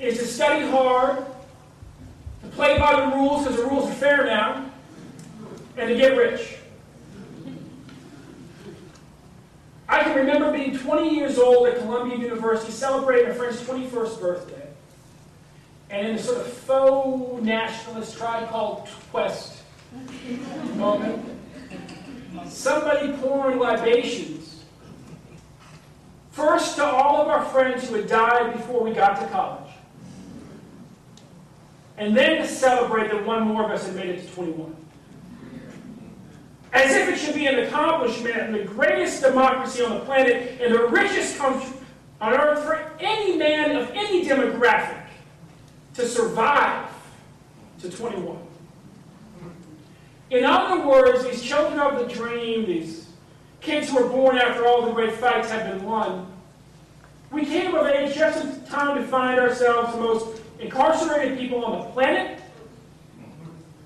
is 0.00 0.16
to 0.16 0.24
study 0.24 0.66
hard, 0.70 1.18
to 1.18 2.48
play 2.52 2.78
by 2.78 3.04
the 3.04 3.14
rules 3.14 3.42
because 3.42 3.58
the 3.58 3.66
rules 3.66 3.90
are 3.90 3.94
fair 3.94 4.24
now, 4.24 4.64
and 5.76 5.90
to 5.90 5.94
get 5.94 6.16
rich. 6.16 6.56
I 9.86 10.02
can 10.02 10.16
remember 10.16 10.52
being 10.52 10.78
20 10.78 11.14
years 11.14 11.36
old 11.36 11.68
at 11.68 11.80
Columbia 11.80 12.16
University 12.16 12.72
celebrating 12.72 13.30
a 13.30 13.34
friend's 13.34 13.60
21st 13.60 14.20
birthday. 14.22 14.68
And 15.90 16.06
in 16.06 16.14
a 16.14 16.18
sort 16.18 16.38
of 16.38 16.46
faux 16.46 17.42
nationalist 17.42 18.16
tribe 18.16 18.48
called 18.48 18.88
Quest 19.10 19.58
moment, 20.76 21.31
somebody 22.48 23.12
pouring 23.14 23.58
libations. 23.58 24.64
First 26.30 26.76
to 26.76 26.84
all 26.84 27.22
of 27.22 27.28
our 27.28 27.44
friends 27.44 27.88
who 27.88 27.96
had 27.96 28.08
died 28.08 28.54
before 28.54 28.82
we 28.82 28.92
got 28.92 29.20
to 29.20 29.26
college. 29.28 29.70
And 31.98 32.16
then 32.16 32.38
to 32.38 32.48
celebrate 32.48 33.10
that 33.10 33.24
one 33.24 33.46
more 33.46 33.64
of 33.64 33.70
us 33.70 33.86
had 33.86 33.94
made 33.94 34.08
it 34.08 34.26
to 34.26 34.34
21. 34.34 34.76
As 36.72 36.94
if 36.94 37.08
it 37.10 37.18
should 37.18 37.34
be 37.34 37.46
an 37.46 37.58
accomplishment 37.60 38.36
in 38.36 38.52
the 38.52 38.64
greatest 38.64 39.22
democracy 39.22 39.84
on 39.84 39.98
the 39.98 40.04
planet 40.04 40.58
and 40.60 40.74
the 40.74 40.86
richest 40.86 41.36
country 41.36 41.76
on 42.20 42.32
earth 42.32 42.64
for 42.64 42.92
any 42.98 43.36
man 43.36 43.76
of 43.76 43.90
any 43.90 44.24
demographic 44.24 45.04
to 45.94 46.08
survive 46.08 46.88
to 47.80 47.90
21. 47.90 48.38
In 50.32 50.46
other 50.46 50.86
words, 50.86 51.24
these 51.24 51.42
children 51.42 51.78
of 51.78 51.98
the 51.98 52.12
dream, 52.12 52.64
these 52.64 53.06
kids 53.60 53.90
who 53.90 54.02
were 54.02 54.08
born 54.08 54.38
after 54.38 54.66
all 54.66 54.86
the 54.86 54.92
great 54.92 55.12
fights 55.12 55.50
had 55.50 55.70
been 55.70 55.84
won, 55.84 56.26
we 57.30 57.44
came 57.44 57.74
of 57.74 57.86
age 57.86 58.14
just 58.14 58.42
in 58.42 58.64
time 58.64 58.96
to 58.96 59.06
find 59.06 59.38
ourselves 59.38 59.94
the 59.94 60.00
most 60.00 60.40
incarcerated 60.58 61.38
people 61.38 61.62
on 61.62 61.80
the 61.80 61.84
planet 61.90 62.40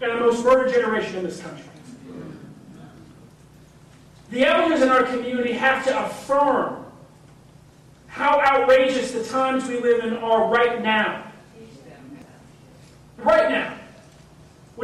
and 0.01 0.13
the 0.13 0.21
most 0.21 0.45
murdered 0.45 0.73
generation 0.73 1.17
in 1.17 1.25
this 1.25 1.41
country. 1.41 1.65
The 4.31 4.45
elders 4.45 4.83
in 4.83 4.89
our 4.89 5.03
community 5.03 5.53
have 5.53 5.85
to 5.87 6.05
affirm 6.07 6.85
how 8.07 8.41
outrageous 8.41 9.11
the 9.11 9.25
times 9.25 9.67
we 9.67 9.81
live 9.81 10.05
in 10.05 10.17
are 10.19 10.49
right 10.49 10.81
now. 10.81 11.25
Right 13.19 13.51
now. 13.51 13.77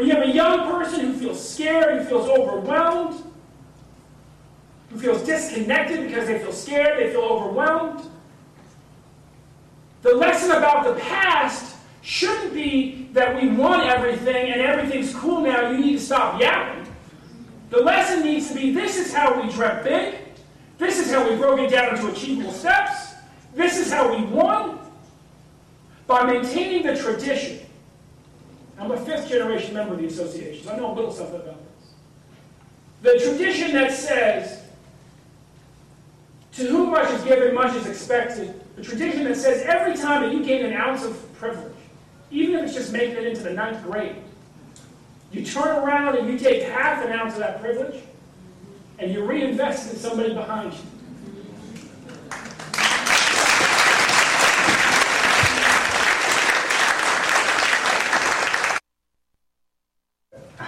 When 0.03 0.11
you 0.11 0.16
have 0.16 0.28
a 0.28 0.32
young 0.32 0.68
person 0.68 1.07
who 1.07 1.14
feels 1.14 1.48
scared, 1.48 2.03
who 2.03 2.09
feels 2.09 2.28
overwhelmed, 2.28 3.22
who 4.90 4.98
feels 4.98 5.22
disconnected 5.22 6.09
because 6.09 6.26
they 6.26 6.40
feel 6.40 6.53
scared, 6.53 6.98
they 6.98 7.12
feel 7.12 7.20
overwhelmed, 7.20 8.11
the 10.03 10.12
lesson 10.12 10.50
about 10.50 10.82
the 10.86 11.00
past 11.00 11.76
shouldn't 12.00 12.53
be 12.53 13.11
that 13.12 13.40
we 13.40 13.50
want 13.50 13.84
everything 13.84 14.50
and 14.50 14.61
everything's 14.61 15.14
cool 15.14 15.42
now, 15.42 15.70
you 15.70 15.78
need 15.78 15.92
to 15.92 16.00
stop 16.00 16.40
yapping. 16.40 16.92
The 17.70 17.80
lesson 17.80 18.24
needs 18.24 18.48
to 18.48 18.57
be 18.57 18.72
this 18.72 18.96
is 18.96 19.14
how 19.14 19.40
we 19.40 19.53
dreamt 19.53 19.84
big, 19.84 20.16
this 20.78 20.98
is 20.98 21.12
how 21.12 21.30
we 21.30 21.36
broke 21.36 21.61
it 21.61 21.70
down 21.70 21.94
into 21.94 22.09
achievable 22.09 22.50
steps, 22.50 23.12
this 23.55 23.78
is 23.78 23.92
how 23.92 24.12
we 24.12 24.24
won 24.24 24.80
by 26.09 26.24
maintaining 26.24 26.84
the 26.84 27.00
tradition. 27.00 27.61
I'm 28.83 28.91
a 28.91 28.97
fifth 28.97 29.28
generation 29.28 29.74
member 29.74 29.95
of 29.95 30.01
the 30.01 30.07
association, 30.07 30.64
so 30.64 30.72
I 30.72 30.76
know 30.76 30.93
a 30.93 30.95
little 30.95 31.12
something 31.12 31.37
about 31.37 31.57
this. 31.57 31.93
The 33.03 33.30
tradition 33.30 33.72
that 33.74 33.93
says, 33.93 34.61
to 36.55 36.66
whom 36.66 36.91
much 36.91 37.09
is 37.12 37.22
given, 37.22 37.55
much 37.55 37.76
is 37.76 37.87
expected. 37.87 38.61
The 38.74 38.83
tradition 38.83 39.22
that 39.24 39.37
says 39.37 39.62
every 39.62 39.97
time 39.97 40.22
that 40.22 40.33
you 40.33 40.45
gain 40.45 40.66
an 40.66 40.72
ounce 40.72 41.05
of 41.05 41.33
privilege, 41.35 41.72
even 42.33 42.57
if 42.57 42.64
it's 42.64 42.74
just 42.74 42.93
making 42.93 43.18
it 43.18 43.24
into 43.24 43.43
the 43.43 43.53
ninth 43.53 43.85
grade, 43.85 44.16
you 45.30 45.45
turn 45.45 45.68
around 45.68 46.16
and 46.16 46.28
you 46.28 46.37
take 46.37 46.64
half 46.64 47.05
an 47.05 47.12
ounce 47.12 47.35
of 47.35 47.39
that 47.39 47.61
privilege 47.61 48.03
and 48.99 49.12
you 49.12 49.24
reinvest 49.24 49.87
it 49.87 49.93
in 49.93 49.99
somebody 50.01 50.35
behind 50.35 50.72
you. 50.72 50.80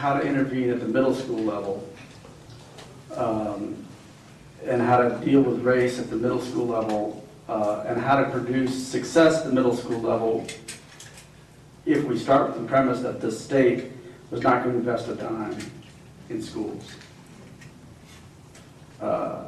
How 0.04 0.12
to 0.12 0.26
intervene 0.26 0.68
at 0.68 0.80
the 0.80 0.86
middle 0.86 1.14
school 1.14 1.42
level. 1.42 1.88
Um, 3.16 3.74
and 4.66 4.82
how 4.82 4.98
to 4.98 5.24
deal 5.24 5.40
with 5.40 5.62
race 5.62 5.98
at 5.98 6.10
the 6.10 6.16
middle 6.16 6.42
school 6.42 6.66
level, 6.66 7.26
uh, 7.48 7.84
and 7.86 7.98
how 7.98 8.22
to 8.22 8.28
produce 8.30 8.86
success 8.86 9.38
at 9.38 9.46
the 9.46 9.52
middle 9.52 9.74
school 9.74 10.00
level 10.00 10.46
if 11.86 12.04
we 12.04 12.18
start 12.18 12.48
with 12.48 12.60
the 12.60 12.68
premise 12.68 13.00
that 13.00 13.22
the 13.22 13.32
state 13.32 13.92
was 14.30 14.42
not 14.42 14.62
going 14.62 14.74
to 14.74 14.78
invest 14.80 15.08
a 15.08 15.14
dime 15.14 15.56
in 16.28 16.42
schools. 16.42 16.96
Uh, 19.00 19.44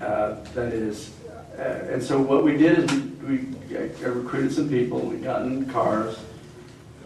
uh, 0.00 0.34
That 0.54 0.72
is, 0.72 1.14
uh, 1.58 1.92
and 1.92 2.02
so 2.02 2.20
what 2.20 2.44
we 2.44 2.56
did 2.56 2.78
is 2.78 3.02
we 3.22 3.38
we 3.68 4.06
recruited 4.06 4.52
some 4.52 4.68
people, 4.68 5.00
we 5.00 5.16
got 5.16 5.42
in 5.42 5.66
cars, 5.66 6.18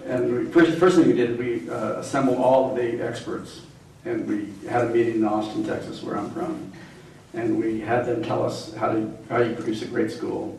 and 0.06 0.32
we, 0.32 0.44
first, 0.46 0.78
first 0.78 0.96
thing 0.96 1.06
we 1.06 1.12
did, 1.12 1.38
we 1.38 1.68
uh, 1.68 2.00
assembled 2.00 2.38
all 2.38 2.74
the 2.74 3.00
experts, 3.00 3.62
and 4.04 4.26
we 4.26 4.68
had 4.68 4.84
a 4.84 4.88
meeting 4.88 5.16
in 5.16 5.24
Austin, 5.24 5.64
Texas, 5.64 6.02
where 6.02 6.16
I'm 6.16 6.30
from, 6.30 6.72
and 7.34 7.58
we 7.58 7.80
had 7.80 8.06
them 8.06 8.22
tell 8.22 8.44
us 8.44 8.74
how 8.74 8.92
to, 8.92 9.12
how 9.28 9.38
you 9.38 9.54
produce 9.54 9.82
a 9.82 9.86
great 9.86 10.10
school, 10.10 10.58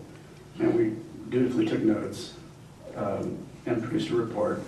and 0.60 0.74
we 0.74 0.96
dutifully 1.30 1.66
took 1.66 1.82
notes, 1.82 2.34
um, 2.96 3.38
and 3.66 3.82
produced 3.82 4.10
a 4.10 4.16
report, 4.16 4.58
and 4.58 4.66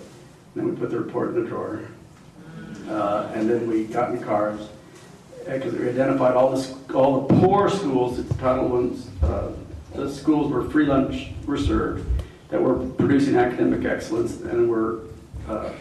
then 0.54 0.68
we 0.68 0.76
put 0.76 0.90
the 0.90 0.98
report 0.98 1.30
in 1.30 1.42
the 1.42 1.48
drawer, 1.48 1.80
uh, 2.88 3.30
and 3.34 3.48
then 3.48 3.66
we 3.68 3.84
got 3.84 4.10
in 4.10 4.22
cars, 4.22 4.68
because 5.46 5.74
we 5.74 5.88
identified 5.88 6.34
all 6.34 6.56
the, 6.56 6.94
all 6.94 7.26
the 7.26 7.34
poor 7.40 7.68
schools, 7.68 8.22
the 8.22 8.34
Title 8.34 8.68
ones, 8.68 9.08
uh, 9.22 9.52
the 9.94 10.10
schools 10.10 10.50
where 10.52 10.62
free 10.62 10.86
lunch 10.86 11.28
were 11.46 11.58
served, 11.58 12.04
that 12.54 12.62
were 12.62 12.86
producing 12.90 13.34
academic 13.34 13.84
excellence, 13.84 14.40
and 14.42 14.70
were 14.70 15.00
uh, 15.48 15.72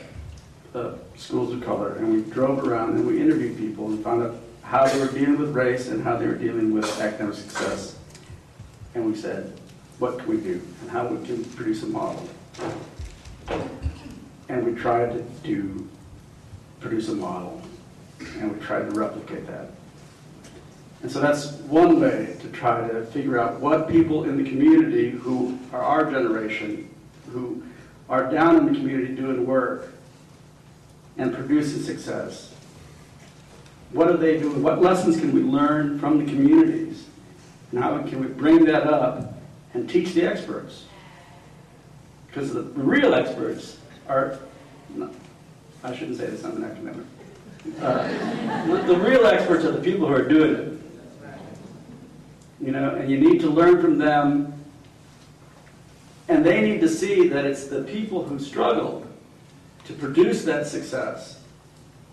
uh, 0.73 0.95
schools 1.15 1.53
of 1.53 1.63
color. 1.63 1.97
And 1.97 2.11
we 2.11 2.31
drove 2.31 2.67
around 2.67 2.95
and 2.95 3.05
we 3.05 3.21
interviewed 3.21 3.59
people 3.59 3.85
and 3.89 4.03
found 4.03 4.23
out 4.23 4.35
how 4.63 4.87
they 4.87 4.99
were 4.99 5.11
dealing 5.11 5.37
with 5.37 5.51
race 5.51 5.89
and 5.89 6.03
how 6.03 6.17
they 6.17 6.25
were 6.25 6.33
dealing 6.33 6.73
with 6.73 6.99
academic 6.99 7.35
success. 7.35 7.95
And 8.95 9.05
we 9.05 9.15
said, 9.15 9.55
what 9.99 10.17
can 10.17 10.27
we 10.27 10.37
do? 10.37 10.63
And 10.81 10.89
how 10.89 11.05
we 11.05 11.23
can 11.23 11.45
produce 11.45 11.83
a 11.83 11.85
model. 11.85 12.27
And 14.49 14.65
we 14.65 14.73
tried 14.73 15.23
to 15.43 15.89
produce 16.79 17.07
a 17.07 17.13
model 17.13 17.61
and 18.39 18.51
we 18.51 18.65
tried 18.65 18.91
to 18.91 18.99
replicate 18.99 19.45
that. 19.45 19.69
And 21.03 21.11
so 21.11 21.19
that's 21.19 21.51
one 21.51 21.99
way 21.99 22.37
to 22.39 22.47
try 22.47 22.87
to 22.87 23.05
figure 23.07 23.37
out 23.37 23.59
what 23.59 23.89
people 23.89 24.23
in 24.23 24.41
the 24.41 24.49
community 24.49 25.09
who 25.09 25.59
are 25.73 25.83
our 25.83 26.09
generation, 26.09 26.89
who 27.29 27.61
are 28.09 28.31
down 28.31 28.55
in 28.55 28.65
the 28.65 28.79
community 28.79 29.13
doing 29.13 29.45
work 29.45 29.93
and 31.17 31.33
producing 31.33 31.83
success, 31.83 32.53
what 33.91 34.07
are 34.07 34.15
they 34.15 34.39
doing? 34.39 34.63
What 34.63 34.81
lessons 34.81 35.19
can 35.19 35.33
we 35.33 35.41
learn 35.41 35.99
from 35.99 36.23
the 36.23 36.31
communities? 36.31 37.05
And 37.71 37.83
how 37.83 38.01
can 38.03 38.21
we 38.21 38.27
bring 38.27 38.63
that 38.65 38.87
up 38.87 39.33
and 39.73 39.89
teach 39.89 40.13
the 40.13 40.23
experts? 40.23 40.85
Because 42.27 42.53
the 42.53 42.61
real 42.61 43.13
experts 43.13 43.77
are, 44.07 44.39
no, 44.89 45.11
I 45.83 45.93
shouldn't 45.93 46.17
say 46.17 46.27
this, 46.27 46.45
I'm 46.45 46.63
an 46.63 46.63
academic. 46.63 47.05
Uh, 47.81 48.67
the, 48.67 48.93
the 48.93 48.99
real 48.99 49.25
experts 49.25 49.65
are 49.65 49.71
the 49.71 49.81
people 49.81 50.07
who 50.07 50.13
are 50.13 50.27
doing 50.27 50.55
it. 50.55 50.72
You 52.63 52.71
know, 52.71 52.95
and 52.95 53.11
you 53.11 53.19
need 53.19 53.41
to 53.41 53.49
learn 53.49 53.81
from 53.81 53.97
them, 53.97 54.53
and 56.29 56.45
they 56.45 56.61
need 56.61 56.79
to 56.79 56.87
see 56.87 57.27
that 57.27 57.45
it's 57.45 57.67
the 57.67 57.83
people 57.83 58.23
who 58.23 58.39
struggled 58.39 59.05
to 59.85 59.93
produce 59.93 60.45
that 60.45 60.65
success 60.65 61.41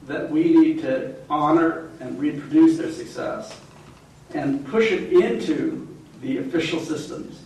that 0.09 0.29
we 0.29 0.53
need 0.53 0.81
to 0.81 1.15
honor 1.29 1.91
and 2.01 2.19
reproduce 2.19 2.79
their 2.79 2.91
success 2.91 3.57
and 4.35 4.67
push 4.67 4.91
it 4.91 5.13
into 5.13 5.87
the 6.21 6.39
official 6.39 6.81
systems. 6.81 7.43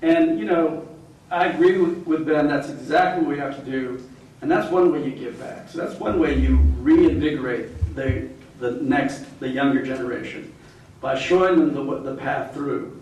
And, 0.00 0.38
you 0.38 0.46
know, 0.46 0.88
I 1.30 1.46
agree 1.46 1.76
with, 1.76 2.06
with 2.06 2.26
Ben, 2.26 2.48
that's 2.48 2.70
exactly 2.70 3.24
what 3.24 3.34
we 3.34 3.38
have 3.38 3.62
to 3.62 3.70
do, 3.70 4.02
and 4.40 4.50
that's 4.50 4.70
one 4.70 4.90
way 4.90 5.04
you 5.04 5.10
give 5.10 5.38
back. 5.38 5.68
So 5.68 5.78
that's 5.78 6.00
one 6.00 6.18
way 6.18 6.38
you 6.38 6.56
reinvigorate 6.78 7.94
the, 7.94 8.28
the 8.58 8.72
next, 8.82 9.24
the 9.40 9.48
younger 9.48 9.84
generation, 9.84 10.54
by 11.06 11.16
showing 11.16 11.56
them 11.56 11.72
the, 11.72 11.98
the 12.00 12.16
path 12.16 12.52
through, 12.52 13.00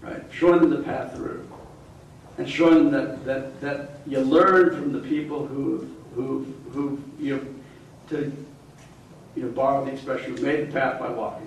right? 0.00 0.24
Showing 0.32 0.58
them 0.62 0.70
the 0.70 0.82
path 0.82 1.14
through. 1.14 1.48
And 2.36 2.50
showing 2.50 2.90
them 2.90 2.90
that, 2.90 3.24
that, 3.26 3.60
that 3.60 3.90
you 4.08 4.18
learn 4.18 4.74
from 4.74 4.90
the 4.90 4.98
people 4.98 5.46
who, 5.46 5.88
who, 6.16 6.52
who, 6.72 7.00
you 7.16 7.36
know, 7.36 7.46
to, 8.08 8.32
you 9.36 9.44
know, 9.44 9.50
borrow 9.50 9.84
the 9.84 9.92
expression, 9.92 10.36
who 10.36 10.42
made 10.42 10.66
the 10.66 10.72
path 10.72 10.98
by 10.98 11.10
walking. 11.10 11.46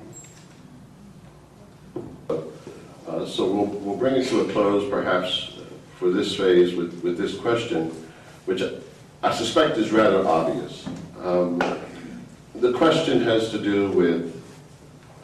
Uh, 2.29 3.25
So 3.25 3.45
we'll, 3.45 3.65
we'll 3.65 3.97
bring 3.97 4.15
it 4.15 4.29
to 4.29 4.49
a 4.49 4.51
close 4.53 4.89
perhaps 4.89 5.57
for 5.99 6.09
this 6.09 6.37
phase 6.37 6.73
with, 6.73 7.03
with 7.03 7.17
this 7.17 7.37
question, 7.37 7.89
which 8.45 8.63
I 9.21 9.33
suspect 9.35 9.77
is 9.77 9.91
rather 9.91 10.25
obvious. 10.25 10.87
Um, 11.21 11.59
The 12.55 12.71
question 12.71 13.19
has 13.23 13.49
to 13.49 13.61
do 13.61 13.91
with 13.91 14.42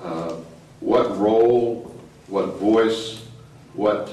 uh, 0.01 0.35
what 0.79 1.17
role, 1.17 1.95
what 2.27 2.55
voice, 2.55 3.27
what 3.73 4.11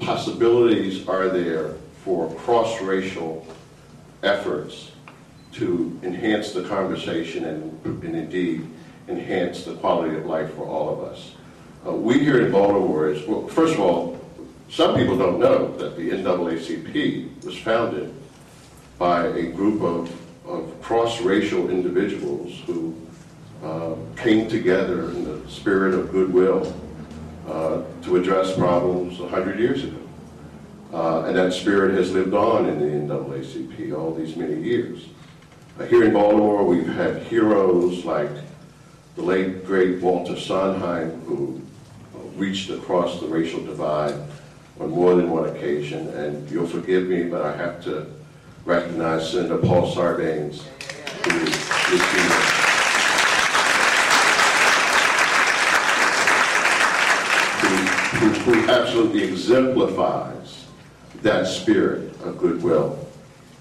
possibilities 0.00 1.08
are 1.08 1.28
there 1.28 1.74
for 2.04 2.32
cross-racial 2.34 3.46
efforts 4.22 4.92
to 5.52 5.98
enhance 6.02 6.52
the 6.52 6.62
conversation 6.64 7.44
and, 7.44 7.84
and 8.04 8.14
indeed 8.16 8.68
enhance 9.08 9.64
the 9.64 9.74
quality 9.76 10.16
of 10.16 10.26
life 10.26 10.52
for 10.54 10.66
all 10.66 10.92
of 10.92 11.04
us. 11.04 11.32
Uh, 11.86 11.92
we 11.92 12.18
here 12.18 12.44
in 12.44 12.52
Baltimore 12.52 13.08
is, 13.08 13.26
well, 13.26 13.46
first 13.48 13.74
of 13.74 13.80
all, 13.80 14.20
some 14.68 14.96
people 14.96 15.16
don't 15.16 15.38
know 15.38 15.74
that 15.76 15.96
the 15.96 16.10
NAACP 16.10 17.44
was 17.44 17.56
founded 17.56 18.12
by 18.98 19.26
a 19.26 19.46
group 19.46 19.82
of, 19.82 20.12
of 20.46 20.82
cross-racial 20.82 21.70
individuals 21.70 22.60
who 22.66 22.94
uh, 23.62 23.94
came 24.16 24.48
together 24.48 25.10
in 25.10 25.24
the 25.24 25.48
spirit 25.48 25.94
of 25.94 26.10
goodwill 26.10 26.74
uh, 27.48 27.82
to 28.02 28.16
address 28.16 28.54
problems 28.56 29.18
100 29.18 29.58
years 29.58 29.84
ago. 29.84 29.96
Uh, 30.92 31.24
and 31.24 31.36
that 31.36 31.52
spirit 31.52 31.94
has 31.94 32.12
lived 32.12 32.34
on 32.34 32.66
in 32.66 32.78
the 32.78 33.14
NAACP 33.14 33.96
all 33.96 34.14
these 34.14 34.36
many 34.36 34.60
years. 34.60 35.06
Uh, 35.78 35.84
here 35.84 36.04
in 36.04 36.12
Baltimore, 36.12 36.64
we've 36.64 36.88
had 36.94 37.22
heroes 37.24 38.04
like 38.04 38.30
the 39.16 39.22
late, 39.22 39.64
great 39.66 40.00
Walter 40.00 40.38
Sondheim, 40.38 41.20
who 41.22 41.60
uh, 42.14 42.18
reached 42.36 42.70
across 42.70 43.20
the 43.20 43.26
racial 43.26 43.64
divide 43.64 44.14
on 44.80 44.90
more 44.90 45.14
than 45.14 45.30
one 45.30 45.48
occasion. 45.48 46.08
And 46.10 46.48
you'll 46.50 46.66
forgive 46.66 47.08
me, 47.08 47.24
but 47.24 47.42
I 47.42 47.56
have 47.56 47.82
to 47.84 48.06
recognize 48.64 49.30
Senator 49.30 49.58
Paul 49.58 49.92
Sarbanes, 49.94 50.62
who 51.24 51.38
is 51.94 52.12
here. 52.12 52.45
Who, 58.46 58.70
absolutely 58.70 59.24
exemplifies 59.24 60.66
that 61.22 61.48
spirit 61.48 62.12
of 62.22 62.38
goodwill 62.38 62.96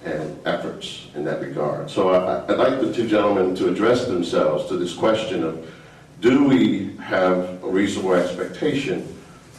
and 0.03 0.39
efforts 0.45 1.07
in 1.15 1.25
that 1.25 1.41
regard. 1.41 1.89
So 1.89 2.09
I, 2.09 2.43
I'd 2.43 2.59
like 2.59 2.79
the 2.79 2.93
two 2.93 3.07
gentlemen 3.07 3.55
to 3.55 3.67
address 3.67 4.05
themselves 4.05 4.67
to 4.67 4.77
this 4.77 4.93
question 4.93 5.43
of, 5.43 5.73
do 6.21 6.47
we 6.47 6.95
have 6.97 7.63
a 7.63 7.67
reasonable 7.67 8.13
expectation 8.13 9.07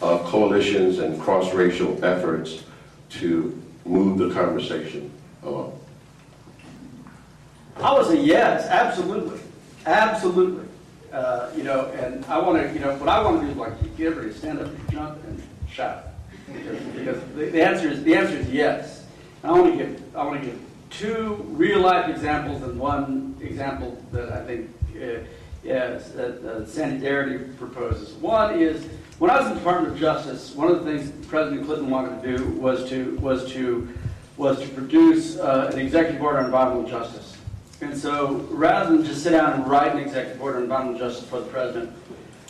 of 0.01 0.25
coalitions 0.27 0.99
and 0.99 1.21
cross-racial 1.21 2.05
efforts 2.05 2.63
to 3.11 3.61
move 3.85 4.19
the 4.19 4.33
conversation 4.33 5.11
along? 5.43 5.77
I 7.79 7.93
would 7.95 8.07
say 8.07 8.23
yes, 8.23 8.69
absolutely, 8.69 9.41
absolutely. 9.87 10.66
Uh, 11.13 11.51
you 11.57 11.63
know, 11.63 11.87
and 11.93 12.25
I 12.27 12.39
want 12.39 12.61
to, 12.61 12.73
you 12.73 12.81
know, 12.81 12.95
what 12.97 13.09
I 13.09 13.23
want 13.23 13.41
to 13.41 13.47
do 13.47 13.53
is 13.53 13.57
like 13.57 13.97
get 13.97 14.09
everybody 14.09 14.33
to 14.33 14.39
stand 14.39 14.59
up 14.59 14.67
and 14.67 14.91
jump 14.91 15.25
and 15.25 15.43
shout, 15.71 16.05
because, 16.47 17.21
the, 17.35 17.47
the 17.47 17.63
answer 17.63 17.89
is 17.89 18.03
the 18.03 18.15
answer 18.15 18.37
is 18.37 18.51
yes. 18.51 19.05
And 19.43 19.53
I 19.53 19.59
want 19.59 19.79
to 19.79 19.85
give 19.85 20.17
I 20.17 20.25
want 20.25 20.41
to 20.41 20.47
give 20.47 20.61
two 20.91 21.45
real 21.49 21.81
life 21.81 22.09
examples 22.09 22.63
and 22.63 22.79
one 22.79 23.37
example 23.41 24.03
that 24.13 24.33
I 24.33 24.45
think 24.45 24.71
uh, 24.97 25.21
yes, 25.63 26.11
that 26.11 26.45
uh, 26.45 26.67
Sandy 26.67 27.07
Darity 27.07 27.57
proposes. 27.57 28.15
One 28.15 28.61
is 28.61 28.87
when 29.19 29.31
I 29.31 29.39
was 29.39 29.47
in 29.47 29.55
the 29.55 29.61
Department 29.61 29.95
of 29.95 30.01
Justice, 30.01 30.55
one 30.55 30.71
of 30.71 30.85
the 30.85 30.93
things 30.93 31.27
President 31.27 31.67
Clinton 31.67 31.89
wanted 31.89 32.23
to 32.23 32.37
do 32.37 32.45
was 32.51 32.89
to 32.91 33.17
was 33.17 33.51
to 33.53 33.89
was 34.37 34.61
to 34.61 34.69
produce 34.69 35.39
uh, 35.39 35.71
an 35.73 35.79
executive 35.79 36.21
order 36.21 36.39
on 36.39 36.47
environmental 36.47 36.89
justice. 36.89 37.36
And 37.81 37.97
so 37.97 38.47
rather 38.51 38.97
than 38.97 39.05
just 39.05 39.23
sit 39.23 39.31
down 39.31 39.53
and 39.53 39.67
write 39.71 39.93
an 39.93 39.99
executive 39.99 40.41
order 40.41 40.59
on 40.59 40.65
environmental 40.65 40.99
justice 40.99 41.29
for 41.29 41.41
the 41.41 41.47
president, 41.47 41.91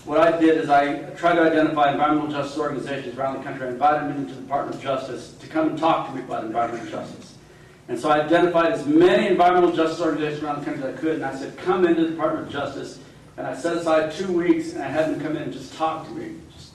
what 0.04 0.20
I 0.20 0.38
did 0.38 0.58
is 0.58 0.70
I 0.70 1.02
tried 1.14 1.34
to 1.34 1.42
identify 1.42 1.90
environmental 1.90 2.30
justice 2.30 2.58
organizations 2.58 3.18
around 3.18 3.38
the 3.38 3.42
country. 3.42 3.66
I 3.66 3.70
invited 3.70 4.08
them 4.08 4.18
into 4.18 4.34
the 4.34 4.40
Department 4.42 4.76
of 4.76 4.82
Justice 4.82 5.34
to 5.40 5.48
come 5.48 5.70
and 5.70 5.78
talk 5.78 6.08
to 6.08 6.14
me 6.14 6.22
about 6.22 6.44
environmental 6.44 6.88
justice. 6.88 7.34
And 7.88 7.98
so 7.98 8.08
I 8.08 8.24
identified 8.24 8.72
as 8.72 8.86
many 8.86 9.26
environmental 9.26 9.74
justice 9.74 10.00
organizations 10.00 10.44
around 10.44 10.60
the 10.60 10.64
country 10.64 10.84
as 10.84 10.96
I 10.96 11.00
could, 11.00 11.14
and 11.16 11.24
I 11.24 11.34
said, 11.34 11.56
come 11.58 11.84
into 11.84 12.04
the 12.04 12.10
Department 12.10 12.46
of 12.46 12.52
Justice 12.52 13.00
And 13.36 13.46
I 13.46 13.54
set 13.54 13.76
aside 13.76 14.12
two 14.12 14.32
weeks 14.32 14.72
and 14.72 14.82
I 14.82 14.88
had 14.88 15.10
them 15.10 15.20
come 15.20 15.36
in 15.36 15.42
and 15.42 15.52
just 15.52 15.74
talk 15.74 16.06
to 16.06 16.12
me. 16.12 16.36
Just 16.54 16.72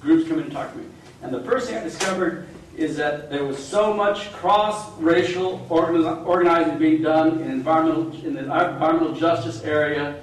groups 0.00 0.28
come 0.28 0.38
in 0.38 0.44
and 0.44 0.52
talk 0.52 0.72
to 0.72 0.78
me. 0.78 0.84
And 1.22 1.34
the 1.34 1.42
first 1.42 1.68
thing 1.68 1.78
I 1.78 1.82
discovered 1.82 2.46
is 2.76 2.96
that 2.96 3.30
there 3.30 3.44
was 3.44 3.58
so 3.58 3.94
much 3.94 4.32
cross-racial 4.32 5.66
organizing 5.70 6.78
being 6.78 7.02
done 7.02 7.40
in 7.40 7.50
environmental, 7.50 8.12
in 8.24 8.34
the 8.34 8.40
environmental 8.40 9.14
justice 9.14 9.62
area 9.62 10.20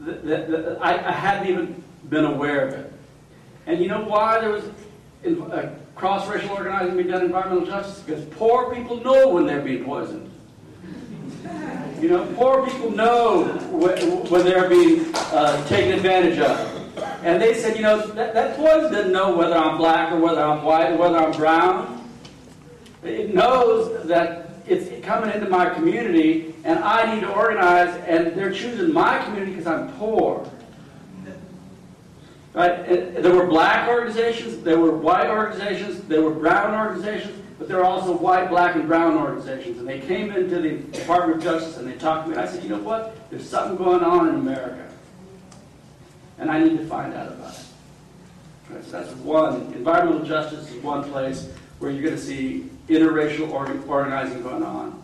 that, 0.00 0.24
that, 0.24 0.50
that 0.50 0.78
I, 0.82 1.08
I 1.08 1.12
hadn't 1.12 1.48
even 1.48 1.82
been 2.08 2.24
aware 2.24 2.66
of 2.66 2.74
it. 2.74 2.92
And 3.66 3.80
you 3.80 3.88
know 3.88 4.02
why 4.02 4.40
there 4.40 4.50
was 4.50 4.64
uh, 5.24 5.70
cross-racial 5.94 6.50
organizing 6.50 6.96
being 6.96 7.08
done 7.08 7.20
in 7.20 7.26
environmental 7.26 7.66
justice? 7.66 8.00
Because 8.00 8.24
poor 8.24 8.74
people 8.74 9.02
know 9.02 9.28
when 9.28 9.46
they're 9.46 9.60
being 9.60 9.84
poisoned. 9.84 10.28
You 12.00 12.08
know, 12.08 12.26
poor 12.34 12.66
people 12.66 12.90
know 12.90 13.44
when, 13.70 13.96
when 14.28 14.44
they're 14.44 14.68
being 14.68 15.06
uh, 15.14 15.64
taken 15.68 15.92
advantage 15.92 16.38
of. 16.40 16.81
And 16.96 17.40
they 17.40 17.54
said, 17.54 17.76
you 17.76 17.82
know, 17.82 18.06
that, 18.08 18.34
that 18.34 18.56
poison 18.56 18.92
doesn't 18.92 19.12
know 19.12 19.34
whether 19.36 19.56
I'm 19.56 19.78
black 19.78 20.12
or 20.12 20.18
whether 20.18 20.42
I'm 20.42 20.62
white 20.62 20.92
or 20.92 20.96
whether 20.96 21.18
I'm 21.18 21.32
brown. 21.32 22.08
It 23.02 23.34
knows 23.34 24.06
that 24.06 24.50
it's 24.66 25.04
coming 25.04 25.34
into 25.34 25.48
my 25.48 25.70
community 25.70 26.54
and 26.64 26.78
I 26.78 27.12
need 27.12 27.22
to 27.22 27.32
organize, 27.32 27.94
and 28.06 28.38
they're 28.38 28.52
choosing 28.52 28.92
my 28.92 29.18
community 29.24 29.52
because 29.52 29.66
I'm 29.66 29.92
poor. 29.94 30.48
Right? 32.54 32.86
There 33.22 33.34
were 33.34 33.46
black 33.46 33.88
organizations, 33.88 34.62
there 34.62 34.78
were 34.78 34.96
white 34.96 35.28
organizations, 35.28 36.02
there 36.02 36.22
were 36.22 36.34
brown 36.34 36.74
organizations, 36.74 37.38
but 37.58 37.66
there 37.66 37.78
were 37.78 37.84
also 37.84 38.14
white, 38.14 38.50
black, 38.50 38.76
and 38.76 38.86
brown 38.86 39.16
organizations. 39.16 39.78
And 39.78 39.88
they 39.88 40.00
came 40.00 40.30
into 40.32 40.60
the 40.60 40.76
Department 40.98 41.38
of 41.38 41.42
Justice 41.42 41.78
and 41.78 41.88
they 41.88 41.96
talked 41.96 42.28
to 42.28 42.34
me. 42.34 42.36
I 42.36 42.46
said, 42.46 42.62
you 42.62 42.68
know 42.68 42.78
what? 42.78 43.30
There's 43.30 43.48
something 43.48 43.76
going 43.76 44.04
on 44.04 44.28
in 44.28 44.34
America. 44.34 44.91
And 46.42 46.50
I 46.50 46.58
need 46.58 46.76
to 46.76 46.84
find 46.86 47.14
out 47.14 47.28
about 47.28 47.54
it. 47.54 47.64
Right, 48.68 48.84
so 48.84 48.90
that's 48.90 49.12
one. 49.18 49.72
Environmental 49.74 50.24
justice 50.24 50.68
is 50.72 50.82
one 50.82 51.08
place 51.08 51.48
where 51.78 51.92
you're 51.92 52.02
going 52.02 52.16
to 52.16 52.20
see 52.20 52.68
interracial 52.88 53.48
org- 53.48 53.88
organizing 53.88 54.42
going 54.42 54.64
on. 54.64 55.00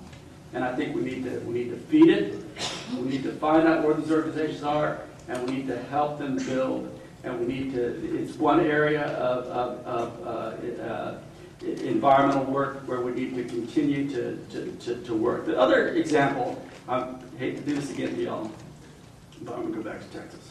And 0.53 0.64
I 0.64 0.74
think 0.74 0.97
we 0.97 1.03
need 1.03 1.22
to 1.24 1.39
we 1.41 1.55
need 1.55 1.70
to 1.70 1.76
feed 1.76 2.09
it. 2.09 2.45
We 2.93 3.03
need 3.03 3.22
to 3.22 3.30
find 3.30 3.68
out 3.68 3.84
where 3.84 3.95
these 3.95 4.11
organizations 4.11 4.64
are, 4.64 4.99
and 5.28 5.47
we 5.47 5.59
need 5.59 5.68
to 5.68 5.80
help 5.84 6.18
them 6.18 6.39
build. 6.39 7.01
And 7.22 7.39
we 7.39 7.47
need 7.47 7.72
to. 7.74 8.20
It's 8.20 8.34
one 8.36 8.59
area 8.59 9.05
of, 9.05 9.45
of, 9.47 9.86
of 9.86 10.26
uh, 10.26 10.82
uh, 10.82 11.18
environmental 11.62 12.47
work 12.47 12.78
where 12.89 13.01
we 13.01 13.12
need 13.12 13.36
to 13.36 13.45
continue 13.45 14.11
to, 14.11 14.45
to, 14.51 14.72
to, 14.80 14.97
to 15.05 15.14
work. 15.14 15.47
The 15.47 15.57
other 15.57 15.91
example, 15.91 16.61
I 16.89 17.14
hate 17.39 17.59
to 17.59 17.62
do 17.62 17.76
this 17.76 17.93
again 17.93 18.16
to 18.16 18.24
y'all, 18.24 18.51
but 19.43 19.55
I'm 19.55 19.62
going 19.62 19.74
to 19.74 19.82
go 19.82 19.89
back 19.89 20.01
to 20.01 20.18
Texas. 20.18 20.47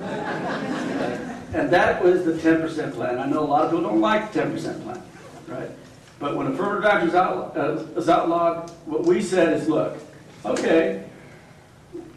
And 0.00 1.70
that 1.70 2.02
was 2.02 2.24
the 2.24 2.32
10% 2.32 2.94
plan. 2.94 3.18
I 3.18 3.26
know 3.26 3.40
a 3.40 3.44
lot 3.44 3.64
of 3.64 3.70
people 3.70 3.88
don't 3.88 4.00
like 4.00 4.32
the 4.32 4.42
10% 4.42 4.82
plan, 4.82 5.02
right? 5.46 5.70
But 6.18 6.36
when 6.36 6.48
affirmative 6.48 6.84
action 6.84 7.08
is, 7.08 7.14
out, 7.14 7.56
uh, 7.56 7.84
is 7.96 8.08
outlawed, 8.08 8.70
what 8.86 9.04
we 9.04 9.20
said 9.20 9.52
is, 9.54 9.68
look, 9.68 9.98
okay, 10.44 11.04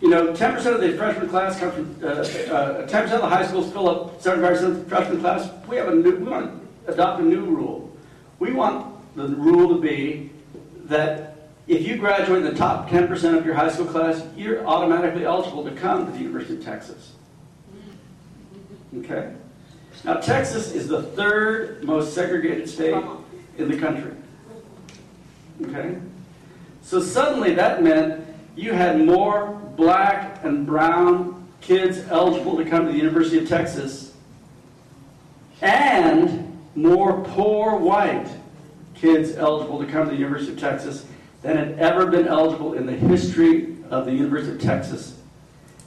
you 0.01 0.09
know, 0.09 0.33
10% 0.33 0.65
of 0.73 0.81
the 0.81 0.95
freshman 0.95 1.29
class 1.29 1.59
comes 1.59 1.73
from, 1.73 2.03
uh, 2.03 2.07
uh, 2.07 2.87
10% 2.87 3.11
of 3.13 3.21
the 3.21 3.27
high 3.27 3.45
schools 3.45 3.71
fill 3.71 3.89
up 3.89 4.21
75% 4.21 4.63
of 4.63 4.83
the 4.83 4.89
freshman 4.89 5.19
class. 5.19 5.49
We 5.67 5.77
have 5.77 5.87
a 5.87 5.95
new, 5.95 6.15
we 6.15 6.23
want 6.23 6.51
to 6.85 6.93
adopt 6.93 7.21
a 7.21 7.23
new 7.23 7.41
rule. 7.41 7.91
We 8.39 8.53
want 8.53 8.95
the 9.15 9.27
rule 9.27 9.75
to 9.75 9.81
be 9.81 10.31
that 10.85 11.37
if 11.67 11.85
you 11.85 11.97
graduate 11.97 12.45
in 12.45 12.53
the 12.53 12.57
top 12.57 12.89
10% 12.89 13.37
of 13.37 13.45
your 13.45 13.55
high 13.55 13.69
school 13.69 13.87
class, 13.87 14.23
you're 14.37 14.65
automatically 14.65 15.25
eligible 15.25 15.63
to 15.65 15.71
come 15.71 16.05
to 16.05 16.11
the 16.11 16.19
University 16.19 16.55
of 16.55 16.63
Texas. 16.63 17.13
Okay? 18.95 19.33
Now, 20.03 20.15
Texas 20.15 20.71
is 20.71 20.87
the 20.87 21.03
third 21.03 21.83
most 21.83 22.13
segregated 22.13 22.69
state 22.69 22.93
uh-huh. 22.93 23.17
in 23.57 23.69
the 23.69 23.77
country. 23.77 24.13
Okay? 25.63 25.97
So 26.81 27.01
suddenly 27.01 27.53
that 27.55 27.83
meant 27.83 28.25
you 28.55 28.73
had 28.73 28.99
more 28.99 29.59
black 29.75 30.43
and 30.43 30.65
brown 30.65 31.47
kids 31.61 31.99
eligible 32.09 32.57
to 32.57 32.65
come 32.65 32.85
to 32.85 32.91
the 32.91 32.97
University 32.97 33.39
of 33.39 33.47
Texas 33.47 34.13
and 35.61 36.57
more 36.75 37.21
poor 37.23 37.75
white 37.75 38.27
kids 38.95 39.35
eligible 39.35 39.79
to 39.79 39.91
come 39.91 40.05
to 40.05 40.11
the 40.11 40.17
University 40.17 40.53
of 40.53 40.59
Texas 40.59 41.05
than 41.41 41.57
had 41.57 41.79
ever 41.79 42.05
been 42.05 42.27
eligible 42.27 42.73
in 42.73 42.85
the 42.85 42.93
history 42.93 43.75
of 43.89 44.05
the 44.05 44.11
University 44.11 44.55
of 44.55 44.61
Texas. 44.61 45.17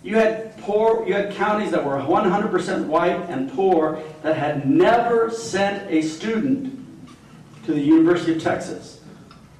You 0.02 0.16
had 0.16 0.49
poor, 0.62 1.06
you 1.06 1.14
had 1.14 1.32
counties 1.34 1.70
that 1.70 1.84
were 1.84 1.96
100% 1.96 2.86
white 2.86 3.28
and 3.28 3.52
poor 3.52 4.02
that 4.22 4.36
had 4.36 4.68
never 4.68 5.30
sent 5.30 5.90
a 5.90 6.02
student 6.02 6.76
to 7.66 7.72
the 7.72 7.80
University 7.80 8.34
of 8.34 8.42
Texas 8.42 9.00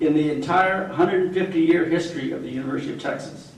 in 0.01 0.15
the 0.15 0.31
entire 0.31 0.89
150-year 0.91 1.85
history 1.85 2.33
of 2.33 2.43
the 2.43 2.49
University 2.49 2.93
of 2.93 3.01
Texas. 3.01 3.53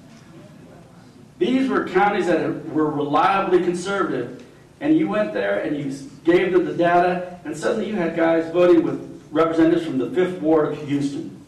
These 1.38 1.68
were 1.68 1.88
counties 1.88 2.26
that 2.26 2.68
were 2.70 2.90
reliably 2.90 3.62
conservative, 3.62 4.44
and 4.80 4.96
you 4.96 5.08
went 5.08 5.32
there 5.32 5.60
and 5.60 5.76
you 5.76 5.96
gave 6.24 6.52
them 6.52 6.64
the 6.64 6.74
data, 6.74 7.40
and 7.44 7.56
suddenly 7.56 7.88
you 7.88 7.96
had 7.96 8.16
guys 8.16 8.52
voting 8.52 8.82
with 8.82 9.22
representatives 9.30 9.86
from 9.86 9.98
the 9.98 10.10
Fifth 10.10 10.40
Ward 10.40 10.72
of 10.72 10.88
Houston. 10.88 11.40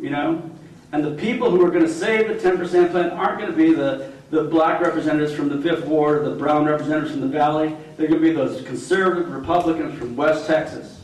You 0.00 0.10
know? 0.10 0.51
And 0.92 1.02
the 1.02 1.12
people 1.12 1.50
who 1.50 1.64
are 1.64 1.70
going 1.70 1.86
to 1.86 1.92
save 1.92 2.28
the 2.28 2.34
10% 2.34 2.90
plan 2.90 3.10
aren't 3.10 3.38
going 3.38 3.50
to 3.50 3.56
be 3.56 3.72
the, 3.72 4.12
the 4.30 4.44
black 4.44 4.80
representatives 4.82 5.32
from 5.32 5.48
the 5.48 5.60
Fifth 5.60 5.86
Ward 5.86 6.18
or 6.18 6.28
the 6.28 6.36
brown 6.36 6.66
representatives 6.66 7.12
from 7.12 7.22
the 7.22 7.28
Valley. 7.28 7.74
They're 7.96 8.08
going 8.08 8.20
to 8.20 8.28
be 8.28 8.34
those 8.34 8.62
conservative 8.62 9.32
Republicans 9.32 9.98
from 9.98 10.14
West 10.14 10.46
Texas. 10.46 11.02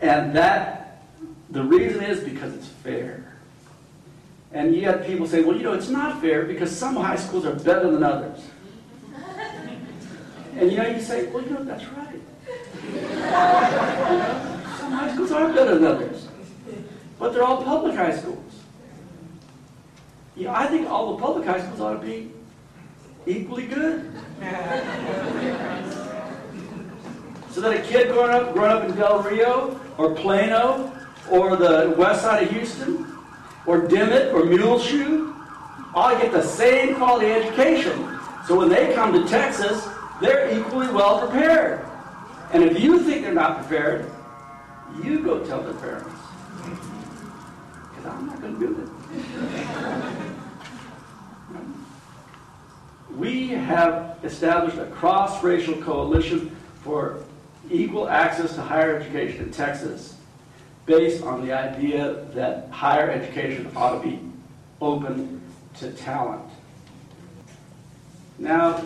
And 0.00 0.34
that, 0.36 1.02
the 1.50 1.64
reason 1.64 2.04
is 2.04 2.20
because 2.20 2.54
it's 2.54 2.68
fair. 2.68 3.36
And 4.52 4.74
you 4.74 4.82
had 4.82 5.04
people 5.04 5.26
say, 5.26 5.42
well, 5.42 5.56
you 5.56 5.64
know, 5.64 5.72
it's 5.72 5.88
not 5.88 6.20
fair 6.20 6.44
because 6.44 6.74
some 6.74 6.94
high 6.94 7.16
schools 7.16 7.44
are 7.44 7.54
better 7.54 7.90
than 7.90 8.02
others. 8.02 8.40
And 10.58 10.72
you 10.72 10.78
know, 10.78 10.86
you 10.88 11.02
say, 11.02 11.26
well, 11.26 11.42
you 11.42 11.50
know, 11.50 11.62
that's 11.64 11.84
right. 11.84 12.18
Some 14.78 14.90
high 14.90 15.12
schools 15.12 15.30
are 15.30 15.52
better 15.52 15.74
than 15.74 15.84
others. 15.84 16.25
But 17.18 17.32
they're 17.32 17.42
all 17.42 17.62
public 17.62 17.94
high 17.94 18.16
schools. 18.16 18.62
Know, 20.36 20.50
I 20.50 20.66
think 20.66 20.88
all 20.88 21.16
the 21.16 21.22
public 21.22 21.46
high 21.46 21.60
schools 21.60 21.80
ought 21.80 21.94
to 21.94 22.06
be 22.06 22.30
equally 23.26 23.66
good. 23.66 24.12
So 27.50 27.62
that 27.62 27.72
a 27.72 27.82
kid 27.82 28.08
growing 28.08 28.32
up, 28.32 28.52
growing 28.52 28.70
up 28.70 28.84
in 28.84 28.94
Del 28.96 29.22
Rio 29.22 29.80
or 29.96 30.14
Plano 30.14 30.92
or 31.30 31.56
the 31.56 31.94
west 31.96 32.20
side 32.20 32.42
of 32.42 32.50
Houston 32.50 33.06
or 33.66 33.88
Dimmitt 33.88 34.34
or 34.34 34.44
Muleshoe 34.44 35.34
all 35.94 36.10
get 36.18 36.32
the 36.32 36.42
same 36.42 36.96
quality 36.96 37.32
education. 37.32 38.18
So 38.46 38.56
when 38.58 38.68
they 38.68 38.92
come 38.94 39.14
to 39.14 39.26
Texas, 39.26 39.88
they're 40.20 40.56
equally 40.56 40.88
well 40.88 41.26
prepared. 41.26 41.84
And 42.52 42.62
if 42.62 42.78
you 42.78 43.00
think 43.00 43.22
they're 43.22 43.32
not 43.32 43.60
prepared, 43.60 44.10
you 45.02 45.20
go 45.20 45.44
tell 45.44 45.62
their 45.62 45.74
parents. 45.74 46.10
I'm 48.08 48.26
not 48.26 48.40
going 48.40 48.58
to 48.58 48.66
do 48.66 48.82
it. 48.82 48.88
We 53.16 53.48
have 53.48 54.18
established 54.22 54.78
a 54.78 54.86
cross-racial 54.86 55.76
coalition 55.82 56.54
for 56.82 57.22
equal 57.70 58.08
access 58.08 58.54
to 58.54 58.62
higher 58.62 58.96
education 58.96 59.44
in 59.44 59.50
Texas 59.50 60.16
based 60.84 61.22
on 61.22 61.44
the 61.44 61.52
idea 61.52 62.26
that 62.34 62.68
higher 62.70 63.10
education 63.10 63.70
ought 63.74 64.00
to 64.00 64.08
be 64.08 64.20
open 64.80 65.40
to 65.78 65.90
talent. 65.92 66.48
Now, 68.38 68.82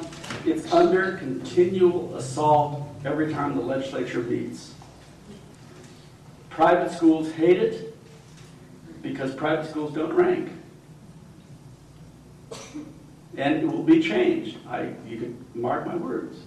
it's 0.47 0.73
under 0.73 1.17
continual 1.17 2.17
assault 2.17 2.83
every 3.05 3.33
time 3.33 3.57
the 3.57 3.63
legislature 3.63 4.23
meets. 4.23 4.73
Private 6.49 6.93
schools 6.93 7.33
hate 7.33 7.59
it 7.59 7.90
because 9.03 9.35
private 9.35 9.69
schools 9.69 9.95
don't 9.95 10.13
rank. 10.13 10.51
And 13.37 13.63
it 13.63 13.67
will 13.67 13.83
be 13.83 14.03
changed. 14.03 14.59
I, 14.69 14.93
you 15.07 15.19
can 15.19 15.45
mark 15.55 15.87
my 15.87 15.97
words. 15.97 16.39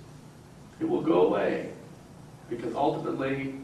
It 0.80 0.88
will 0.88 1.02
go 1.02 1.28
away 1.28 1.72
because 2.50 2.76
ultimately, 2.76 3.56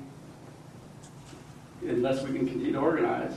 unless 1.81 2.23
we 2.23 2.31
can 2.31 2.47
continue 2.47 2.71
to 2.73 2.79
organize, 2.79 3.33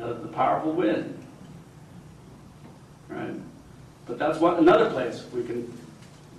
uh, 0.00 0.14
the 0.14 0.28
powerful 0.28 0.72
win. 0.72 1.18
Right? 3.08 3.34
But 4.06 4.18
that's 4.18 4.38
one 4.38 4.56
another 4.58 4.90
place 4.90 5.24
we 5.34 5.42
can 5.42 5.72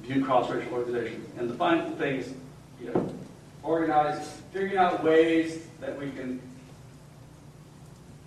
view 0.04 0.24
cross-racial 0.24 0.74
organization. 0.74 1.26
And 1.38 1.50
the 1.50 1.54
final 1.56 1.92
thing 1.98 2.18
is, 2.18 2.34
you 2.82 2.92
know, 2.92 3.14
organize, 3.64 4.42
figuring 4.52 4.78
out 4.78 5.04
ways 5.04 5.66
that 5.80 6.00
we 6.00 6.10
can 6.12 6.42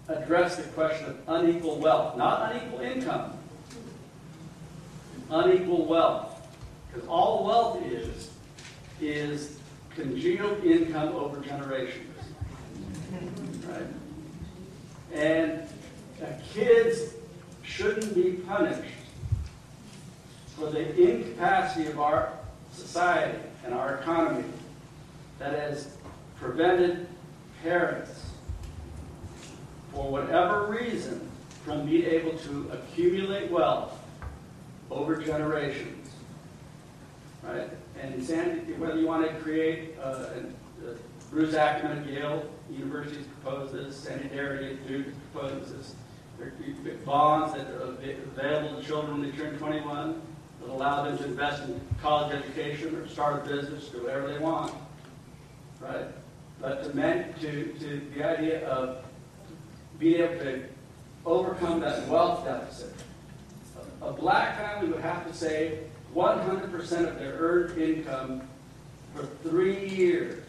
address 0.09 0.57
the 0.57 0.65
question 0.71 1.07
of 1.07 1.19
unequal 1.29 1.79
wealth, 1.79 2.17
not 2.17 2.53
unequal 2.53 2.81
income. 2.81 3.39
Unequal 5.31 5.87
wealth. 5.87 6.47
Because 6.93 7.09
all 7.09 7.45
wealth 7.45 7.83
is, 7.87 8.31
is 9.01 9.59
congealed 9.95 10.65
income 10.65 11.15
over 11.15 11.41
generations. 11.41 12.11
Right? 13.67 13.87
And 15.13 15.69
kids 16.53 17.15
shouldn't 17.63 18.15
be 18.15 18.33
punished 18.33 18.95
for 20.57 20.71
the 20.71 21.11
incapacity 21.11 21.89
of 21.89 21.99
our 21.99 22.33
society 22.73 23.39
and 23.65 23.75
our 23.75 23.97
economy 23.97 24.45
that 25.39 25.53
has 25.53 25.97
prevented 26.37 27.09
parents, 27.63 28.24
for 29.95 30.11
whatever 30.11 30.67
reason, 30.67 31.31
from 31.65 31.87
being 31.87 32.05
able 32.05 32.37
to 32.39 32.71
accumulate 32.73 33.51
wealth 33.51 33.97
over 34.91 35.17
generations. 35.17 36.11
Right? 37.43 37.71
And 38.01 38.23
Sandy, 38.23 38.73
whether 38.75 38.99
you 38.99 39.07
want 39.07 39.27
to 39.27 39.35
create, 39.41 39.97
uh, 40.03 40.27
and, 40.37 40.55
uh, 40.87 40.93
Bruce 41.31 41.55
Ackerman 41.55 41.99
at 41.99 42.07
Yale 42.07 42.45
University 42.71 43.19
has 43.19 43.27
proposed 43.27 43.73
this, 43.73 43.97
Sandy 43.97 44.29
Darity 44.29 44.77
Duke 44.87 45.07
proposes 45.33 45.73
this. 45.73 45.95
There 46.39 46.49
are 46.49 46.97
bonds 46.99 47.55
that 47.55 47.69
are 47.69 47.83
available 47.83 48.81
to 48.81 48.87
children 48.87 49.21
when 49.21 49.31
they 49.31 49.37
turn 49.37 49.57
21 49.57 50.21
that 50.61 50.69
allow 50.69 51.05
them 51.05 51.17
to 51.19 51.25
invest 51.25 51.63
in 51.63 51.81
college 52.03 52.35
education 52.35 52.95
or 52.97 53.07
start 53.09 53.47
a 53.47 53.49
business, 53.49 53.89
do 53.89 54.03
whatever 54.03 54.29
they 54.29 54.39
want. 54.39 54.75
Right? 55.81 56.07
But 56.61 56.85
to, 56.85 56.97
man, 56.97 57.35
to, 57.41 57.73
to 57.79 58.01
the 58.15 58.25
idea 58.25 58.67
of 58.69 59.05
being 60.05 60.21
able 60.21 60.45
to 60.45 60.63
overcome 61.25 61.81
that 61.81 62.07
wealth 62.09 62.45
deficit, 62.45 62.93
a, 64.03 64.09
a 64.09 64.13
black 64.13 64.59
family 64.59 64.93
would 64.93 65.01
have 65.01 65.27
to 65.27 65.33
save 65.33 65.79
100% 66.15 67.09
of 67.09 67.19
their 67.19 67.33
earned 67.39 67.79
income 67.81 68.43
for 69.15 69.25
three 69.43 69.89
years. 69.89 70.45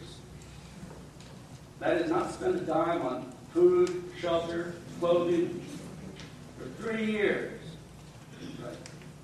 That 1.80 1.96
is 1.96 2.10
not 2.10 2.32
spend 2.32 2.56
a 2.56 2.60
dime 2.60 3.00
on 3.00 3.32
food, 3.54 4.04
shelter, 4.20 4.74
clothing 5.00 5.64
for 6.58 6.68
three 6.82 7.06
years 7.06 7.58
right, 8.62 8.76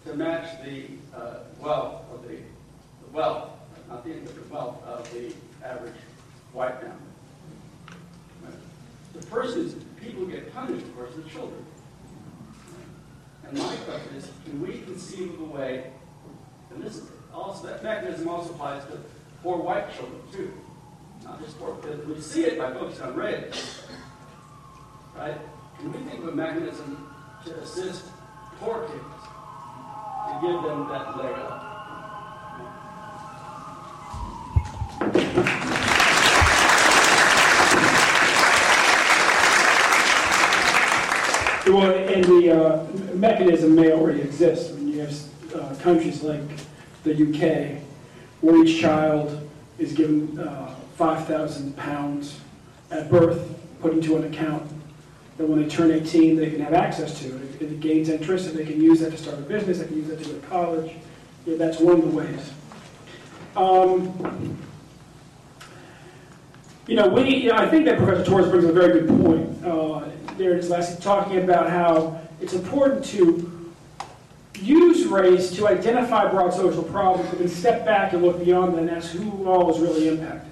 to 0.06 0.14
match 0.14 0.64
the 0.64 0.84
uh, 1.14 1.40
wealth 1.60 2.04
of 2.10 2.22
the, 2.22 2.36
the 2.36 3.12
wealth, 3.12 3.50
not 3.86 4.02
the 4.02 4.14
income, 4.14 4.34
the 4.34 4.54
wealth 4.54 4.82
of 4.84 5.12
the 5.12 5.34
average 5.62 5.92
white 6.54 6.80
family. 6.80 6.96
Right. 8.42 8.54
The 9.12 9.26
persons, 9.26 9.84
people 10.02 10.26
get 10.26 10.52
punished, 10.52 10.84
of 10.84 10.94
course, 10.96 11.14
the 11.14 11.22
children. 11.30 11.64
And 13.46 13.56
my 13.58 13.76
question 13.76 14.16
is, 14.16 14.28
can 14.44 14.60
we 14.60 14.80
conceive 14.80 15.34
of 15.34 15.40
a 15.40 15.44
way, 15.44 15.92
and 16.70 16.82
this 16.82 17.02
also 17.32 17.66
that 17.66 17.82
mechanism 17.82 18.28
also 18.28 18.50
applies 18.50 18.84
to 18.86 18.98
poor 19.42 19.58
white 19.58 19.94
children 19.94 20.20
too, 20.32 20.52
not 21.24 21.42
just 21.42 21.58
poor. 21.58 21.74
because 21.74 22.06
We 22.06 22.20
see 22.20 22.44
it 22.44 22.58
by 22.58 22.72
focusing 22.72 23.04
on 23.04 23.14
race, 23.14 23.82
right? 25.16 25.38
Can 25.78 25.92
we 25.92 25.98
think 26.10 26.22
of 26.22 26.28
a 26.28 26.32
mechanism 26.32 27.08
to 27.44 27.58
assist 27.58 28.04
poor 28.60 28.86
kids 28.86 29.04
to 30.28 30.38
give 30.40 30.62
them 30.62 30.88
that 30.88 31.16
leg 31.16 31.34
up? 31.34 31.68
Well, 41.72 41.90
and 41.90 42.22
the 42.22 42.50
uh, 42.50 42.86
mechanism 43.14 43.74
may 43.74 43.92
already 43.92 44.20
exist. 44.20 44.72
I 44.72 44.74
mean, 44.74 44.88
you 44.88 45.00
have 45.00 45.54
uh, 45.54 45.74
countries 45.76 46.22
like 46.22 46.42
the 47.02 47.12
UK, 47.14 47.80
where 48.42 48.62
each 48.62 48.78
child 48.78 49.48
is 49.78 49.94
given 49.94 50.38
uh, 50.38 50.74
5,000 50.96 51.74
pounds 51.78 52.38
at 52.90 53.10
birth, 53.10 53.58
put 53.80 53.94
into 53.94 54.16
an 54.16 54.24
account, 54.24 54.70
that 55.38 55.48
when 55.48 55.62
they 55.62 55.68
turn 55.68 55.90
18, 55.90 56.36
they 56.36 56.50
can 56.50 56.60
have 56.60 56.74
access 56.74 57.18
to 57.20 57.34
it. 57.36 57.42
If 57.54 57.62
it 57.62 57.80
gains 57.80 58.10
interest, 58.10 58.48
and 58.48 58.58
they 58.58 58.66
can 58.66 58.78
use 58.78 59.00
that 59.00 59.12
to 59.12 59.16
start 59.16 59.38
a 59.38 59.40
business, 59.42 59.78
they 59.78 59.86
can 59.86 59.96
use 59.96 60.08
that 60.08 60.22
to 60.22 60.28
go 60.28 60.40
to 60.40 60.46
college. 60.48 60.92
Yeah, 61.46 61.56
that's 61.56 61.80
one 61.80 62.00
of 62.00 62.02
the 62.02 62.14
ways. 62.14 62.52
Um, 63.56 64.58
you 66.86 66.96
know, 66.96 67.08
we, 67.08 67.34
you 67.34 67.48
know, 67.48 67.56
I 67.56 67.66
think 67.66 67.86
that 67.86 67.96
Professor 67.96 68.24
Torres 68.26 68.48
brings 68.50 68.66
a 68.66 68.72
very 68.72 69.00
good 69.00 69.08
point. 69.08 69.64
Uh, 69.64 70.02
there 70.38 70.56
is 70.56 70.70
last 70.70 71.02
talking 71.02 71.38
about 71.38 71.70
how 71.70 72.20
it's 72.40 72.52
important 72.52 73.04
to 73.06 73.48
use 74.60 75.06
race 75.06 75.50
to 75.52 75.68
identify 75.68 76.30
broad 76.30 76.52
social 76.52 76.82
problems, 76.82 77.28
but 77.30 77.38
then 77.38 77.48
step 77.48 77.84
back 77.84 78.12
and 78.12 78.22
look 78.22 78.44
beyond 78.44 78.74
that 78.74 78.80
and 78.80 78.90
ask 78.90 79.12
who 79.12 79.46
all 79.46 79.74
is 79.74 79.80
really 79.80 80.08
impacted. 80.08 80.50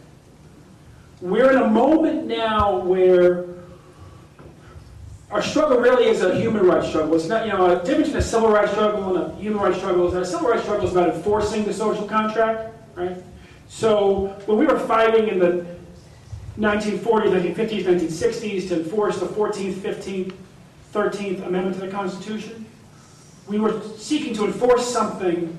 We're 1.21 1.51
in 1.51 1.59
a 1.59 1.69
moment 1.69 2.27
now 2.27 2.79
where 2.79 3.47
our 5.31 5.43
struggle 5.43 5.79
really 5.79 6.07
is 6.07 6.23
a 6.23 6.35
human 6.35 6.67
rights 6.67 6.89
struggle. 6.89 7.15
It's 7.15 7.29
not, 7.29 7.47
you 7.47 7.53
know, 7.53 7.79
a 7.79 7.85
difference 7.85 8.09
between 8.09 8.17
a 8.17 8.23
civil 8.23 8.51
rights 8.51 8.73
struggle 8.73 9.17
and 9.17 9.33
a 9.33 9.37
human 9.37 9.61
rights 9.61 9.79
struggle 9.79 10.09
is 10.09 10.15
that 10.15 10.23
a 10.23 10.27
civil 10.27 10.49
rights 10.49 10.63
struggle 10.63 10.87
is 10.87 10.93
about 10.93 11.15
enforcing 11.15 11.65
the 11.65 11.73
social 11.73 12.07
contract, 12.07 12.75
right? 12.97 13.17
So 13.69 14.29
when 14.47 14.59
we 14.59 14.67
were 14.67 14.79
fighting 14.79 15.29
in 15.29 15.39
the 15.39 15.65
1940s, 16.61 17.55
1950s, 17.55 17.85
1960s 17.85 18.69
to 18.69 18.83
enforce 18.83 19.19
the 19.19 19.27
14th, 19.27 19.75
15th, 19.75 20.35
13th 20.93 21.47
Amendment 21.47 21.77
to 21.77 21.87
the 21.87 21.91
Constitution. 21.91 22.67
We 23.49 23.59
were 23.59 23.81
seeking 23.97 24.35
to 24.35 24.45
enforce 24.45 24.87
something 24.93 25.59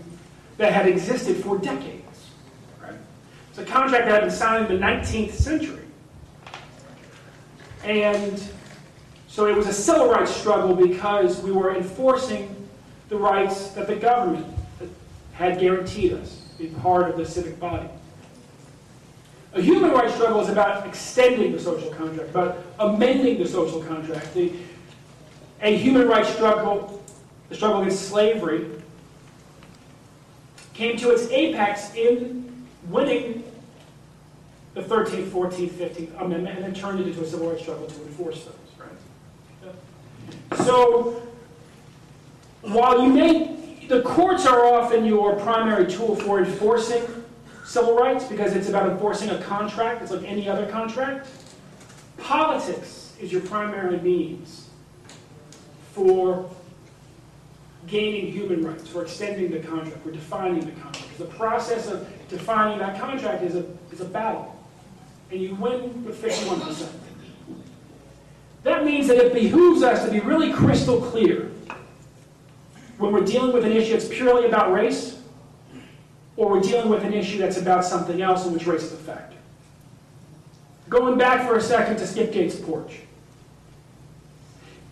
that 0.58 0.74
had 0.74 0.88
existed 0.88 1.38
for 1.38 1.58
decades. 1.58 2.30
Right? 2.80 2.94
It's 3.50 3.58
a 3.58 3.66
contract 3.66 4.06
that 4.06 4.12
had 4.14 4.22
been 4.22 4.32
signed 4.32 4.70
in 4.70 4.80
the 4.80 4.86
19th 4.86 5.34
century. 5.34 5.82
And 7.84 8.42
so 9.28 9.48
it 9.48 9.56
was 9.56 9.66
a 9.66 9.74
civil 9.74 10.08
rights 10.08 10.36
struggle 10.36 10.76
because 10.76 11.42
we 11.42 11.52
were 11.52 11.76
enforcing 11.76 12.56
the 13.10 13.18
rights 13.18 13.70
that 13.70 13.88
the 13.88 13.96
government 13.96 14.46
had 15.34 15.60
guaranteed 15.60 16.14
us, 16.14 16.42
being 16.60 16.76
part 16.76 17.10
of 17.10 17.18
the 17.18 17.26
civic 17.26 17.60
body. 17.60 17.90
A 19.54 19.62
human 19.62 19.92
rights 19.92 20.14
struggle 20.14 20.40
is 20.40 20.50
about 20.50 20.88
extending 20.88 21.52
the 21.52 21.60
social 21.60 21.90
contract, 21.92 22.30
about 22.30 22.64
amending 22.80 23.38
the 23.38 23.48
social 23.48 23.84
contract. 23.84 24.34
The, 24.34 24.54
a 25.62 25.76
human 25.78 26.08
rights 26.08 26.30
struggle, 26.30 27.04
the 27.50 27.56
struggle 27.56 27.82
against 27.82 28.08
slavery, 28.08 28.70
came 30.74 30.96
to 30.98 31.10
its 31.10 31.30
apex 31.32 31.94
in 31.96 32.66
winning 32.88 33.44
the 34.74 34.82
13th, 34.82 35.28
14th, 35.28 35.70
15th 35.72 36.22
Amendment, 36.22 36.56
and 36.56 36.64
then 36.64 36.74
turned 36.74 37.02
it 37.02 37.08
into 37.08 37.22
a 37.22 37.28
civil 37.28 37.50
rights 37.50 37.64
struggle 37.64 37.88
to 37.88 38.02
enforce 38.04 38.46
those. 38.46 38.56
Right? 38.80 40.66
So, 40.66 41.22
while 42.62 43.04
you 43.04 43.10
may, 43.10 43.86
the 43.90 44.02
courts 44.02 44.46
are 44.46 44.66
often 44.74 45.04
your 45.04 45.36
primary 45.36 45.92
tool 45.92 46.16
for 46.16 46.40
enforcing 46.40 47.21
civil 47.66 47.96
rights 47.96 48.26
because 48.26 48.56
it's 48.56 48.70
about 48.70 48.90
enforcing 48.90 49.30
a 49.30 49.42
contract. 49.44 50.02
It's 50.02 50.12
like 50.12 50.24
any 50.24 50.50
other 50.50 50.68
contract. 50.68 51.28
Politics 52.18 53.14
is 53.20 53.32
your 53.32 53.42
primary 53.42 54.00
means 54.00 54.70
for 55.94 56.50
gaining 57.88 58.32
human 58.32 58.64
rights, 58.64 58.88
for 58.88 59.04
extending 59.04 59.52
the 59.52 59.60
contract, 59.60 60.02
for 60.04 60.12
defining 60.12 60.62
the 60.62 60.72
contract. 60.72 61.18
The 61.18 61.26
process 61.26 61.88
of 61.88 62.08
defining 62.30 62.80
that 62.80 63.00
contract 63.00 63.44
is 63.44 63.56
a, 63.56 63.66
is 63.92 64.02
a 64.02 64.06
battle. 64.06 64.58
And 65.32 65.42
you 65.42 65.56
win 65.56 66.04
with 66.04 66.22
51%. 66.22 66.90
That 68.64 68.86
means 68.86 69.08
that 69.08 69.18
it 69.18 69.34
behooves 69.34 69.82
us 69.82 70.06
to 70.06 70.12
be 70.12 70.20
really 70.20 70.54
crystal 70.54 71.02
clear 71.02 71.52
when 72.98 73.12
we're 73.12 73.26
dealing 73.26 73.52
with 73.52 73.66
an 73.66 73.72
issue 73.72 73.94
that's 73.94 74.08
purely 74.08 74.46
about 74.46 74.72
race 74.72 75.21
or 76.38 76.50
we're 76.50 76.62
dealing 76.62 76.90
with 76.90 77.04
an 77.04 77.14
issue 77.14 77.38
that's 77.38 77.58
about 77.58 77.86
something 77.86 78.22
else 78.22 78.46
in 78.46 78.54
which 78.54 78.66
race 78.66 78.84
is 78.84 78.94
a 78.94 78.98
factor. 78.98 79.38
Going 80.90 81.18
back 81.18 81.48
for 81.48 81.58
a 81.58 81.62
second 81.62 81.98
to 81.98 82.08
Skip 82.08 82.32
Gates' 82.32 82.56
porch. 82.56 83.00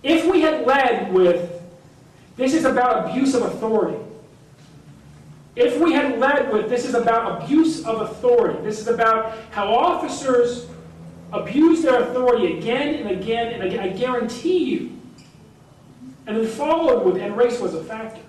If 0.03 0.31
we 0.31 0.41
had 0.41 0.65
led 0.65 1.11
with, 1.13 1.61
this 2.37 2.53
is 2.53 2.65
about 2.65 3.09
abuse 3.09 3.35
of 3.35 3.41
authority, 3.43 3.99
if 5.55 5.77
we 5.81 5.91
had 5.91 6.19
led 6.19 6.53
with, 6.53 6.69
this 6.69 6.85
is 6.85 6.93
about 6.93 7.43
abuse 7.43 7.85
of 7.85 8.01
authority, 8.01 8.61
this 8.61 8.79
is 8.79 8.87
about 8.87 9.37
how 9.51 9.73
officers 9.73 10.67
abuse 11.33 11.81
their 11.81 12.01
authority 12.03 12.57
again 12.57 12.95
and 12.95 13.09
again 13.09 13.53
and 13.53 13.63
again, 13.63 13.79
I 13.79 13.89
guarantee 13.89 14.63
you, 14.63 14.97
and 16.27 16.37
then 16.37 16.47
followed 16.47 17.05
with, 17.05 17.21
and 17.21 17.35
race 17.35 17.59
was 17.59 17.73
a 17.73 17.83
factor 17.83 18.21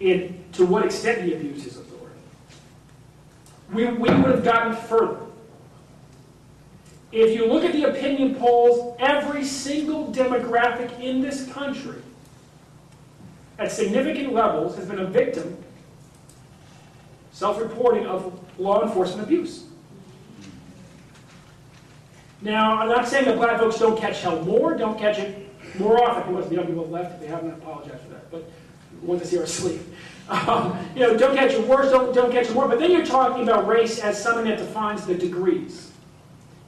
in 0.00 0.43
to 0.54 0.66
what 0.66 0.84
extent 0.84 1.22
he 1.22 1.34
abused 1.34 1.64
his 1.64 1.76
authority. 1.76 2.16
We, 3.72 3.86
we 3.86 4.08
would 4.08 4.30
have 4.30 4.44
gotten 4.44 4.76
further. 4.76 5.20
If 7.12 7.34
you 7.34 7.46
look 7.46 7.64
at 7.64 7.72
the 7.72 7.84
opinion 7.84 8.34
polls, 8.34 8.96
every 8.98 9.44
single 9.44 10.12
demographic 10.12 10.98
in 11.00 11.20
this 11.20 11.46
country 11.52 12.02
at 13.58 13.70
significant 13.70 14.32
levels 14.32 14.76
has 14.76 14.86
been 14.86 14.98
a 14.98 15.06
victim, 15.06 15.56
self-reporting 17.32 18.06
of 18.06 18.40
law 18.58 18.82
enforcement 18.82 19.22
abuse. 19.22 19.64
Now, 22.42 22.78
I'm 22.78 22.88
not 22.88 23.08
saying 23.08 23.24
that 23.26 23.36
black 23.36 23.58
folks 23.58 23.78
don't 23.78 23.98
catch 23.98 24.20
hell 24.20 24.42
more, 24.42 24.76
don't 24.76 24.98
catch 24.98 25.18
it 25.18 25.48
more 25.78 26.02
often. 26.02 26.24
Who 26.24 26.34
was 26.34 26.48
the 26.48 26.56
young 26.56 26.66
people 26.66 26.88
left? 26.88 27.20
They 27.20 27.26
haven't, 27.26 27.52
apologized 27.52 28.02
for 28.02 28.08
that. 28.10 28.30
But 28.30 28.50
want 29.02 29.20
to 29.20 29.26
see 29.26 29.38
our 29.38 29.46
sleep. 29.46 29.80
Um, 30.28 30.78
you 30.94 31.02
know, 31.02 31.16
don't 31.16 31.36
catch 31.36 31.52
your 31.52 31.62
worse, 31.62 31.90
don't, 31.90 32.14
don't 32.14 32.32
catch 32.32 32.46
it 32.46 32.54
more. 32.54 32.66
But 32.66 32.78
then 32.78 32.90
you're 32.90 33.04
talking 33.04 33.42
about 33.42 33.66
race 33.66 33.98
as 33.98 34.20
something 34.22 34.44
that 34.46 34.58
defines 34.58 35.04
the 35.06 35.14
degrees. 35.14 35.90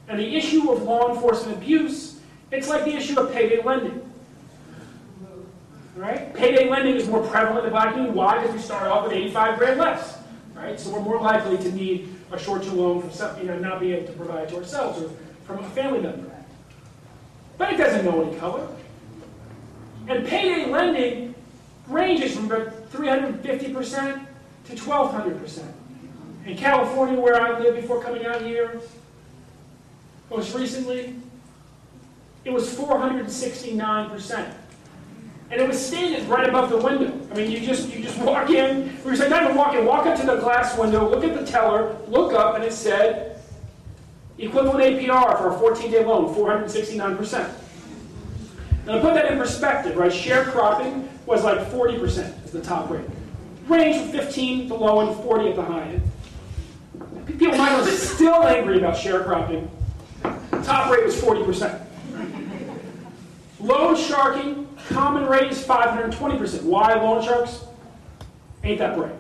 And 0.09 0.19
the 0.19 0.37
issue 0.37 0.70
of 0.70 0.83
law 0.83 1.15
enforcement 1.15 1.57
abuse, 1.57 2.20
it's 2.53 2.69
like 2.69 2.85
the 2.85 2.95
issue 2.95 3.19
of 3.19 3.33
payday 3.33 3.62
lending. 3.62 4.03
Right? 5.97 6.35
Payday 6.35 6.69
lending 6.69 6.97
is 6.97 7.09
more 7.09 7.27
prevalent 7.27 7.61
in 7.61 7.65
the 7.65 7.70
black 7.70 7.93
community. 7.93 8.15
Why? 8.15 8.39
Because 8.39 8.55
we 8.55 8.61
start 8.61 8.87
off 8.89 9.05
with 9.05 9.12
85 9.12 9.59
grand 9.59 9.81
less. 9.81 10.19
Right? 10.55 10.78
So 10.78 10.91
we're 10.91 11.01
more 11.01 11.20
likely 11.20 11.57
to 11.57 11.73
need 11.73 12.15
a 12.33 12.39
short-term 12.39 12.77
loan 12.77 13.01
from 13.01 13.11
some, 13.11 13.39
you 13.39 13.45
know, 13.45 13.59
not 13.59 13.81
be 13.81 13.93
able 13.93 14.07
to 14.07 14.12
provide 14.12 14.49
to 14.51 14.57
ourselves 14.57 15.03
or 15.03 15.11
from 15.45 15.65
a 15.65 15.69
family 15.70 16.01
member. 16.01 16.31
But 17.57 17.73
it 17.73 17.78
doesn't 17.78 18.05
know 18.05 18.23
any 18.23 18.37
color. 18.37 18.69
And 20.09 20.27
payday 20.27 20.70
lending 20.70 21.35
ranges 21.89 22.37
from 22.37 22.49
350% 22.97 24.27
to 24.66 24.73
1,200%. 24.74 25.62
In 26.47 26.56
California, 26.56 27.20
where 27.20 27.40
I 27.40 27.59
lived 27.59 27.81
before 27.81 28.02
coming 28.02 28.24
out 28.24 28.43
here, 28.43 28.81
most 30.31 30.55
recently, 30.55 31.14
it 32.44 32.52
was 32.52 32.74
469%. 32.74 34.55
And 35.48 35.60
it 35.60 35.68
was 35.68 35.85
standing 35.85 36.28
right 36.28 36.48
above 36.48 36.70
the 36.70 36.77
window. 36.77 37.12
I 37.31 37.35
mean, 37.36 37.51
you 37.51 37.60
just 37.60 37.89
you 37.94 38.02
just 38.02 38.18
walk 38.18 38.51
in, 38.51 38.97
we 39.05 39.14
said, 39.14 39.31
not 39.31 39.44
even 39.44 39.56
walk 39.56 39.74
in, 39.74 39.85
walk 39.85 40.06
up 40.06 40.18
to 40.18 40.27
the 40.27 40.36
glass 40.36 40.77
window, 40.77 41.09
look 41.09 41.23
at 41.23 41.39
the 41.39 41.47
teller, 41.47 41.97
look 42.09 42.32
up, 42.32 42.56
and 42.56 42.64
it 42.64 42.73
said, 42.73 43.40
equivalent 44.39 44.81
APR 44.81 45.39
for 45.39 45.51
a 45.51 45.74
14-day 45.74 46.05
loan, 46.05 46.35
469%. 46.35 47.51
Now, 48.86 48.94
to 48.94 49.01
put 49.01 49.14
that 49.14 49.31
in 49.31 49.39
perspective, 49.39 49.97
right, 49.97 50.12
sharecropping 50.12 51.09
was 51.27 51.44
like 51.44 51.59
40% 51.70 52.44
as 52.44 52.45
the 52.57 52.62
top 52.62 52.91
rate. 52.91 53.05
Range 53.69 54.03
from 54.03 54.12
15 54.12 54.62
at 54.62 54.69
the 54.69 54.74
low 54.74 55.01
end, 55.01 55.23
40 55.23 55.49
at 55.51 55.57
the 55.57 55.62
high 55.62 55.83
end. 55.83 56.03
People 57.27 57.59
might 57.59 57.85
be 57.85 57.91
still 57.91 58.45
angry 58.45 58.78
about 58.78 58.97
sharecropping. 58.97 59.69
Top 60.65 60.91
rate 60.91 61.05
was 61.05 61.20
40%. 61.20 61.83
Loan 63.61 63.97
sharking, 63.97 64.69
common 64.89 65.27
rate 65.27 65.51
is 65.51 65.62
520%. 65.65 66.62
Why 66.62 66.95
loan 66.95 67.23
sharks? 67.24 67.65
Ain't 68.62 68.78
that 68.78 68.97
bright. 68.97 69.15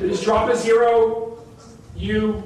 They 0.00 0.08
just 0.08 0.24
drop 0.24 0.50
a 0.50 0.56
zero, 0.56 1.38
you 1.94 2.42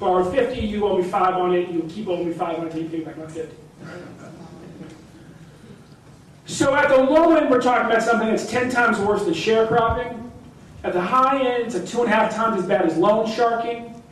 borrow 0.00 0.28
50, 0.30 0.60
you 0.60 0.86
owe 0.86 0.98
me 0.98 1.04
5 1.04 1.34
on 1.34 1.54
it, 1.54 1.68
you 1.68 1.82
keep 1.88 2.08
owing 2.08 2.28
me 2.28 2.34
5 2.34 2.58
on 2.58 2.66
it 2.68 2.74
you 2.74 2.88
pay 2.88 3.00
back 3.00 3.16
my 3.18 3.26
50. 3.26 3.54
So 6.46 6.74
at 6.74 6.88
the 6.88 6.96
low 6.96 7.36
end, 7.36 7.50
we're 7.50 7.60
talking 7.60 7.90
about 7.90 8.02
something 8.02 8.28
that's 8.28 8.50
10 8.50 8.70
times 8.70 8.98
worse 8.98 9.24
than 9.24 9.34
sharecropping. 9.34 10.30
At 10.84 10.92
the 10.92 11.00
high 11.00 11.40
end, 11.40 11.64
it's 11.64 11.74
a 11.76 11.86
two 11.86 12.02
and 12.02 12.12
a 12.12 12.14
half 12.14 12.34
times 12.34 12.60
as 12.60 12.66
bad 12.66 12.84
as 12.84 12.96
loan 12.96 13.30
sharking. 13.30 14.02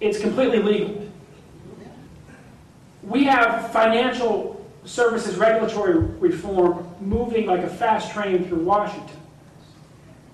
It's 0.00 0.20
completely 0.20 0.60
legal. 0.60 1.08
We 3.02 3.24
have 3.24 3.72
financial 3.72 4.64
services 4.84 5.36
regulatory 5.36 5.98
reform 5.98 6.88
moving 7.00 7.46
like 7.46 7.62
a 7.62 7.68
fast 7.68 8.12
train 8.12 8.44
through 8.46 8.62
Washington. 8.62 9.16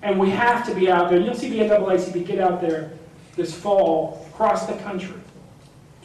And 0.03 0.19
we 0.19 0.31
have 0.31 0.67
to 0.67 0.75
be 0.75 0.91
out 0.91 1.11
there. 1.11 1.21
You'll 1.21 1.35
see 1.35 1.49
the 1.49 1.61
NAACP 1.61 2.27
get 2.27 2.39
out 2.39 2.61
there 2.61 2.93
this 3.37 3.55
fall 3.55 4.27
across 4.31 4.67
the 4.67 4.75
country. 4.75 5.15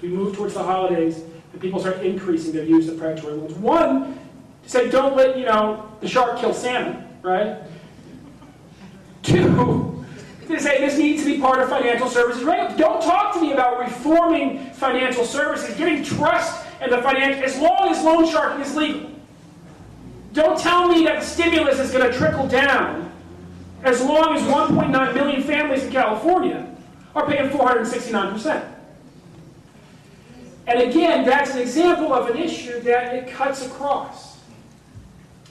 We 0.02 0.10
move 0.10 0.36
towards 0.36 0.54
the 0.54 0.64
holidays, 0.64 1.24
and 1.58 1.62
people 1.64 1.80
start 1.80 2.06
increasing 2.06 2.54
their 2.54 2.66
use 2.66 2.88
of 2.88 3.00
predatory 3.00 3.34
loans. 3.34 3.56
One, 3.56 4.20
to 4.62 4.70
say 4.70 4.92
don't 4.92 5.16
let, 5.16 5.40
you 5.40 5.46
know, 5.46 5.92
the 6.02 6.08
shark 6.08 6.38
kill 6.38 6.54
salmon, 6.54 7.08
right? 7.24 7.58
Two, 9.24 10.06
to 10.48 10.60
say 10.60 10.80
this 10.80 11.00
needs 11.00 11.24
to 11.24 11.34
be 11.34 11.42
part 11.42 11.60
of 11.60 11.68
financial 11.68 12.10
services. 12.10 12.44
Right? 12.44 12.78
Don't 12.78 13.02
talk 13.02 13.34
to 13.34 13.42
me 13.42 13.54
about 13.54 13.80
reforming 13.80 14.70
financial 14.74 15.26
services, 15.26 15.76
getting 15.78 16.04
trust 16.04 16.64
in 16.80 16.92
the 16.92 17.02
financial, 17.02 17.44
as 17.44 17.58
long 17.58 17.90
as 17.90 18.04
loan 18.04 18.30
sharking 18.30 18.62
is 18.62 18.76
legal. 18.76 19.10
Don't 20.34 20.60
tell 20.60 20.88
me 20.88 21.06
that 21.06 21.22
the 21.22 21.26
stimulus 21.26 21.80
is 21.80 21.90
going 21.90 22.10
to 22.10 22.16
trickle 22.16 22.48
down 22.48 23.12
as 23.84 24.00
long 24.04 24.36
as 24.36 24.44
1.9 24.44 25.14
million 25.16 25.42
families 25.42 25.86
in 25.86 25.92
California 25.92 26.72
are 27.16 27.26
paying 27.26 27.50
469%. 27.50 28.77
And 30.68 30.82
again, 30.82 31.26
that's 31.26 31.54
an 31.54 31.60
example 31.60 32.14
of 32.14 32.30
an 32.30 32.38
issue 32.38 32.82
that 32.82 33.16
it 33.16 33.32
cuts 33.32 33.66
across. 33.66 34.36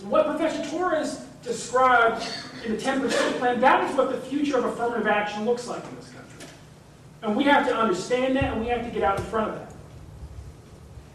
What 0.03 0.27
Professor 0.27 0.71
Torres 0.71 1.25
described 1.43 2.23
in 2.65 2.77
the 2.77 2.79
10% 2.79 3.11
plan, 3.39 3.59
that 3.61 3.89
is 3.89 3.97
what 3.97 4.11
the 4.11 4.19
future 4.19 4.59
of 4.59 4.67
affirmative 4.67 5.07
action 5.07 5.47
looks 5.47 5.67
like 5.67 5.83
in 5.85 5.97
this 5.97 6.11
country. 6.11 6.49
And 7.23 7.35
we 7.35 7.45
have 7.45 7.67
to 7.67 7.75
understand 7.75 8.37
that 8.37 8.45
and 8.45 8.61
we 8.61 8.69
have 8.69 8.85
to 8.85 8.91
get 8.91 9.03
out 9.03 9.19
in 9.19 9.25
front 9.25 9.55
of 9.55 9.59
that. 9.59 9.73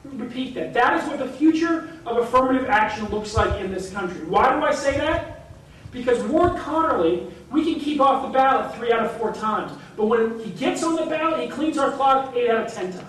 Repeat 0.03 0.55
that. 0.55 0.73
That 0.73 1.01
is 1.01 1.07
what 1.07 1.19
the 1.19 1.27
future 1.27 1.91
of 2.07 2.17
affirmative 2.17 2.67
action 2.67 3.07
looks 3.09 3.35
like 3.35 3.61
in 3.61 3.71
this 3.71 3.91
country. 3.91 4.25
Why 4.25 4.51
do 4.51 4.65
I 4.65 4.73
say 4.73 4.97
that? 4.97 5.51
Because 5.91 6.23
Ward 6.23 6.53
Connerly, 6.53 7.31
we 7.51 7.63
can 7.63 7.79
keep 7.79 8.01
off 8.01 8.23
the 8.23 8.29
ballot 8.29 8.75
three 8.75 8.91
out 8.91 9.05
of 9.05 9.11
four 9.17 9.31
times. 9.31 9.71
But 9.95 10.07
when 10.07 10.39
he 10.39 10.49
gets 10.51 10.81
on 10.81 10.95
the 10.95 11.05
ballot, 11.05 11.41
he 11.41 11.47
cleans 11.47 11.77
our 11.77 11.91
clock 11.91 12.35
eight 12.35 12.49
out 12.49 12.65
of 12.65 12.73
ten 12.73 12.91
times. 12.91 13.05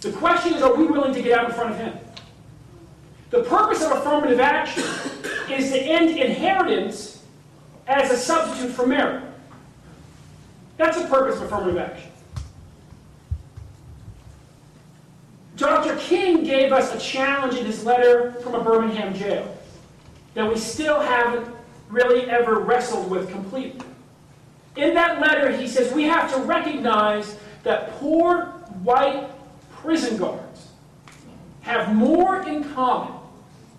The 0.00 0.12
question 0.12 0.54
is, 0.54 0.62
are 0.62 0.74
we 0.74 0.86
willing 0.86 1.12
to 1.14 1.22
get 1.22 1.38
out 1.38 1.48
in 1.48 1.54
front 1.54 1.72
of 1.72 1.78
him? 1.78 1.94
The 3.30 3.42
purpose 3.42 3.82
of 3.82 3.92
affirmative 3.92 4.40
action 4.40 4.84
is 5.50 5.70
to 5.70 5.78
end 5.78 6.10
inheritance 6.10 7.22
as 7.86 8.10
a 8.10 8.16
substitute 8.16 8.72
for 8.72 8.86
merit. 8.86 9.24
That's 10.76 11.00
the 11.00 11.08
purpose 11.08 11.36
of 11.36 11.42
affirmative 11.42 11.78
action. 11.78 12.10
Dr. 15.56 15.96
King 15.96 16.44
gave 16.44 16.72
us 16.72 16.94
a 16.94 16.98
challenge 16.98 17.58
in 17.58 17.66
his 17.66 17.84
letter 17.84 18.32
from 18.42 18.54
a 18.54 18.62
Birmingham 18.62 19.12
jail 19.12 19.56
that 20.34 20.48
we 20.48 20.56
still 20.56 21.00
haven't 21.00 21.52
really 21.88 22.30
ever 22.30 22.60
wrestled 22.60 23.10
with 23.10 23.28
completely. 23.30 23.84
In 24.76 24.94
that 24.94 25.20
letter, 25.20 25.50
he 25.50 25.66
says 25.66 25.92
we 25.92 26.04
have 26.04 26.32
to 26.32 26.40
recognize 26.42 27.36
that 27.64 27.90
poor 27.94 28.44
white 28.84 29.28
prison 29.82 30.16
guards 30.16 30.68
have 31.62 31.94
more 31.94 32.42
in 32.42 32.64
common 32.72 33.14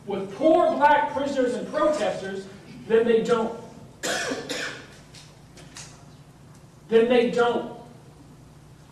with 0.06 0.34
poor 0.36 0.76
black 0.76 1.14
prisoners 1.14 1.54
and 1.56 1.68
protesters 1.72 2.48
than 2.88 3.06
they 3.06 3.22
don't. 3.22 3.60
than 6.90 7.08
they 7.10 7.30
don't. 7.32 7.78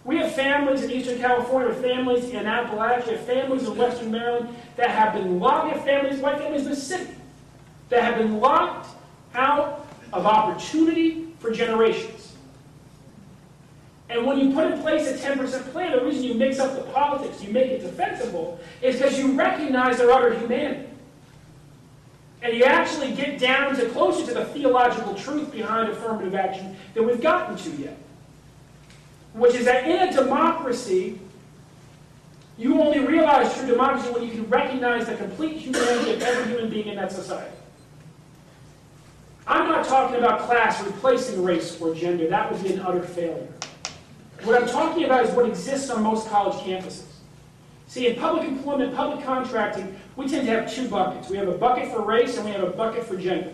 We 0.03 0.17
have 0.17 0.33
families 0.33 0.83
in 0.83 0.91
Eastern 0.91 1.19
California, 1.19 1.73
families 1.73 2.29
in 2.29 2.45
Appalachia, 2.45 3.19
families 3.25 3.67
in 3.67 3.75
Western 3.75 4.11
Maryland 4.11 4.55
that 4.77 4.89
have 4.89 5.13
been 5.13 5.39
locked, 5.39 5.75
we 5.75 5.83
families, 5.83 6.19
white 6.19 6.37
families 6.37 6.63
in 6.63 6.69
the 6.69 6.75
city, 6.75 7.11
that 7.89 8.03
have 8.03 8.17
been 8.17 8.39
locked 8.39 8.87
out 9.33 9.85
of 10.13 10.25
opportunity 10.25 11.27
for 11.39 11.51
generations. 11.51 12.16
And 14.09 14.25
when 14.25 14.39
you 14.39 14.53
put 14.53 14.71
in 14.71 14.79
place 14.81 15.07
a 15.07 15.17
10% 15.17 15.71
plan, 15.71 15.91
the 15.91 16.03
reason 16.03 16.23
you 16.23 16.33
mix 16.33 16.59
up 16.59 16.75
the 16.75 16.91
politics, 16.91 17.43
you 17.43 17.51
make 17.51 17.69
it 17.71 17.81
defensible, 17.81 18.59
is 18.81 18.95
because 18.95 19.19
you 19.19 19.33
recognize 19.33 19.97
their 19.97 20.11
utter 20.11 20.37
humanity. 20.37 20.87
And 22.41 22.55
you 22.55 22.63
actually 22.63 23.13
get 23.13 23.39
down 23.39 23.75
to 23.75 23.89
closer 23.89 24.25
to 24.27 24.33
the 24.33 24.45
theological 24.45 25.15
truth 25.15 25.51
behind 25.51 25.89
affirmative 25.89 26.35
action 26.35 26.77
than 26.93 27.05
we've 27.05 27.21
gotten 27.21 27.57
to 27.57 27.69
yet. 27.71 27.97
Which 29.33 29.55
is 29.55 29.65
that 29.65 29.85
in 29.85 30.07
a 30.07 30.13
democracy, 30.13 31.19
you 32.57 32.81
only 32.81 32.99
realize 32.99 33.53
true 33.55 33.67
democracy 33.67 34.09
when 34.11 34.23
you 34.23 34.31
can 34.31 34.49
recognize 34.49 35.07
the 35.07 35.15
complete 35.15 35.57
humanity 35.57 36.13
of 36.13 36.21
every 36.21 36.53
human 36.53 36.69
being 36.69 36.87
in 36.87 36.95
that 36.95 37.11
society. 37.11 37.55
I'm 39.45 39.67
not 39.69 39.85
talking 39.85 40.17
about 40.17 40.41
class 40.41 40.83
replacing 40.83 41.43
race 41.43 41.79
or 41.79 41.93
gender. 41.93 42.27
That 42.27 42.51
would 42.51 42.63
be 42.63 42.73
an 42.73 42.79
utter 42.79 43.03
failure. 43.03 43.47
What 44.43 44.61
I'm 44.61 44.67
talking 44.67 45.03
about 45.03 45.25
is 45.25 45.31
what 45.31 45.47
exists 45.47 45.89
on 45.89 46.03
most 46.03 46.29
college 46.29 46.55
campuses. 46.63 47.03
See, 47.87 48.07
in 48.07 48.19
public 48.19 48.47
employment, 48.47 48.95
public 48.95 49.25
contracting, 49.25 49.97
we 50.15 50.27
tend 50.27 50.45
to 50.47 50.53
have 50.53 50.71
two 50.71 50.89
buckets. 50.89 51.29
We 51.29 51.37
have 51.37 51.47
a 51.47 51.57
bucket 51.57 51.91
for 51.91 52.01
race 52.01 52.37
and 52.37 52.45
we 52.45 52.51
have 52.51 52.63
a 52.63 52.69
bucket 52.69 53.05
for 53.05 53.15
gender. 53.15 53.53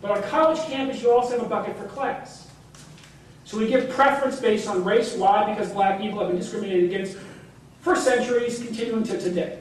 But 0.00 0.10
on 0.10 0.22
college 0.24 0.60
campus, 0.60 1.02
you 1.02 1.10
also 1.10 1.38
have 1.38 1.46
a 1.46 1.48
bucket 1.48 1.76
for 1.76 1.86
class. 1.86 2.48
So 3.44 3.58
we 3.58 3.68
give 3.68 3.90
preference 3.90 4.40
based 4.40 4.68
on 4.68 4.84
race. 4.84 5.14
Why? 5.14 5.52
Because 5.52 5.72
black 5.72 6.00
people 6.00 6.20
have 6.20 6.28
been 6.28 6.38
discriminated 6.38 6.84
against 6.84 7.16
for 7.80 7.96
centuries, 7.96 8.58
continuing 8.58 9.02
to 9.04 9.20
today. 9.20 9.58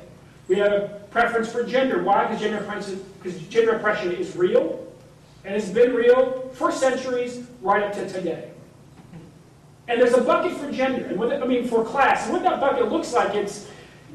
We 0.47 0.57
have 0.57 0.71
a 0.71 1.01
preference 1.09 1.51
for 1.51 1.63
gender. 1.63 2.03
Why? 2.03 2.25
Because 2.25 2.41
gender 2.41 2.59
oppression, 2.59 3.03
gender 3.49 3.71
oppression 3.71 4.11
is 4.11 4.35
real, 4.35 4.85
and 5.45 5.55
it's 5.55 5.69
been 5.69 5.93
real 5.93 6.51
for 6.53 6.71
centuries, 6.71 7.43
right 7.61 7.83
up 7.83 7.93
to 7.93 8.07
today. 8.09 8.50
And 9.91 10.01
there's 10.01 10.13
a 10.13 10.21
bucket 10.21 10.57
for 10.57 10.71
gender, 10.71 11.05
and 11.07 11.19
what, 11.19 11.33
I 11.33 11.45
mean 11.45 11.67
for 11.67 11.83
class. 11.83 12.23
And 12.23 12.33
what 12.33 12.43
that 12.43 12.61
bucket 12.61 12.89
looks 12.89 13.11
like, 13.11 13.35
it's 13.35 13.67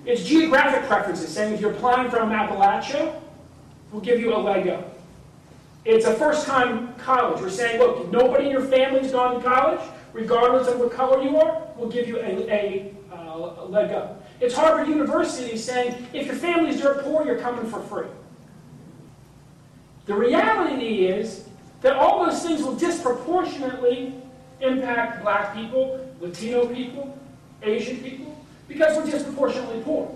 it's 0.07 0.25
geographic 0.25 0.89
preferences, 0.89 1.29
saying 1.29 1.53
if 1.53 1.61
you're 1.61 1.73
applying 1.73 2.09
from 2.09 2.31
Appalachia, 2.31 3.15
we'll 3.93 4.01
give 4.01 4.19
you 4.19 4.35
a 4.35 4.39
leg 4.39 4.69
up. 4.69 4.99
It's 5.85 6.07
a 6.07 6.15
first-time 6.15 6.95
college. 6.95 7.43
We're 7.43 7.51
saying, 7.51 7.79
look, 7.79 8.11
nobody 8.11 8.47
in 8.47 8.53
your 8.53 8.65
family's 8.65 9.13
gone 9.13 9.35
to 9.35 9.47
college, 9.47 9.81
regardless 10.15 10.67
of 10.69 10.79
what 10.79 10.93
color 10.93 11.23
you 11.23 11.37
are, 11.39 11.69
we'll 11.77 11.91
give 11.91 12.09
you 12.09 12.21
a, 12.21 12.51
a, 12.51 12.95
uh, 13.13 13.57
a 13.59 13.67
leg 13.67 13.91
up. 13.91 14.25
It's 14.41 14.55
Harvard 14.55 14.89
University 14.89 15.59
saying, 15.59 16.07
if 16.15 16.27
your 16.27 16.37
family's 16.37 16.81
dirt 16.81 17.05
poor, 17.05 17.27
you're 17.27 17.39
coming 17.39 17.69
for 17.69 17.81
free. 17.81 18.09
The 20.07 20.15
reality 20.15 21.07
is 21.07 21.45
that 21.83 21.97
all 21.97 22.25
those 22.25 22.43
things 22.43 22.63
will 22.63 22.77
disproportionately 22.77 24.15
impact 24.61 25.23
black 25.23 25.55
people, 25.55 26.01
Latino 26.21 26.67
people, 26.67 27.19
Asian 27.63 27.99
people, 27.99 28.45
because 28.69 28.97
we're 28.97 29.11
disproportionately 29.11 29.81
poor. 29.83 30.15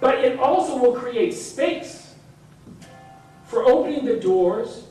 But 0.00 0.18
it 0.18 0.38
also 0.38 0.76
will 0.76 0.94
create 0.94 1.32
space 1.32 2.14
for 3.46 3.64
opening 3.64 4.04
the 4.04 4.16
doors 4.16 4.84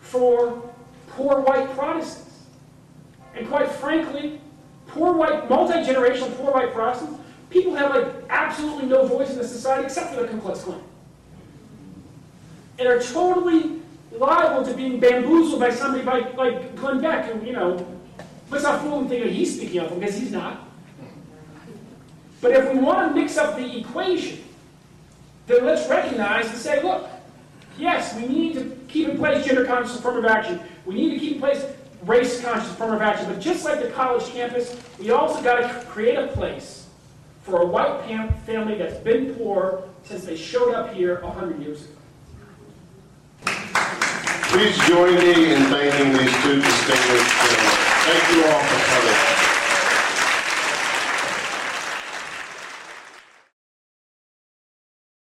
for 0.00 0.62
poor 1.08 1.40
white 1.40 1.70
Protestants. 1.74 2.40
And 3.34 3.48
quite 3.48 3.68
frankly, 3.68 4.40
poor 4.86 5.12
white, 5.14 5.48
multi-generational 5.48 6.36
poor 6.36 6.52
white 6.52 6.72
Protestants, 6.72 7.18
people 7.50 7.74
have 7.74 7.94
like 7.94 8.06
absolutely 8.30 8.86
no 8.86 9.06
voice 9.06 9.30
in 9.30 9.38
the 9.38 9.46
society 9.46 9.84
except 9.84 10.14
for 10.14 10.22
the 10.22 10.28
Ku 10.28 10.38
Klux 10.40 10.62
Klan. 10.62 10.80
And 12.78 12.88
are 12.88 13.00
totally 13.00 13.81
liable 14.18 14.64
to 14.64 14.74
being 14.74 15.00
bamboozled 15.00 15.60
by 15.60 15.70
somebody 15.70 16.04
like, 16.04 16.36
like 16.36 16.76
Glenn 16.76 17.00
Beck, 17.00 17.26
who, 17.26 17.44
you 17.44 17.52
know, 17.52 17.86
let's 18.50 18.64
not 18.64 18.80
fool 18.82 19.00
him 19.00 19.08
thinking 19.08 19.32
he's 19.32 19.56
speaking 19.56 19.80
of 19.80 19.98
because 19.98 20.16
he's 20.16 20.32
not. 20.32 20.68
But 22.40 22.52
if 22.52 22.72
we 22.72 22.78
want 22.78 23.08
to 23.08 23.14
mix 23.14 23.36
up 23.38 23.56
the 23.56 23.78
equation, 23.78 24.42
then 25.46 25.64
let's 25.64 25.88
recognize 25.88 26.46
and 26.46 26.56
say, 26.56 26.82
look, 26.82 27.08
yes, 27.78 28.14
we 28.16 28.26
need 28.26 28.54
to 28.54 28.76
keep 28.88 29.08
in 29.08 29.16
place 29.16 29.44
gender 29.46 29.64
conscious 29.64 29.98
affirmative 29.98 30.30
action. 30.30 30.60
We 30.84 30.94
need 30.94 31.10
to 31.10 31.18
keep 31.18 31.34
in 31.34 31.40
place 31.40 31.64
race 32.04 32.42
conscious 32.42 32.70
affirmative 32.70 33.02
action. 33.02 33.26
But 33.26 33.40
just 33.40 33.64
like 33.64 33.80
the 33.80 33.90
college 33.90 34.26
campus, 34.26 34.76
we 34.98 35.10
also 35.10 35.42
got 35.42 35.60
to 35.60 35.86
create 35.86 36.16
a 36.16 36.28
place 36.28 36.88
for 37.42 37.62
a 37.62 37.66
white 37.66 38.04
family 38.46 38.76
that's 38.76 38.98
been 38.98 39.34
poor 39.34 39.84
since 40.04 40.24
they 40.24 40.36
showed 40.36 40.74
up 40.74 40.92
here 40.92 41.20
100 41.22 41.60
years 41.60 41.84
ago. 41.84 42.01
Please 44.52 44.76
join 44.86 45.14
me 45.16 45.52
in 45.54 45.62
thanking 45.66 46.12
these 46.12 46.32
two 46.42 46.60
distinguished 46.60 47.30
gentlemen. 47.40 47.76
Thank 48.04 48.36
you 48.36 48.44
all 48.44 48.60
for 48.60 48.80
coming. 48.90 49.31